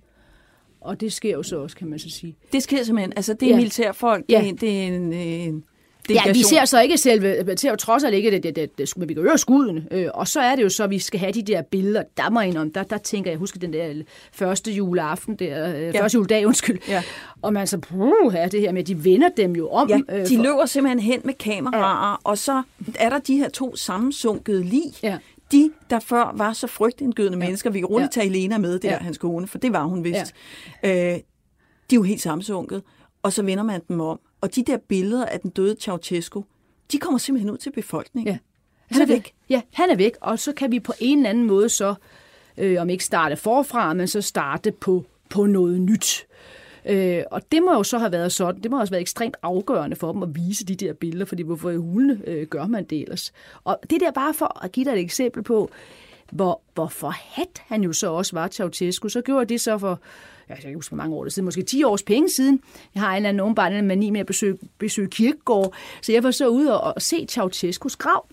Og 0.82 1.02
det 1.02 1.14
sker 1.14 1.32
jo 1.32 1.44
så 1.44 1.58
også, 1.58 1.76
kan 1.76 1.88
man 1.88 2.00
så 2.00 2.10
sige. 2.10 2.38
Det 2.52 2.64
sker 2.64 2.84
simpelthen. 2.84 3.14
Altså, 3.16 3.34
det 3.34 3.46
er 3.46 3.50
ja. 3.50 3.56
militærfolk. 3.56 4.26
Ja. 4.30 4.44
Det, 4.46 4.62
det 4.62 4.84
er 4.84 4.88
en, 4.88 5.14
en 5.14 5.64
Ja, 6.10 6.32
vi 6.34 6.44
ser 6.44 6.66
så 6.66 6.82
ikke 6.82 6.98
selve, 6.98 7.46
vi 7.46 7.58
ser 7.58 7.70
jo 7.70 7.76
trods 7.76 8.04
alt 8.04 8.16
ikke, 8.16 8.32
det, 8.32 8.44
det, 8.44 8.56
det, 8.56 8.78
det, 8.78 8.94
vi 9.08 9.14
kan 9.14 9.24
høre 9.24 9.38
skuden, 9.38 9.88
øh, 9.92 10.08
og 10.14 10.28
så 10.28 10.40
er 10.40 10.56
det 10.56 10.64
jo 10.64 10.70
så, 10.70 10.84
at 10.84 10.90
vi 10.90 11.00
skal 11.00 11.20
have 11.20 11.32
de 11.32 11.42
der 11.42 11.62
billeder, 11.62 12.04
der 12.18 12.30
må 12.30 12.42
jeg 12.42 12.58
om, 12.58 12.72
der, 12.72 12.84
der 12.84 12.98
tænker 12.98 13.32
jeg, 13.32 13.38
husker 13.38 13.60
den 13.60 13.74
der 13.74 13.94
første 14.32 14.72
juleaften, 14.72 15.36
der, 15.36 15.76
øh, 15.76 15.82
ja. 15.82 16.04
første 16.04 16.16
juledag, 16.16 16.48
undskyld, 16.48 16.80
ja. 16.88 17.04
og 17.42 17.54
man 17.54 17.68
så, 17.68 17.78
puh, 17.78 18.34
her 18.34 18.48
det 18.48 18.62
her 18.62 18.72
med, 18.72 18.84
de 18.84 19.04
vender 19.04 19.30
dem 19.38 19.56
jo 19.56 19.70
om. 19.70 19.90
Ja, 19.90 20.00
øh, 20.10 20.28
de 20.28 20.36
for... 20.36 20.44
løber 20.44 20.66
simpelthen 20.66 21.00
hen 21.00 21.22
med 21.24 21.34
kameraer, 21.34 22.10
ja. 22.10 22.16
og 22.24 22.38
så 22.38 22.62
er 22.96 23.10
der 23.10 23.20
de 23.20 23.38
her 23.38 23.50
to 23.50 23.76
sammensunkede 23.76 24.64
lig, 24.64 24.84
ja 25.04 25.18
de, 25.52 25.72
der 25.90 26.00
før 26.00 26.34
var 26.36 26.54
så 26.54 26.68
frygtindgydende 26.68 27.38
ja. 27.38 27.46
mennesker, 27.46 27.70
vi 27.70 27.80
kan 27.80 27.86
roligt 27.86 28.16
ja. 28.16 28.22
tage 28.22 28.28
Elena 28.28 28.58
med, 28.58 28.80
der, 28.80 28.92
ja. 28.92 28.98
hans 28.98 29.18
kone, 29.18 29.48
for 29.48 29.58
det 29.58 29.74
var 29.74 29.84
hun 29.84 30.04
vist, 30.04 30.36
ja. 30.84 31.14
øh, 31.14 31.20
de 31.90 31.96
er 31.96 31.96
jo 31.96 32.04
helt 32.04 32.22
sammensunket, 32.22 32.84
og 33.24 33.34
så 33.34 33.44
vender 33.44 33.64
man 33.64 33.82
dem 33.88 34.00
om. 34.00 34.20
Og 34.44 34.56
de 34.56 34.64
der 34.64 34.78
billeder 34.78 35.26
af 35.26 35.40
den 35.40 35.50
døde 35.50 35.76
Ceausescu, 35.80 36.44
de 36.92 36.98
kommer 36.98 37.18
simpelthen 37.18 37.52
ud 37.52 37.58
til 37.58 37.72
befolkningen. 37.72 38.34
Ja. 38.34 38.38
Han 38.92 39.02
er 39.02 39.06
væk. 39.06 39.34
Ja, 39.50 39.62
han 39.74 39.90
er 39.90 39.96
væk, 39.96 40.12
og 40.22 40.40
så 40.40 40.54
kan 40.54 40.72
vi 40.72 40.80
på 40.80 40.94
en 41.00 41.18
eller 41.18 41.30
anden 41.30 41.44
måde 41.44 41.70
så, 41.70 41.96
øh, 42.58 42.82
om 42.82 42.90
ikke 42.90 43.04
starte 43.04 43.36
forfra, 43.36 43.94
men 43.94 44.08
så 44.08 44.22
starte 44.22 44.72
på, 44.72 45.06
på 45.30 45.46
noget 45.46 45.82
nyt. 45.82 46.28
Øh, 46.86 47.24
og 47.32 47.42
det 47.52 47.64
må 47.64 47.74
jo 47.74 47.84
så 47.84 47.98
have 47.98 48.12
været 48.12 48.32
sådan, 48.32 48.62
det 48.62 48.72
må 48.72 48.80
også 48.80 48.92
have 48.92 48.96
været 48.96 49.02
ekstremt 49.02 49.38
afgørende 49.42 49.96
for 49.96 50.12
dem 50.12 50.24
at 50.24 50.36
vise 50.36 50.66
de 50.66 50.76
der 50.76 50.94
billeder, 50.94 51.26
fordi 51.26 51.44
hvorfor 51.44 51.70
i 51.70 51.76
hulene 51.76 52.22
øh, 52.28 52.48
gør 52.48 52.68
man 52.68 52.84
det 52.84 53.02
ellers? 53.02 53.34
Og 53.64 53.80
det 53.90 54.02
der 54.02 54.12
bare 54.12 54.34
for 54.34 54.64
at 54.64 54.72
give 54.72 54.86
dig 54.86 54.92
et 54.92 55.00
eksempel 55.00 55.44
på, 55.44 55.70
hvor, 56.32 56.62
hvor 56.74 56.88
forhat 56.88 57.62
han 57.68 57.84
jo 57.84 57.94
så 57.94 58.12
også 58.12 58.36
var, 58.36 58.48
Ceausescu, 58.48 59.10
så 59.10 59.22
gjorde 59.22 59.46
det 59.46 59.62
så 59.62 59.78
for 59.78 60.00
jeg 60.50 60.58
kan 60.58 60.68
ikke 60.68 60.78
huske, 60.78 60.90
hvor 60.90 61.04
mange 61.04 61.16
år 61.16 61.24
det 61.24 61.34
siden, 61.34 61.46
måske 61.46 61.62
10 61.62 61.84
års 61.84 62.04
penge 62.04 62.30
siden. 62.30 62.60
Jeg 62.96 63.04
har 63.04 63.12
en 63.12 63.16
eller 63.16 63.30
anden 63.30 63.40
åbenbart 63.40 63.74
en 63.74 63.88
mani 63.88 64.10
med 64.10 64.20
at 64.20 64.26
besøge, 64.26 64.58
besøge 64.78 65.10
kirkegård, 65.10 65.74
så 66.02 66.12
jeg 66.12 66.24
var 66.24 66.32
så 66.32 66.48
ude 66.48 66.82
og, 66.82 66.94
og 66.96 67.02
se 67.02 67.26
Ceausescus 67.30 67.96
grav. 67.96 68.26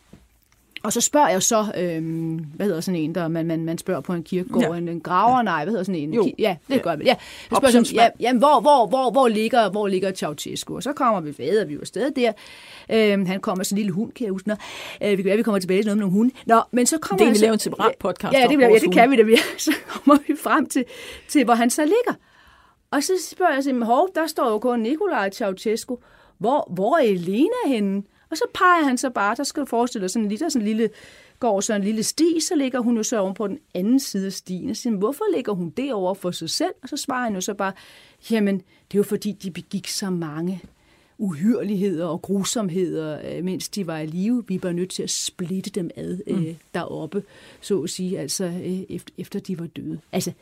Og 0.82 0.92
så 0.92 1.00
spørger 1.00 1.28
jeg 1.28 1.42
så, 1.42 1.72
øhm, 1.76 2.46
hvad 2.54 2.66
hedder 2.66 2.80
sådan 2.80 3.00
en, 3.00 3.14
der 3.14 3.28
man, 3.28 3.46
man, 3.46 3.64
man 3.64 3.78
spørger 3.78 4.00
på 4.00 4.12
en 4.12 4.22
kirkegård, 4.22 4.62
ja. 4.62 4.74
en, 4.74 4.88
en 4.88 5.00
graver, 5.00 5.42
nej, 5.42 5.64
hvad 5.64 5.72
hedder 5.72 5.84
sådan 5.84 6.00
en? 6.00 6.14
Jo. 6.14 6.30
Ja, 6.38 6.56
det 6.68 6.74
er 6.74 6.76
ja. 6.76 6.82
godt. 6.82 7.06
Ja. 7.06 7.14
Så 7.20 7.56
spørger 7.56 7.90
jeg, 7.94 7.94
ja, 7.94 8.08
jamen, 8.20 8.38
hvor, 8.38 8.60
hvor, 8.60 8.86
hvor, 8.86 9.10
hvor, 9.10 9.28
ligger, 9.28 9.70
hvor 9.70 9.88
ligger 9.88 10.12
Ceausescu? 10.12 10.76
Og 10.76 10.82
så 10.82 10.92
kommer 10.92 11.20
vi 11.20 11.34
ved, 11.38 11.64
vi 11.64 11.78
var 11.78 11.84
stadig 11.84 12.16
der. 12.16 12.32
Øhm, 12.92 13.26
han 13.26 13.40
kommer 13.40 13.56
med 13.56 13.64
sådan 13.64 13.74
en 13.74 13.78
lille 13.78 13.92
hund, 13.92 14.12
kan 14.12 14.24
jeg 14.24 14.32
huske. 14.32 14.50
Øh, 15.02 15.10
vi 15.10 15.16
kan 15.16 15.24
være, 15.24 15.36
vi 15.36 15.42
kommer 15.42 15.58
tilbage 15.58 15.82
til 15.82 15.86
noget 15.86 15.96
med 15.96 16.02
nogle 16.02 16.16
hunde. 16.16 16.34
Nå, 16.46 16.60
men 16.70 16.86
så 16.86 16.98
kommer 16.98 17.18
det 17.18 17.26
kan 17.26 17.40
vi 17.40 17.44
lave 17.44 17.52
en 17.52 17.58
separat 17.58 17.94
podcast 17.98 18.32
Ja, 18.32 18.46
det, 18.48 18.60
ja, 18.60 18.68
det 18.68 18.92
kan 18.92 19.10
vi 19.10 19.16
da. 19.16 19.36
Så 19.58 19.72
kommer 19.88 20.22
vi 20.26 20.34
frem 20.42 20.66
til, 20.66 20.84
til, 21.28 21.44
hvor 21.44 21.54
han 21.54 21.70
så 21.70 21.82
ligger. 21.82 22.14
Og 22.90 23.02
så 23.02 23.12
spørger 23.30 23.54
jeg 23.54 23.64
simpelthen, 23.64 23.86
hov, 23.86 24.08
der 24.14 24.26
står 24.26 24.50
jo 24.50 24.58
kun 24.58 24.80
Nikolaj 24.80 25.30
Ceausescu. 25.30 25.98
Hvor, 26.38 26.72
hvor 26.74 26.96
er 26.96 27.02
Elena 27.02 27.66
henne? 27.66 28.02
Og 28.30 28.36
så 28.36 28.44
peger 28.54 28.84
han 28.84 28.98
så 28.98 29.10
bare, 29.10 29.34
der 29.36 29.44
skal 29.44 29.60
du 29.60 29.66
forestille 29.66 30.02
dig 30.02 30.10
sådan 30.10 30.24
en 30.24 30.28
lille, 30.28 30.50
sådan 30.50 30.62
en 30.62 30.66
lille 30.66 30.90
går 31.40 31.60
så 31.60 31.74
en 31.74 31.82
lille 31.82 32.02
sti, 32.02 32.40
så 32.40 32.54
ligger 32.54 32.80
hun 32.80 32.96
jo 32.96 33.02
så 33.02 33.18
oven 33.18 33.34
på 33.34 33.46
den 33.46 33.58
anden 33.74 34.00
side 34.00 34.26
af 34.26 34.32
stien. 34.32 34.70
Og 34.70 34.76
siger, 34.76 34.96
hvorfor 34.96 35.24
ligger 35.34 35.52
hun 35.52 35.70
derovre 35.70 36.14
for 36.14 36.30
sig 36.30 36.50
selv? 36.50 36.72
Og 36.82 36.88
så 36.88 36.96
svarer 36.96 37.24
han 37.24 37.34
jo 37.34 37.40
så 37.40 37.54
bare, 37.54 37.72
jamen, 38.30 38.54
det 38.56 38.94
er 38.94 38.98
jo 38.98 39.02
fordi, 39.02 39.32
de 39.32 39.50
begik 39.50 39.88
så 39.88 40.10
mange 40.10 40.62
uhyrligheder 41.18 42.06
og 42.06 42.22
grusomheder, 42.22 43.20
øh, 43.24 43.44
mens 43.44 43.68
de 43.68 43.86
var 43.86 43.98
i 43.98 44.06
live. 44.06 44.44
Vi 44.48 44.62
var 44.62 44.72
nødt 44.72 44.90
til 44.90 45.02
at 45.02 45.10
splitte 45.10 45.70
dem 45.70 45.90
ad 45.96 46.20
øh, 46.26 46.38
mm. 46.38 46.56
deroppe, 46.74 47.22
så 47.60 47.82
at 47.82 47.90
sige, 47.90 48.18
altså 48.18 48.44
øh, 48.44 48.80
efter, 48.88 49.14
efter 49.18 49.40
de 49.40 49.58
var 49.58 49.66
døde. 49.66 50.00
Altså, 50.12 50.32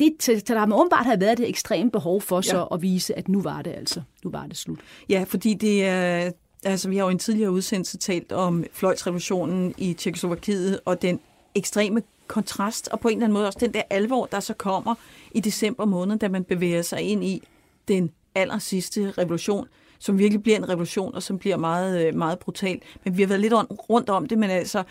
det, 0.00 0.22
så 0.22 0.42
der 0.48 0.66
må 0.66 0.80
åbenbart 0.80 1.04
have 1.04 1.20
været 1.20 1.40
et 1.40 1.48
ekstremt 1.48 1.92
behov 1.92 2.20
for 2.20 2.40
så 2.40 2.58
ja. 2.58 2.74
at 2.74 2.82
vise, 2.82 3.18
at 3.18 3.28
nu 3.28 3.42
var 3.42 3.62
det 3.62 3.70
altså, 3.70 4.02
nu 4.24 4.30
var 4.30 4.46
det 4.46 4.56
slut. 4.56 4.78
Ja, 5.08 5.24
fordi 5.28 5.54
det 5.54 5.84
er, 5.84 6.30
altså 6.64 6.88
vi 6.88 6.96
har 6.96 7.04
jo 7.04 7.10
en 7.10 7.18
tidligere 7.18 7.50
udsendelse 7.50 7.98
talt 7.98 8.32
om 8.32 8.64
fløjtsrevolutionen 8.72 9.74
i 9.78 9.92
Tjekkoslovakiet, 9.92 10.80
og 10.84 11.02
den 11.02 11.20
ekstreme 11.54 12.02
kontrast, 12.26 12.88
og 12.88 13.00
på 13.00 13.08
en 13.08 13.14
eller 13.14 13.26
anden 13.26 13.34
måde 13.34 13.46
også 13.46 13.58
den 13.58 13.74
der 13.74 13.82
alvor, 13.90 14.26
der 14.26 14.40
så 14.40 14.54
kommer 14.54 14.94
i 15.30 15.40
december 15.40 15.84
måned, 15.84 16.18
da 16.18 16.28
man 16.28 16.44
bevæger 16.44 16.82
sig 16.82 17.00
ind 17.00 17.24
i 17.24 17.42
den 17.88 18.10
aller 18.34 18.58
sidste 18.58 19.14
revolution, 19.18 19.66
som 19.98 20.18
virkelig 20.18 20.42
bliver 20.42 20.58
en 20.58 20.68
revolution, 20.68 21.14
og 21.14 21.22
som 21.22 21.38
bliver 21.38 21.56
meget, 21.56 22.06
øh, 22.06 22.14
meget 22.14 22.38
brutal. 22.38 22.80
Men 23.04 23.16
vi 23.16 23.22
har 23.22 23.28
været 23.28 23.40
lidt 23.40 23.52
rundt 23.90 24.10
om 24.10 24.26
det, 24.28 24.38
men 24.38 24.50
altså, 24.50 24.82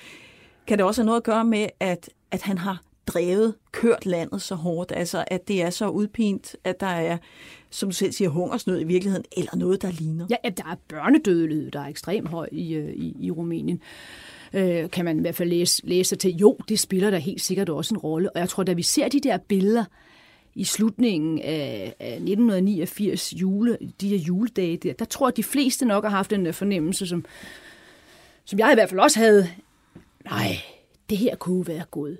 kan 0.67 0.77
det 0.77 0.85
også 0.85 1.01
have 1.01 1.05
noget 1.05 1.19
at 1.19 1.23
gøre 1.23 1.45
med, 1.45 1.67
at, 1.79 2.09
at 2.31 2.41
han 2.41 2.57
har 2.57 2.81
drevet, 3.07 3.55
kørt 3.71 4.05
landet 4.05 4.41
så 4.41 4.55
hårdt, 4.55 4.91
altså 4.95 5.23
at 5.27 5.47
det 5.47 5.61
er 5.61 5.69
så 5.69 5.87
udpint, 5.87 6.55
at 6.63 6.79
der 6.79 6.87
er, 6.87 7.17
som 7.69 7.89
du 7.89 7.95
selv 7.95 8.11
siger, 8.11 8.29
hungersnød 8.29 8.81
i 8.81 8.83
virkeligheden, 8.83 9.25
eller 9.37 9.55
noget, 9.55 9.81
der 9.81 9.91
ligner. 9.91 10.27
Ja, 10.29 10.49
der 10.49 10.63
er 10.63 10.75
børnedødelighed, 10.87 11.71
der 11.71 11.79
er 11.79 11.87
ekstremt 11.87 12.29
høj 12.29 12.49
i, 12.51 12.73
øh, 12.73 12.93
i, 12.93 13.15
i 13.19 13.31
Rumænien. 13.31 13.81
Øh, 14.53 14.89
kan 14.89 15.05
man 15.05 15.17
i 15.17 15.21
hvert 15.21 15.35
fald 15.35 15.49
læse, 15.49 15.87
læse 15.87 16.15
til. 16.15 16.35
Jo, 16.35 16.57
det 16.69 16.79
spiller 16.79 17.09
der 17.09 17.17
helt 17.17 17.41
sikkert 17.41 17.69
også 17.69 17.93
en 17.93 17.97
rolle. 17.97 18.31
Og 18.31 18.39
jeg 18.39 18.49
tror, 18.49 18.63
da 18.63 18.73
vi 18.73 18.83
ser 18.83 19.07
de 19.07 19.19
der 19.19 19.37
billeder 19.37 19.85
i 20.55 20.63
slutningen 20.63 21.39
af, 21.39 21.95
af 21.99 22.13
1989 22.13 23.33
jule, 23.33 23.77
de 24.01 24.09
her 24.09 24.17
juledage 24.17 24.77
der, 24.77 24.93
der 24.93 25.05
tror 25.05 25.27
jeg, 25.27 25.37
de 25.37 25.43
fleste 25.43 25.85
nok 25.85 26.03
har 26.03 26.11
haft 26.11 26.29
den 26.29 26.45
øh, 26.45 26.53
fornemmelse, 26.53 27.07
som, 27.07 27.25
som 28.45 28.59
jeg 28.59 28.71
i 28.71 28.75
hvert 28.75 28.89
fald 28.89 28.99
også 28.99 29.19
havde. 29.19 29.49
Nej, 30.25 30.57
det 31.09 31.17
her 31.17 31.35
kunne 31.35 31.67
være 31.67 31.83
gået 31.91 32.17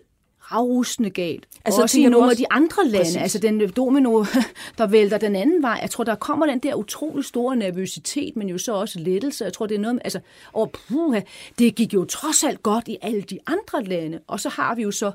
afrusende 0.54 1.10
galt. 1.10 1.48
Altså, 1.66 1.82
også 1.82 2.00
i 2.00 2.04
nogle 2.04 2.18
også- 2.18 2.32
af 2.32 2.38
de 2.38 2.46
andre 2.52 2.84
lande. 2.86 2.98
Præcis. 2.98 3.16
Altså 3.18 3.40
den 3.40 3.70
domino, 3.70 4.26
der 4.78 4.88
vælter 4.88 5.18
den 5.18 5.36
anden 5.36 5.62
vej. 5.64 5.80
Jeg 5.82 5.90
tror, 5.90 6.04
der 6.04 6.16
kommer 6.16 6.46
den 6.46 6.60
der 6.60 6.76
utrolig 6.76 7.26
store 7.26 7.56
nervøsitet, 7.56 8.36
men 8.36 8.50
jo 8.50 8.58
så 8.58 8.74
også 8.74 9.00
lettelse. 9.00 9.44
Jeg 9.46 9.54
tror, 9.54 9.66
det 9.66 9.76
er 9.76 9.80
noget 9.80 9.96
med, 9.96 10.02
altså, 10.04 10.20
og 10.54 10.72
puha, 10.72 11.22
det 11.60 11.76
gik 11.76 11.94
jo 11.94 12.06
trods 12.06 12.44
alt 12.44 12.64
godt 12.64 12.88
i 12.88 12.98
alle 13.02 13.22
de 13.22 13.40
andre 13.48 13.84
lande. 13.84 14.20
Og 14.28 14.40
så 14.40 14.50
har 14.50 14.76
vi 14.76 14.82
jo 14.82 14.92
så 14.92 15.12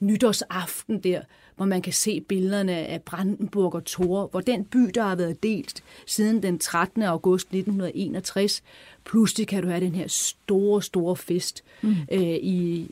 nytårsaften 0.00 1.00
der, 1.00 1.20
hvor 1.60 1.66
man 1.66 1.82
kan 1.82 1.92
se 1.92 2.20
billederne 2.20 2.72
af 2.72 3.02
Brandenburg 3.02 3.74
og 3.74 3.84
Tor, 3.84 4.26
hvor 4.30 4.40
den 4.40 4.64
by, 4.64 4.78
der 4.94 5.02
har 5.02 5.14
været 5.16 5.42
delt 5.42 5.82
siden 6.06 6.42
den 6.42 6.58
13. 6.58 7.02
august 7.02 7.46
1961, 7.46 8.62
pludselig 9.04 9.46
kan 9.48 9.62
du 9.62 9.68
have 9.68 9.80
den 9.80 9.94
her 9.94 10.04
store, 10.08 10.82
store 10.82 11.16
fest 11.16 11.64
mm. 11.82 11.94
øh, 12.12 12.20
i, 12.22 12.36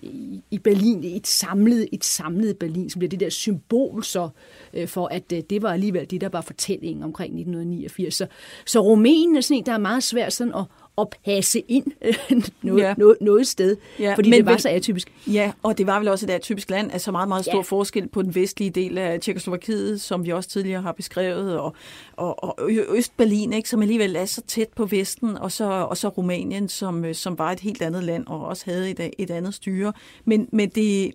i- 0.03 0.41
i 0.51 0.59
Berlin, 0.59 1.05
et 1.05 1.27
samlet, 1.27 1.89
et 1.93 2.05
samlet 2.05 2.57
Berlin, 2.57 2.91
som 2.91 2.99
bliver 2.99 3.11
det 3.11 3.21
der 3.21 3.31
symbol 3.31 4.05
så, 4.05 4.29
øh, 4.75 4.89
for, 4.89 5.07
at 5.07 5.33
øh, 5.33 5.43
det 5.51 5.63
var 5.63 5.73
alligevel 5.73 6.11
det, 6.11 6.21
der 6.21 6.29
var 6.29 6.41
fortællingen 6.41 7.03
omkring 7.05 7.29
1989. 7.41 8.15
Så, 8.15 8.27
så 8.67 8.81
Rumænien 8.81 9.37
er 9.37 9.41
sådan 9.41 9.59
en, 9.59 9.67
der 9.67 9.73
er 9.73 9.79
meget 9.79 10.03
svært 10.03 10.33
sådan 10.33 10.55
at, 10.55 10.65
at 11.01 11.09
passe 11.25 11.61
ind 11.69 11.85
noget, 12.63 12.83
Ja. 12.83 12.95
noget, 12.99 13.17
noget 13.21 13.47
sted, 13.47 13.77
Ja, 13.99 14.15
fordi 14.15 14.31
men 14.31 14.37
det 14.39 14.47
var 14.47 14.53
vel- 14.53 14.61
så 14.61 14.69
atypisk. 14.69 15.13
Ja, 15.27 15.53
og 15.63 15.79
det 15.79 15.87
var 15.87 15.99
vel 15.99 16.09
også 16.09 16.27
et 16.27 16.31
atypisk 16.31 16.71
land, 16.71 16.93
altså 16.93 17.13
meget, 17.13 17.29
meget 17.29 17.45
stor 17.45 17.55
Ja. 17.59 17.61
forskel 17.63 18.09
på 18.09 18.23
den 18.23 18.35
vestlige 18.35 18.71
del 18.71 18.99
af 18.99 19.21
Tjekkoslovakiet, 19.21 20.01
som 20.01 20.25
vi 20.25 20.31
også 20.33 20.49
tidligere 20.49 20.83
har 20.83 20.93
beskrevet, 20.93 21.59
og, 21.59 21.75
og, 22.13 22.45
og 22.45 22.71
Østberlin, 22.97 23.53
ikke, 23.53 23.69
som 23.69 23.83
alligevel 23.83 24.17
er 24.17 24.25
så 24.25 24.43
tæt 24.47 24.69
på 24.77 24.85
Vesten, 24.87 25.39
og 25.39 25.53
så, 25.53 25.65
og 25.65 25.97
så 25.97 26.09
Rumænien, 26.09 26.69
som, 26.69 27.15
som 27.15 27.39
var 27.39 27.53
et 27.53 27.61
helt 27.61 27.83
andet 27.83 28.05
land, 28.05 28.27
og 28.27 28.47
også 28.47 28.63
havde 28.67 28.91
et, 28.91 29.11
et 29.19 29.31
andet 29.31 29.55
styre. 29.55 29.93
Men, 30.25 30.49
men 30.53 30.69
det, 30.69 31.13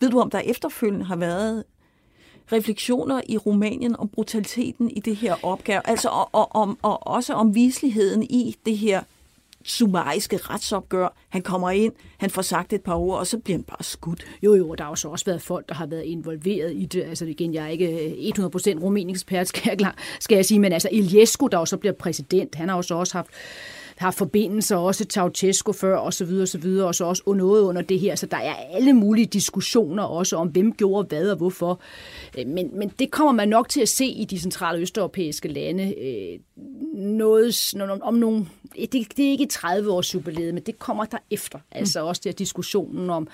ved 0.00 0.10
du 0.10 0.20
om 0.20 0.30
der 0.30 0.38
efterfølgende 0.38 1.04
har 1.04 1.16
været 1.16 1.64
refleksioner 2.52 3.20
i 3.28 3.36
Rumænien 3.36 3.96
om 3.96 4.08
brutaliteten 4.08 4.90
i 4.90 5.00
det 5.00 5.16
her 5.16 5.34
opgør, 5.42 5.80
altså 5.84 6.08
og, 6.08 6.28
og, 6.32 6.54
om, 6.54 6.78
og 6.82 7.06
også 7.06 7.34
om 7.34 7.54
visligheden 7.54 8.22
i 8.22 8.56
det 8.66 8.78
her 8.78 9.02
summariske 9.64 10.36
retsopgør. 10.36 11.16
Han 11.28 11.42
kommer 11.42 11.70
ind, 11.70 11.92
han 12.18 12.30
får 12.30 12.42
sagt 12.42 12.72
et 12.72 12.80
par 12.80 12.94
ord, 12.94 13.18
og 13.18 13.26
så 13.26 13.38
bliver 13.38 13.56
han 13.56 13.64
bare 13.64 13.82
skudt. 13.82 14.24
Jo, 14.42 14.54
jo, 14.54 14.74
der 14.74 14.84
har 14.84 14.90
jo 14.90 14.96
så 14.96 15.08
også 15.08 15.24
været 15.24 15.42
folk, 15.42 15.68
der 15.68 15.74
har 15.74 15.86
været 15.86 16.02
involveret 16.02 16.72
i 16.74 16.84
det. 16.84 17.02
Altså 17.02 17.24
igen, 17.24 17.54
jeg 17.54 17.64
er 17.64 17.68
ikke 17.68 18.06
øh, 18.06 18.44
100% 18.44 18.82
rumænsk-ekspert, 18.82 19.48
skal 19.48 19.62
jeg, 19.66 19.78
klar, 19.78 19.96
skal 20.20 20.34
jeg 20.34 20.44
sige, 20.44 20.60
men 20.60 20.72
altså 20.72 20.88
Iliescu, 20.92 21.46
der 21.46 21.58
jo 21.58 21.64
så 21.64 21.76
bliver 21.76 21.92
præsident, 21.92 22.54
han 22.54 22.68
har 22.68 22.76
jo 22.76 22.82
så 22.82 22.94
også 22.94 23.16
haft 23.18 23.30
har 24.02 24.10
forbindelser 24.10 24.76
også 24.76 25.04
til 25.04 25.12
Ceausescu 25.12 25.72
før, 25.72 25.96
og 25.96 26.14
så 26.14 26.24
videre, 26.24 26.42
og 26.42 26.48
så 26.48 26.58
videre, 26.58 26.86
og 26.86 26.94
så 26.94 27.04
også 27.04 27.22
noget 27.26 27.62
under 27.62 27.82
det 27.82 28.00
her. 28.00 28.14
Så 28.14 28.26
der 28.26 28.36
er 28.36 28.54
alle 28.54 28.92
mulige 28.92 29.26
diskussioner 29.26 30.02
også 30.02 30.36
om, 30.36 30.48
hvem 30.48 30.72
gjorde 30.72 31.08
hvad 31.08 31.30
og 31.30 31.36
hvorfor. 31.36 31.80
Øh, 32.38 32.46
Men, 32.46 32.78
men 32.78 32.92
det 32.98 33.10
kommer 33.10 33.32
man 33.32 33.48
nok 33.48 33.68
til 33.68 33.80
at 33.80 33.88
se 33.88 34.06
i 34.06 34.24
de 34.24 34.38
centrale 34.38 34.80
østeuropæiske 34.80 35.48
lande. 35.48 35.94
Øh, 35.98 36.38
Noget, 36.94 37.74
om 38.02 38.14
nogle, 38.14 38.46
det, 38.76 38.92
det 39.16 39.26
er 39.26 39.30
ikke 39.30 39.46
30 39.46 39.90
års 39.90 40.14
jubilæet, 40.14 40.54
men 40.54 40.62
det 40.62 40.78
kommer 40.78 41.04
der 41.04 41.18
efter. 41.30 41.58
Altså 41.70 42.04
også 42.04 42.22
der 42.24 42.32
diskussionen 42.32 43.10
om, 43.10 43.28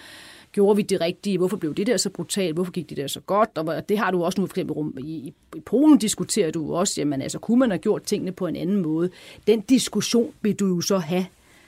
gjorde 0.58 0.76
vi 0.76 0.82
det 0.82 1.00
rigtige? 1.00 1.38
Hvorfor 1.38 1.56
blev 1.56 1.74
det 1.74 1.86
der 1.86 1.96
så 1.96 2.10
brutalt? 2.10 2.54
Hvorfor 2.54 2.72
gik 2.72 2.88
det 2.88 2.96
der 2.96 3.06
så 3.06 3.20
godt? 3.20 3.58
Og 3.58 3.88
det 3.88 3.98
har 3.98 4.10
du 4.10 4.24
også 4.24 4.40
nu 4.40 4.46
for 4.46 4.52
eksempel 4.52 4.74
rum- 4.74 4.98
i, 4.98 5.02
i- 5.12 5.34
Polen 5.66 5.98
diskuterer 5.98 6.50
du 6.50 6.74
også, 6.74 7.00
jamen 7.00 7.22
altså, 7.22 7.38
kunne 7.38 7.58
man 7.58 7.70
have 7.70 7.78
gjort 7.78 8.02
tingene 8.02 8.32
på 8.32 8.46
en 8.46 8.56
anden 8.56 8.76
måde? 8.82 9.10
Den 9.46 9.60
diskussion 9.60 10.32
vil 10.42 10.54
du 10.54 10.66
jo 10.66 10.80
så 10.80 10.98
have, 10.98 11.26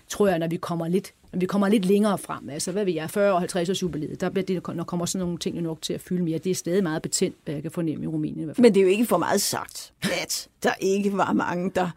tror 0.09 0.29
jeg, 0.29 0.39
når 0.39 0.49
vi 0.49 0.57
kommer 0.57 0.89
lidt 0.89 1.13
når 1.33 1.39
vi 1.41 1.47
kommer 1.47 1.69
lidt 1.69 1.85
længere 1.85 2.19
frem, 2.19 2.49
altså 2.51 2.73
hvad 2.73 2.85
ved 2.85 2.93
jeg, 2.93 3.11
40 3.11 3.33
og 3.33 3.39
50 3.41 3.69
års 3.71 3.83
jubilæet, 3.83 4.21
der 4.21 4.29
bliver 4.31 4.45
det, 4.47 4.67
der 4.67 4.85
kommer 4.85 5.07
sådan 5.07 5.25
nogle 5.27 5.39
ting 5.39 5.57
jo 5.57 5.61
nok 5.63 5.83
til 5.83 5.93
at 5.93 6.01
fylde 6.01 6.23
mere. 6.23 6.39
Det 6.39 6.51
er 6.51 6.55
stadig 6.55 6.83
meget 6.83 7.03
betændt, 7.03 7.37
hvad 7.45 7.55
jeg 7.55 7.63
kan 7.63 7.71
fornemme 7.71 8.05
i 8.05 8.07
Rumænien 8.07 8.41
i 8.41 8.45
hvert 8.45 8.57
fald. 8.57 8.63
Men 8.63 8.75
det 8.75 8.81
er 8.81 8.85
jo 8.85 8.91
ikke 8.91 9.05
for 9.07 9.19
meget 9.19 9.41
sagt, 9.41 9.93
at 10.03 10.49
der 10.63 10.71
ikke 10.81 11.17
var 11.17 11.33
mange, 11.33 11.71
der, 11.75 11.91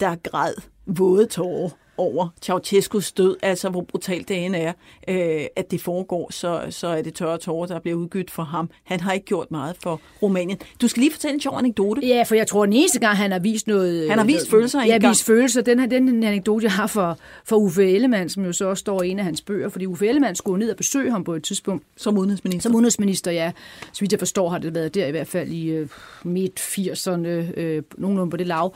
der 0.00 0.14
græd 0.22 0.54
våde 0.86 1.26
tårer 1.26 1.70
over 2.00 2.28
Ceausescus 2.42 3.12
død, 3.12 3.36
altså 3.42 3.68
hvor 3.68 3.80
brutalt 3.80 4.28
det 4.28 4.44
end 4.44 4.56
er, 4.56 4.72
øh, 5.08 5.44
at 5.56 5.70
det 5.70 5.80
foregår, 5.80 6.32
så, 6.32 6.60
så 6.70 6.86
er 6.86 7.02
det 7.02 7.14
tørre 7.14 7.38
tårer, 7.38 7.66
der 7.66 7.78
bliver 7.80 7.96
udgydt 7.96 8.30
for 8.30 8.42
ham. 8.42 8.70
Han 8.84 9.00
har 9.00 9.12
ikke 9.12 9.26
gjort 9.26 9.50
meget 9.50 9.76
for 9.82 10.00
Rumænien. 10.22 10.58
Du 10.80 10.88
skal 10.88 11.00
lige 11.00 11.12
fortælle 11.12 11.34
en 11.34 11.40
sjov 11.40 11.58
anekdote. 11.58 12.06
Ja, 12.06 12.22
for 12.22 12.34
jeg 12.34 12.46
tror, 12.46 12.64
den 12.66 12.72
eneste 12.72 12.98
gang, 13.00 13.16
han 13.16 13.32
har 13.32 13.38
vist 13.38 13.66
noget... 13.66 14.08
Han 14.08 14.18
har 14.18 14.24
vist 14.26 14.36
noget- 14.36 14.48
følelser 14.50 14.84
Ja, 14.84 15.08
vist 15.08 15.24
følelser. 15.24 15.62
Den 15.62 15.78
her 15.78 15.86
den 15.86 16.22
anekdote, 16.24 16.64
jeg 16.64 16.72
har 16.72 16.86
for, 16.86 17.18
for 17.44 17.56
Uffe 17.56 17.90
Ellemann, 17.92 18.28
som 18.28 18.44
jo 18.44 18.52
så 18.52 18.68
også 18.68 18.80
står 18.80 19.02
i 19.02 19.08
en 19.08 19.18
af 19.18 19.24
hans 19.24 19.40
bøger, 19.42 19.68
fordi 19.68 19.86
Uffe 19.86 20.08
Ellemann 20.08 20.36
skulle 20.36 20.58
ned 20.58 20.70
og 20.70 20.76
besøge 20.76 21.10
ham 21.10 21.24
på 21.24 21.34
et 21.34 21.42
tidspunkt. 21.42 21.84
Som 21.96 22.18
udenrigsminister. 22.18 22.62
Som 22.62 22.74
udenrigsminister, 22.74 23.30
ja. 23.30 23.52
Så 23.92 24.00
vidt 24.00 24.12
jeg 24.12 24.18
forstår, 24.18 24.48
har 24.48 24.58
det 24.58 24.74
været 24.74 24.94
der 24.94 25.06
i 25.06 25.10
hvert 25.10 25.26
fald 25.28 25.48
i 25.50 25.68
øh, 25.68 25.88
midt-80'erne, 26.24 27.60
øh, 27.60 27.82
nogenlunde 27.98 28.30
på 28.30 28.36
det 28.36 28.46
lav. 28.46 28.74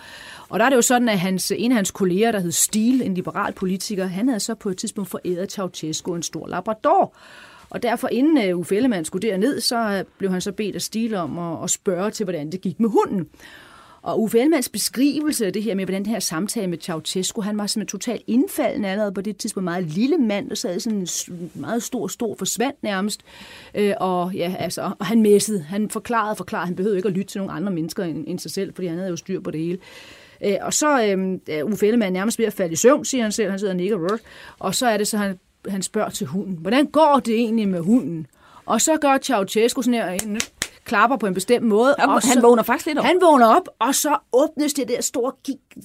Og 0.49 0.59
der 0.59 0.65
er 0.65 0.69
det 0.71 0.77
jo 0.77 0.83
sådan, 0.83 1.09
at 1.09 1.19
hans, 1.19 1.53
en 1.57 1.71
af 1.73 1.77
hans 1.77 1.91
kolleger, 1.91 2.33
der 2.33 2.39
hed 2.41 2.53
Stil, 2.53 3.03
en 3.03 3.13
liberal 3.14 3.53
politiker, 3.53 4.07
han 4.07 4.29
havde 4.29 4.40
så 4.40 4.55
på 4.55 4.68
et 4.68 4.77
tidspunkt 4.77 5.11
foræret 5.11 5.53
Ceausescu 5.53 6.14
en 6.14 6.22
stor 6.22 6.46
labrador. 6.46 7.16
Og 7.70 7.83
derfor, 7.83 8.09
inden 8.09 8.48
øh, 8.48 8.59
Uffe 8.59 8.77
Ellemann 8.77 9.05
skulle 9.05 9.29
derned, 9.29 9.61
så 9.61 9.77
øh, 9.77 10.05
blev 10.18 10.31
han 10.31 10.40
så 10.40 10.53
bedt 10.53 10.74
af 10.74 10.83
Stil 10.83 11.14
om 11.14 11.38
at, 11.38 11.64
at 11.64 11.70
spørge 11.70 12.11
til, 12.11 12.24
hvordan 12.24 12.53
det 12.53 12.61
gik 12.61 12.81
med 12.81 12.88
hunden. 12.88 13.29
Og 14.05 14.20
Uffe 14.22 14.38
Ellemanns 14.38 14.68
beskrivelse 14.68 15.46
af 15.46 15.53
det 15.53 15.62
her 15.62 15.74
med, 15.74 15.85
hvordan 15.85 16.05
den 16.05 16.12
her 16.12 16.18
samtale 16.18 16.66
med 16.66 16.79
Ceausescu, 16.79 17.40
han 17.40 17.59
var 17.59 17.66
simpelthen 17.66 17.98
totalt 17.98 18.22
indfaldende 18.27 18.88
allerede 18.88 19.12
på 19.12 19.20
det 19.20 19.37
tidspunkt. 19.37 19.64
Meget 19.64 19.85
lille 19.85 20.18
mand, 20.18 20.48
der 20.48 20.55
sad 20.55 20.81
sådan 20.81 20.98
en 20.98 21.50
meget 21.55 21.83
stor, 21.83 22.09
stor 22.09 22.35
forsvandt 22.38 22.83
nærmest. 22.83 23.20
Øh, 23.74 23.94
og 24.00 24.35
ja, 24.35 24.55
altså, 24.59 24.92
og 24.98 25.07
han 25.07 25.22
messede. 25.22 25.62
Han 25.62 25.90
forklarede 25.90 26.31
og 26.31 26.37
forklarede. 26.37 26.66
Han 26.66 26.77
behøvede 26.77 26.96
ikke 26.96 27.09
at 27.09 27.14
lytte 27.14 27.33
til 27.33 27.38
nogle 27.38 27.53
andre 27.53 27.72
mennesker 27.72 28.05
end, 28.05 28.24
end 28.27 28.38
sig 28.38 28.50
selv, 28.50 28.74
fordi 28.74 28.87
han 28.87 28.96
havde 28.98 29.11
jo 29.11 29.16
styr 29.16 29.40
på 29.40 29.50
det 29.50 29.61
hele. 29.61 29.79
Øh, 30.44 30.57
og 30.62 30.73
så 30.75 31.05
øh, 31.05 31.38
er 31.57 31.62
Uffe 31.62 31.87
Ellemann 31.87 32.12
nærmest 32.12 32.38
ved 32.38 32.47
at 32.47 32.53
falde 32.53 32.73
i 32.73 32.77
søvn, 32.77 33.05
siger 33.05 33.23
han 33.23 33.33
selv. 33.33 33.51
Han 33.51 33.59
sidder 33.59 33.73
og 33.73 33.77
nikker 33.77 33.97
rørt. 33.97 34.20
Og 34.59 34.75
så 34.75 34.87
er 34.87 34.97
det 34.97 35.09
så, 35.09 35.16
han, 35.16 35.38
han 35.68 35.83
spørger 35.83 36.11
til 36.11 36.27
hunden. 36.27 36.59
Hvordan 36.61 36.87
går 36.87 37.20
det 37.25 37.35
egentlig 37.35 37.68
med 37.68 37.81
hunden? 37.81 38.27
Og 38.66 38.81
så 38.81 38.97
gør 38.97 39.18
Ceausescu 39.23 39.83
sådan 39.83 39.94
her, 39.94 40.09
en 40.11 40.40
klapper 40.85 41.16
på 41.16 41.27
en 41.27 41.35
bestemt 41.35 41.66
måde. 41.66 41.94
Han- 41.99 42.09
og 42.09 42.12
han 42.14 42.23
så, 42.23 42.40
vågner 42.40 42.62
faktisk 42.62 42.87
lidt 42.87 42.99
op. 42.99 43.05
Han 43.05 43.18
vågner 43.23 43.47
op, 43.47 43.68
og 43.79 43.94
så 43.94 44.16
åbnes 44.33 44.73
det 44.75 44.88
der 44.88 45.03
store 45.03 45.33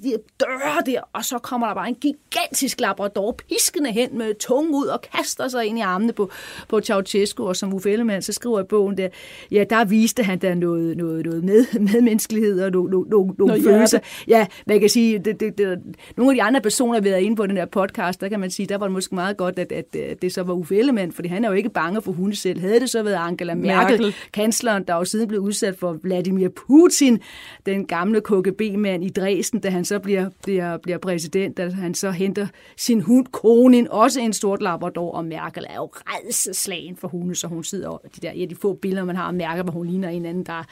de 0.03 0.17
døre 0.39 0.81
der, 0.85 1.01
og 1.13 1.25
så 1.25 1.37
kommer 1.37 1.67
der 1.67 1.73
bare 1.73 1.87
en 1.87 1.95
gigantisk 1.95 2.79
labrador 2.79 3.31
piskende 3.31 3.91
hen 3.91 4.17
med 4.17 4.33
tungen 4.39 4.75
ud 4.75 4.85
og 4.85 5.01
kaster 5.01 5.47
sig 5.47 5.65
ind 5.65 5.77
i 5.77 5.81
armene 5.81 6.13
på, 6.13 6.31
på 6.67 6.81
Ceausescu, 6.81 7.47
og 7.47 7.55
som 7.55 7.73
Uffe 7.73 7.91
Ellemann 7.91 8.21
så 8.21 8.33
skriver 8.33 8.59
i 8.59 8.63
bogen 8.63 8.97
der, 8.97 9.09
ja, 9.51 9.63
der 9.69 9.85
viste 9.85 10.23
han 10.23 10.39
der 10.39 10.55
noget, 10.55 10.97
noget, 10.97 11.25
noget 11.25 11.43
med, 11.43 11.79
medmenneskelighed 11.79 12.61
og 12.61 12.71
nogle, 12.71 12.91
nogle, 12.91 13.09
nogle, 13.09 13.33
nogle 13.37 13.53
Noget 13.53 13.63
følelser. 13.63 13.99
Ja, 14.27 14.47
man 14.67 14.79
kan 14.79 14.89
sige, 14.89 15.19
det, 15.19 15.39
det, 15.39 15.57
det, 15.57 15.79
nogle 16.17 16.31
af 16.31 16.35
de 16.35 16.43
andre 16.43 16.61
personer, 16.61 16.99
der 16.99 17.09
har 17.09 17.17
inde 17.17 17.35
på 17.35 17.45
den 17.45 17.57
her 17.57 17.65
podcast, 17.65 18.21
der 18.21 18.29
kan 18.29 18.39
man 18.39 18.51
sige, 18.51 18.65
der 18.65 18.77
var 18.77 18.85
det 18.85 18.93
måske 18.93 19.15
meget 19.15 19.37
godt, 19.37 19.59
at, 19.59 19.71
at, 19.71 20.21
det 20.21 20.33
så 20.33 20.43
var 20.43 20.53
Uffe 20.53 20.77
Ellemann, 20.77 21.11
fordi 21.11 21.27
han 21.27 21.45
er 21.45 21.49
jo 21.49 21.55
ikke 21.55 21.69
bange 21.69 22.01
for 22.01 22.11
hunde 22.11 22.35
selv. 22.35 22.59
Havde 22.59 22.79
det 22.79 22.89
så 22.89 23.03
været 23.03 23.15
Angela 23.15 23.55
Merkel. 23.55 24.01
Merkel. 24.01 24.15
kansleren, 24.33 24.83
der 24.83 24.95
jo 24.95 25.05
siden 25.05 25.27
blev 25.27 25.41
udsat 25.41 25.77
for 25.79 25.93
Vladimir 26.03 26.49
Putin, 26.49 27.19
den 27.65 27.85
gamle 27.85 28.21
KGB-mand 28.21 29.03
i 29.03 29.09
Dresden, 29.09 29.59
da 29.59 29.69
han 29.69 29.78
så 29.85 29.99
bliver, 29.99 30.29
bliver, 30.43 30.77
bliver 30.77 30.97
præsident, 30.97 31.59
at 31.59 31.73
han 31.73 31.93
så 31.95 32.11
henter 32.11 32.47
sin 32.77 33.01
hund 33.01 33.25
Konin, 33.31 33.87
også 33.91 34.19
en 34.19 34.33
stort 34.33 34.61
labrador, 34.61 35.11
og 35.11 35.25
Merkel 35.25 35.65
er 35.69 35.75
jo 35.75 35.91
redselslagen 36.07 36.97
for 36.97 37.07
hunde, 37.07 37.35
så 37.35 37.47
hun 37.47 37.63
sidder 37.63 37.87
over 37.87 37.97
de 38.15 38.21
der, 38.21 38.33
ja, 38.33 38.45
de 38.45 38.55
få 38.55 38.73
billeder, 38.73 39.05
man 39.05 39.15
har 39.15 39.23
af 39.23 39.33
Merkel, 39.33 39.63
hvor 39.63 39.71
hun 39.73 39.87
ligner 39.87 40.09
en 40.09 40.25
anden, 40.25 40.43
der 40.43 40.63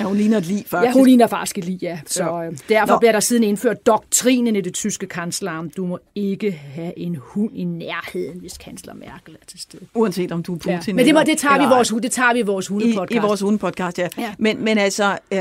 Ja, 0.00 0.04
hun 0.04 0.16
ligner 0.16 0.38
et 0.38 0.46
lig, 0.46 0.64
faktisk. 0.66 0.88
Ja, 0.88 0.92
hun 0.92 1.06
ligner 1.06 1.26
faktisk 1.26 1.58
et 1.58 1.64
lig, 1.64 1.82
ja. 1.82 2.00
Så 2.06 2.24
Ja. 2.24 2.46
øh, 2.46 2.58
derfor 2.68 2.94
Nå. 2.94 2.98
bliver 2.98 3.12
der 3.12 3.20
siden 3.20 3.42
indført 3.42 3.86
doktrinen 3.86 4.56
i 4.56 4.60
det 4.60 4.74
tyske 4.74 5.06
kanslerarm. 5.06 5.70
Du 5.70 5.86
må 5.86 5.98
ikke 6.14 6.50
have 6.52 6.98
en 6.98 7.16
hund 7.20 7.50
i 7.56 7.64
nærheden, 7.64 8.40
hvis 8.40 8.58
kansler 8.58 8.94
Merkel 8.94 9.34
er 9.34 9.44
til 9.46 9.60
stede. 9.60 9.82
Uanset 9.94 10.32
om 10.32 10.42
du 10.42 10.54
er 10.54 10.58
Putin 10.58 10.72
Ja. 10.86 10.92
Men 10.94 11.06
det, 11.06 11.14
må, 11.14 11.20
det, 11.26 11.38
tager 11.38 11.58
vi 11.58 11.64
i 11.64 11.66
vores, 11.68 11.88
det 12.02 12.12
tager 12.12 12.32
vi 12.32 12.38
i 12.38 12.42
vores 12.42 12.66
i, 12.68 12.72
hundepodcast. 12.72 13.16
i 13.16 13.18
vores 13.18 13.40
hundepodcast, 13.40 13.98
ja. 13.98 14.08
Ja. 14.18 14.34
Men, 14.38 14.64
men 14.64 14.78
altså, 14.78 15.18
øh, 15.32 15.38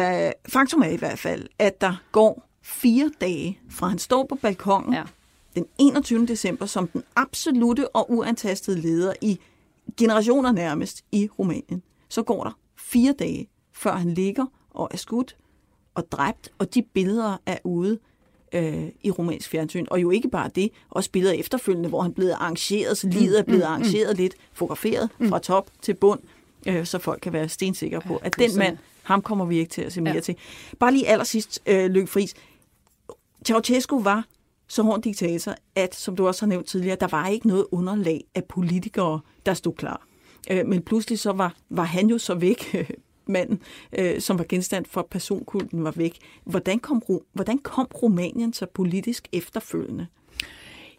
faktum 0.49 0.81
er 0.81 0.89
i 0.89 0.95
hvert 0.97 1.19
fald, 1.19 1.45
at 1.59 1.81
der 1.81 2.01
går 2.11 2.45
fire 2.67 3.11
dage 3.21 3.59
fra 3.69 3.87
han 3.87 3.99
står 3.99 4.25
på 4.29 4.35
balkongen 4.35 4.93
Ja. 4.93 5.03
den 5.55 5.65
21. 5.77 6.25
december 6.25 6.65
som 6.65 6.87
den 6.87 7.03
absolute 7.15 7.87
og 7.95 8.11
uantastede 8.11 8.81
leder 8.81 9.13
i 9.21 9.39
generationer 9.97 10.51
nærmest 10.51 11.03
i 11.11 11.29
Rumænien. 11.39 11.83
Så 12.09 12.23
går 12.23 12.43
der 12.43 12.51
fire 12.77 13.13
dage, 13.19 13.47
før 13.73 13.95
han 13.95 14.13
ligger 14.13 14.45
og 14.69 14.87
er 14.91 14.97
skudt 14.97 15.35
og 15.95 16.11
dræbt, 16.11 16.49
og 16.57 16.73
de 16.73 16.81
billeder 16.81 17.37
er 17.45 17.57
ude 17.63 17.99
øh, 18.53 18.87
i 19.03 19.11
rumænsk 19.11 19.49
fjernsyn. 19.49 19.85
Og 19.91 20.01
jo 20.01 20.11
ikke 20.11 20.29
bare 20.29 20.49
det, 20.55 20.69
også 20.89 21.11
billeder 21.11 21.33
efterfølgende, 21.33 21.89
hvor 21.89 22.01
han 22.01 22.13
blevet 22.13 22.31
arrangeret, 22.31 22.97
så 22.97 23.07
livet 23.07 23.39
er 23.39 23.43
blevet 23.43 23.61
arrangeret 23.63 24.17
lidt, 24.17 24.35
fotograferet 24.53 25.09
fra 25.29 25.39
top 25.39 25.69
til 25.81 25.93
bund, 25.93 26.19
øh, 26.67 26.85
så 26.85 26.99
folk 26.99 27.19
kan 27.21 27.33
være 27.33 27.49
stensikre 27.49 28.01
på, 28.01 28.15
at 28.17 28.35
den 28.39 28.57
mand, 28.57 28.77
ham 29.03 29.21
kommer 29.21 29.45
vi 29.45 29.57
ikke 29.57 29.69
til 29.71 29.81
at 29.81 29.93
se 29.93 30.01
mere 30.01 30.13
Ja. 30.13 30.19
til. 30.19 30.35
Bare 30.79 30.91
lige 30.91 31.07
allersidst, 31.07 31.61
øh, 31.65 31.85
Lykke 31.85 32.07
Friis. 32.07 32.33
Ceausescu 33.45 34.03
var 34.03 34.25
så 34.67 34.83
hård 34.83 35.01
diktator, 35.01 35.55
at, 35.75 35.95
som 35.95 36.15
du 36.15 36.27
også 36.27 36.45
har 36.45 36.47
nævnt 36.47 36.67
tidligere, 36.67 36.97
der 36.99 37.07
var 37.07 37.27
ikke 37.27 37.47
noget 37.47 37.65
underlag 37.71 38.23
af 38.35 38.45
politikere, 38.45 39.19
der 39.45 39.53
stod 39.53 39.73
klar. 39.73 40.07
Øh, 40.51 40.67
men 40.67 40.81
pludselig 40.81 41.19
så 41.19 41.31
var, 41.31 41.55
var 41.69 41.83
han 41.83 42.07
jo 42.07 42.17
så 42.17 42.35
væk, 42.35 42.75
manden, 43.27 43.61
øh, 43.99 44.21
som 44.21 44.37
var 44.37 44.45
genstand 44.49 44.85
for 44.85 45.07
personkulten, 45.11 45.83
var 45.83 45.91
væk. 45.91 46.17
Hvordan 46.43 46.79
kom, 46.79 47.03
hvordan 47.33 47.57
kom 47.57 47.87
Rumænien 48.03 48.53
så 48.53 48.65
politisk 48.73 49.27
efterfølgende? 49.33 50.07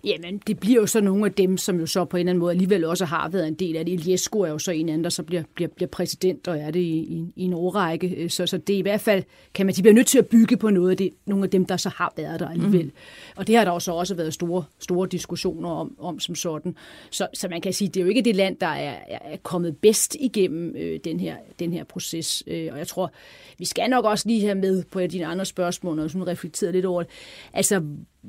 Jamen, 0.05 0.43
det 0.47 0.59
bliver 0.59 0.81
jo 0.81 0.87
så 0.87 1.01
nogle 1.01 1.27
af 1.27 1.33
dem, 1.33 1.57
som 1.57 1.81
jo 1.81 1.87
så 1.87 2.05
på 2.05 2.17
en 2.17 2.21
eller 2.21 2.31
anden 2.31 2.41
måde 2.41 2.51
alligevel 2.51 2.85
også 2.85 3.05
har 3.05 3.29
været 3.29 3.49
en 3.49 3.55
del 3.55 3.77
af 3.77 3.85
det. 3.85 3.93
Iliescu 3.93 4.41
er 4.41 4.49
jo 4.49 4.59
så 4.59 4.71
en 4.71 4.89
anden, 4.89 5.05
der 5.05 5.11
så 5.11 5.23
bliver, 5.23 5.43
bliver, 5.55 5.69
bliver 5.69 5.89
præsident, 5.89 6.49
og 6.49 6.59
er 6.59 6.71
det 6.71 6.81
i, 6.81 6.99
i, 6.99 7.33
i 7.37 7.43
en 7.43 7.53
årrække. 7.53 8.29
Så, 8.29 8.47
så 8.47 8.59
det 8.59 8.75
er 8.75 8.79
i 8.79 8.83
hvert 8.83 9.01
fald, 9.01 9.25
kan 9.55 9.67
man 9.67 9.75
de 9.75 9.83
bliver 9.83 9.95
nødt 9.95 10.07
til 10.07 10.19
at 10.19 10.27
bygge 10.27 10.57
på 10.57 10.71
noget 10.71 10.91
af 10.91 10.97
det, 10.97 11.11
nogle 11.27 11.45
af 11.45 11.51
dem, 11.51 11.65
der 11.65 11.77
så 11.77 11.89
har 11.89 12.13
været 12.17 12.41
der 12.41 12.49
alligevel. 12.49 12.85
Mm. 12.85 12.93
Og 13.37 13.47
det 13.47 13.57
har 13.57 13.65
der 13.65 13.73
jo 13.73 13.79
så 13.79 13.93
også 13.93 14.15
været 14.15 14.35
store, 14.35 14.65
store 14.79 15.09
diskussioner 15.09 15.69
om, 15.71 15.95
om 15.99 16.21
som 16.21 16.35
sådan. 16.35 16.77
Så, 17.11 17.27
så 17.35 17.49
man 17.49 17.61
kan 17.61 17.73
sige, 17.73 17.89
det 17.89 18.01
er 18.01 18.05
jo 18.05 18.09
ikke 18.09 18.23
det 18.23 18.37
land, 18.37 18.57
der 18.57 18.67
er, 18.67 18.95
er 19.09 19.37
kommet 19.43 19.77
bedst 19.77 20.17
igennem 20.21 20.77
øh, 20.77 21.01
den, 21.05 21.21
her, 21.21 21.37
den 21.59 21.73
her 21.73 21.85
proces. 21.85 22.43
Øh, 22.47 22.69
og 22.73 22.79
jeg 22.79 22.87
tror, 22.87 23.13
vi 23.59 23.65
skal 23.65 23.91
nok 23.91 24.05
også 24.05 24.29
lige 24.29 24.41
have 24.41 24.55
med 24.55 24.85
på 24.91 25.01
dine 25.01 25.27
andre 25.27 25.45
spørgsmål, 25.45 25.99
og 25.99 26.11
sådan 26.11 26.27
reflekteret 26.27 26.75
lidt 26.75 26.85
over 26.85 27.03
det. 27.03 27.13
Altså, 27.53 27.83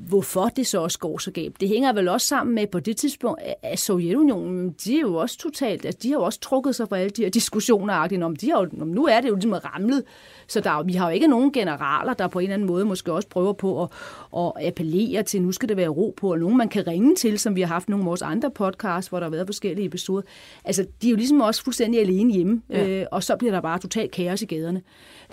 hvorfor 0.08 0.46
det 0.46 0.68
så 0.68 0.82
også 0.82 1.00
går 1.00 1.18
så 1.18 1.32
galt. 1.32 1.62
Det 1.62 1.70
hænger 1.70 1.94
vel 1.94 2.08
også 2.08 2.28
sammen 2.28 2.56
med 2.56 2.68
på 2.68 2.80
det 2.80 2.98
tidspunkt, 2.98 3.42
at 3.64 3.80
Sovjetunionen, 3.80 4.76
de 4.86 4.98
er 4.98 5.02
jo 5.02 5.16
også 5.16 5.38
totalt, 5.38 5.86
altså 5.86 6.00
de 6.04 6.08
har 6.08 6.16
jo 6.16 6.24
også 6.24 6.40
trukket 6.40 6.76
sig 6.76 6.90
fra 6.90 6.98
alle 6.98 7.10
de 7.10 7.22
her 7.24 7.30
diskussioner, 7.30 8.24
om 8.24 8.36
de 8.36 8.52
har 8.52 8.60
jo, 8.60 8.70
om 8.82 8.88
nu 8.88 9.06
er 9.06 9.22
det 9.22 9.30
jo 9.30 9.36
ligesom 9.36 9.52
ramlet, 9.52 10.04
så 10.48 10.60
der, 10.60 10.84
vi 10.84 10.94
har 10.94 11.08
jo 11.08 11.14
ikke 11.14 11.28
nogen 11.28 11.52
generaler, 11.52 12.14
der 12.14 12.28
på 12.28 12.40
en 12.40 12.44
eller 12.44 12.54
anden 12.54 12.68
måde 12.68 12.86
måske 12.86 13.14
også 13.14 13.28
prøver 13.28 13.54
på 13.54 13.84
at, 13.84 13.90
at 14.38 14.68
appellere 14.68 15.24
til, 15.24 15.42
nu 15.42 15.52
skal 15.52 15.70
det 15.70 15.78
være 15.78 15.88
ro 15.88 16.14
på, 16.18 16.32
og 16.32 16.40
nogen 16.40 16.58
man 16.58 16.70
kan 16.70 16.88
ringe 16.88 17.16
til, 17.16 17.40
som 17.40 17.56
vi 17.56 17.62
har 17.62 17.68
haft 17.68 17.90
nogle 17.90 18.04
af 18.04 18.08
vores 18.08 18.22
andre 18.22 18.52
podcasts, 18.52 19.10
hvor 19.10 19.20
der 19.20 19.26
har 19.26 19.32
været 19.32 19.48
forskellige 19.48 19.86
episoder. 19.86 20.22
Altså, 20.66 20.86
de 21.02 21.08
er 21.08 21.12
jo 21.12 21.18
ligesom 21.18 21.42
også 21.42 21.64
fuldstændig 21.64 22.02
alene 22.02 22.34
hjemme, 22.34 22.62
ja. 22.70 22.88
øh, 22.88 23.06
og 23.12 23.24
så 23.24 23.36
bliver 23.36 23.52
der 23.52 23.62
bare 23.62 23.80
totalt 23.80 24.12
kaos 24.12 24.42
i 24.42 24.46
gaderne 24.46 24.82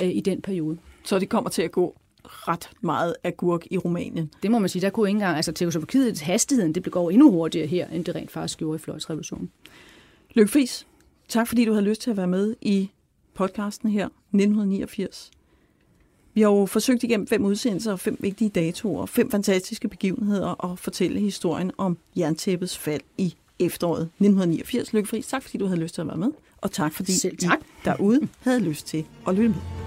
øh, 0.03 0.09
i 0.09 0.21
den 0.21 0.43
periode. 0.43 0.77
Så 1.05 1.19
det 1.19 1.29
kommer 1.29 1.51
til 1.51 1.63
at 1.63 1.73
gå 1.73 1.97
ret 2.25 2.71
meget 2.81 3.15
agurk 3.25 3.67
i 3.71 3.79
Rumænien. 3.79 4.31
Det 4.43 4.51
må 4.51 4.59
man 4.59 4.69
sige, 4.69 4.83
der 4.83 4.91
kunne 4.91 5.09
ikke 5.09 5.17
engang, 5.17 5.37
altså 5.37 5.53
Tjekkoslovakiet, 5.53 6.21
hastigheden, 6.21 6.75
det 6.75 6.93
går 6.93 7.11
endnu 7.11 7.31
hurtigere 7.31 7.67
her, 7.67 7.89
end 7.89 8.05
det 8.05 8.15
rent 8.15 8.31
faktisk 8.31 8.59
gjorde 8.59 8.77
i 8.77 8.79
fløjtsrevolutionen. 8.79 9.51
Lykke 10.35 10.53
Friis, 10.53 10.87
tak 11.29 11.49
fordi 11.49 11.65
du 11.65 11.73
havde 11.73 11.85
lyst 11.85 12.01
til 12.01 12.11
at 12.11 12.17
være 12.17 12.27
med 12.27 12.57
i 12.61 12.91
podcasten 13.35 13.91
her, 13.91 14.07
1989. 14.07 15.31
Vi 16.35 16.41
har 16.41 16.51
jo 16.51 16.67
forsøgt 16.67 17.03
igennem 17.03 17.27
fem 17.27 17.45
udsendelser 17.45 17.93
og 17.93 18.01
fem 18.01 18.17
vigtige 18.21 18.51
datoer, 18.51 19.07
fem 19.07 19.31
fantastiske 19.31 19.89
begivenheder 19.89 20.49
og 20.49 20.79
fortælle 20.79 21.21
historien 21.21 21.71
om 21.79 21.99
jerntæppets 22.17 22.79
fald 22.79 23.03
i 23.19 23.35
efteråret 23.59 24.03
1989. 24.03 24.93
Lykke 24.93 25.09
Friis, 25.09 25.27
tak 25.27 25.43
fordi 25.43 25.59
du 25.59 25.67
havde 25.67 25.81
lyst 25.81 25.95
til 25.95 26.01
at 26.01 26.07
være 26.07 26.17
med, 26.17 26.31
og 26.57 26.73
tak 26.73 26.93
fordi 26.93 27.13
Selv 27.13 27.37
tak. 27.37 27.59
I 27.61 27.65
derude 27.85 28.29
havde 28.41 28.61
lyst 28.61 28.87
til 28.87 29.05
at 29.29 29.35
lytte 29.35 29.49
med. 29.49 29.84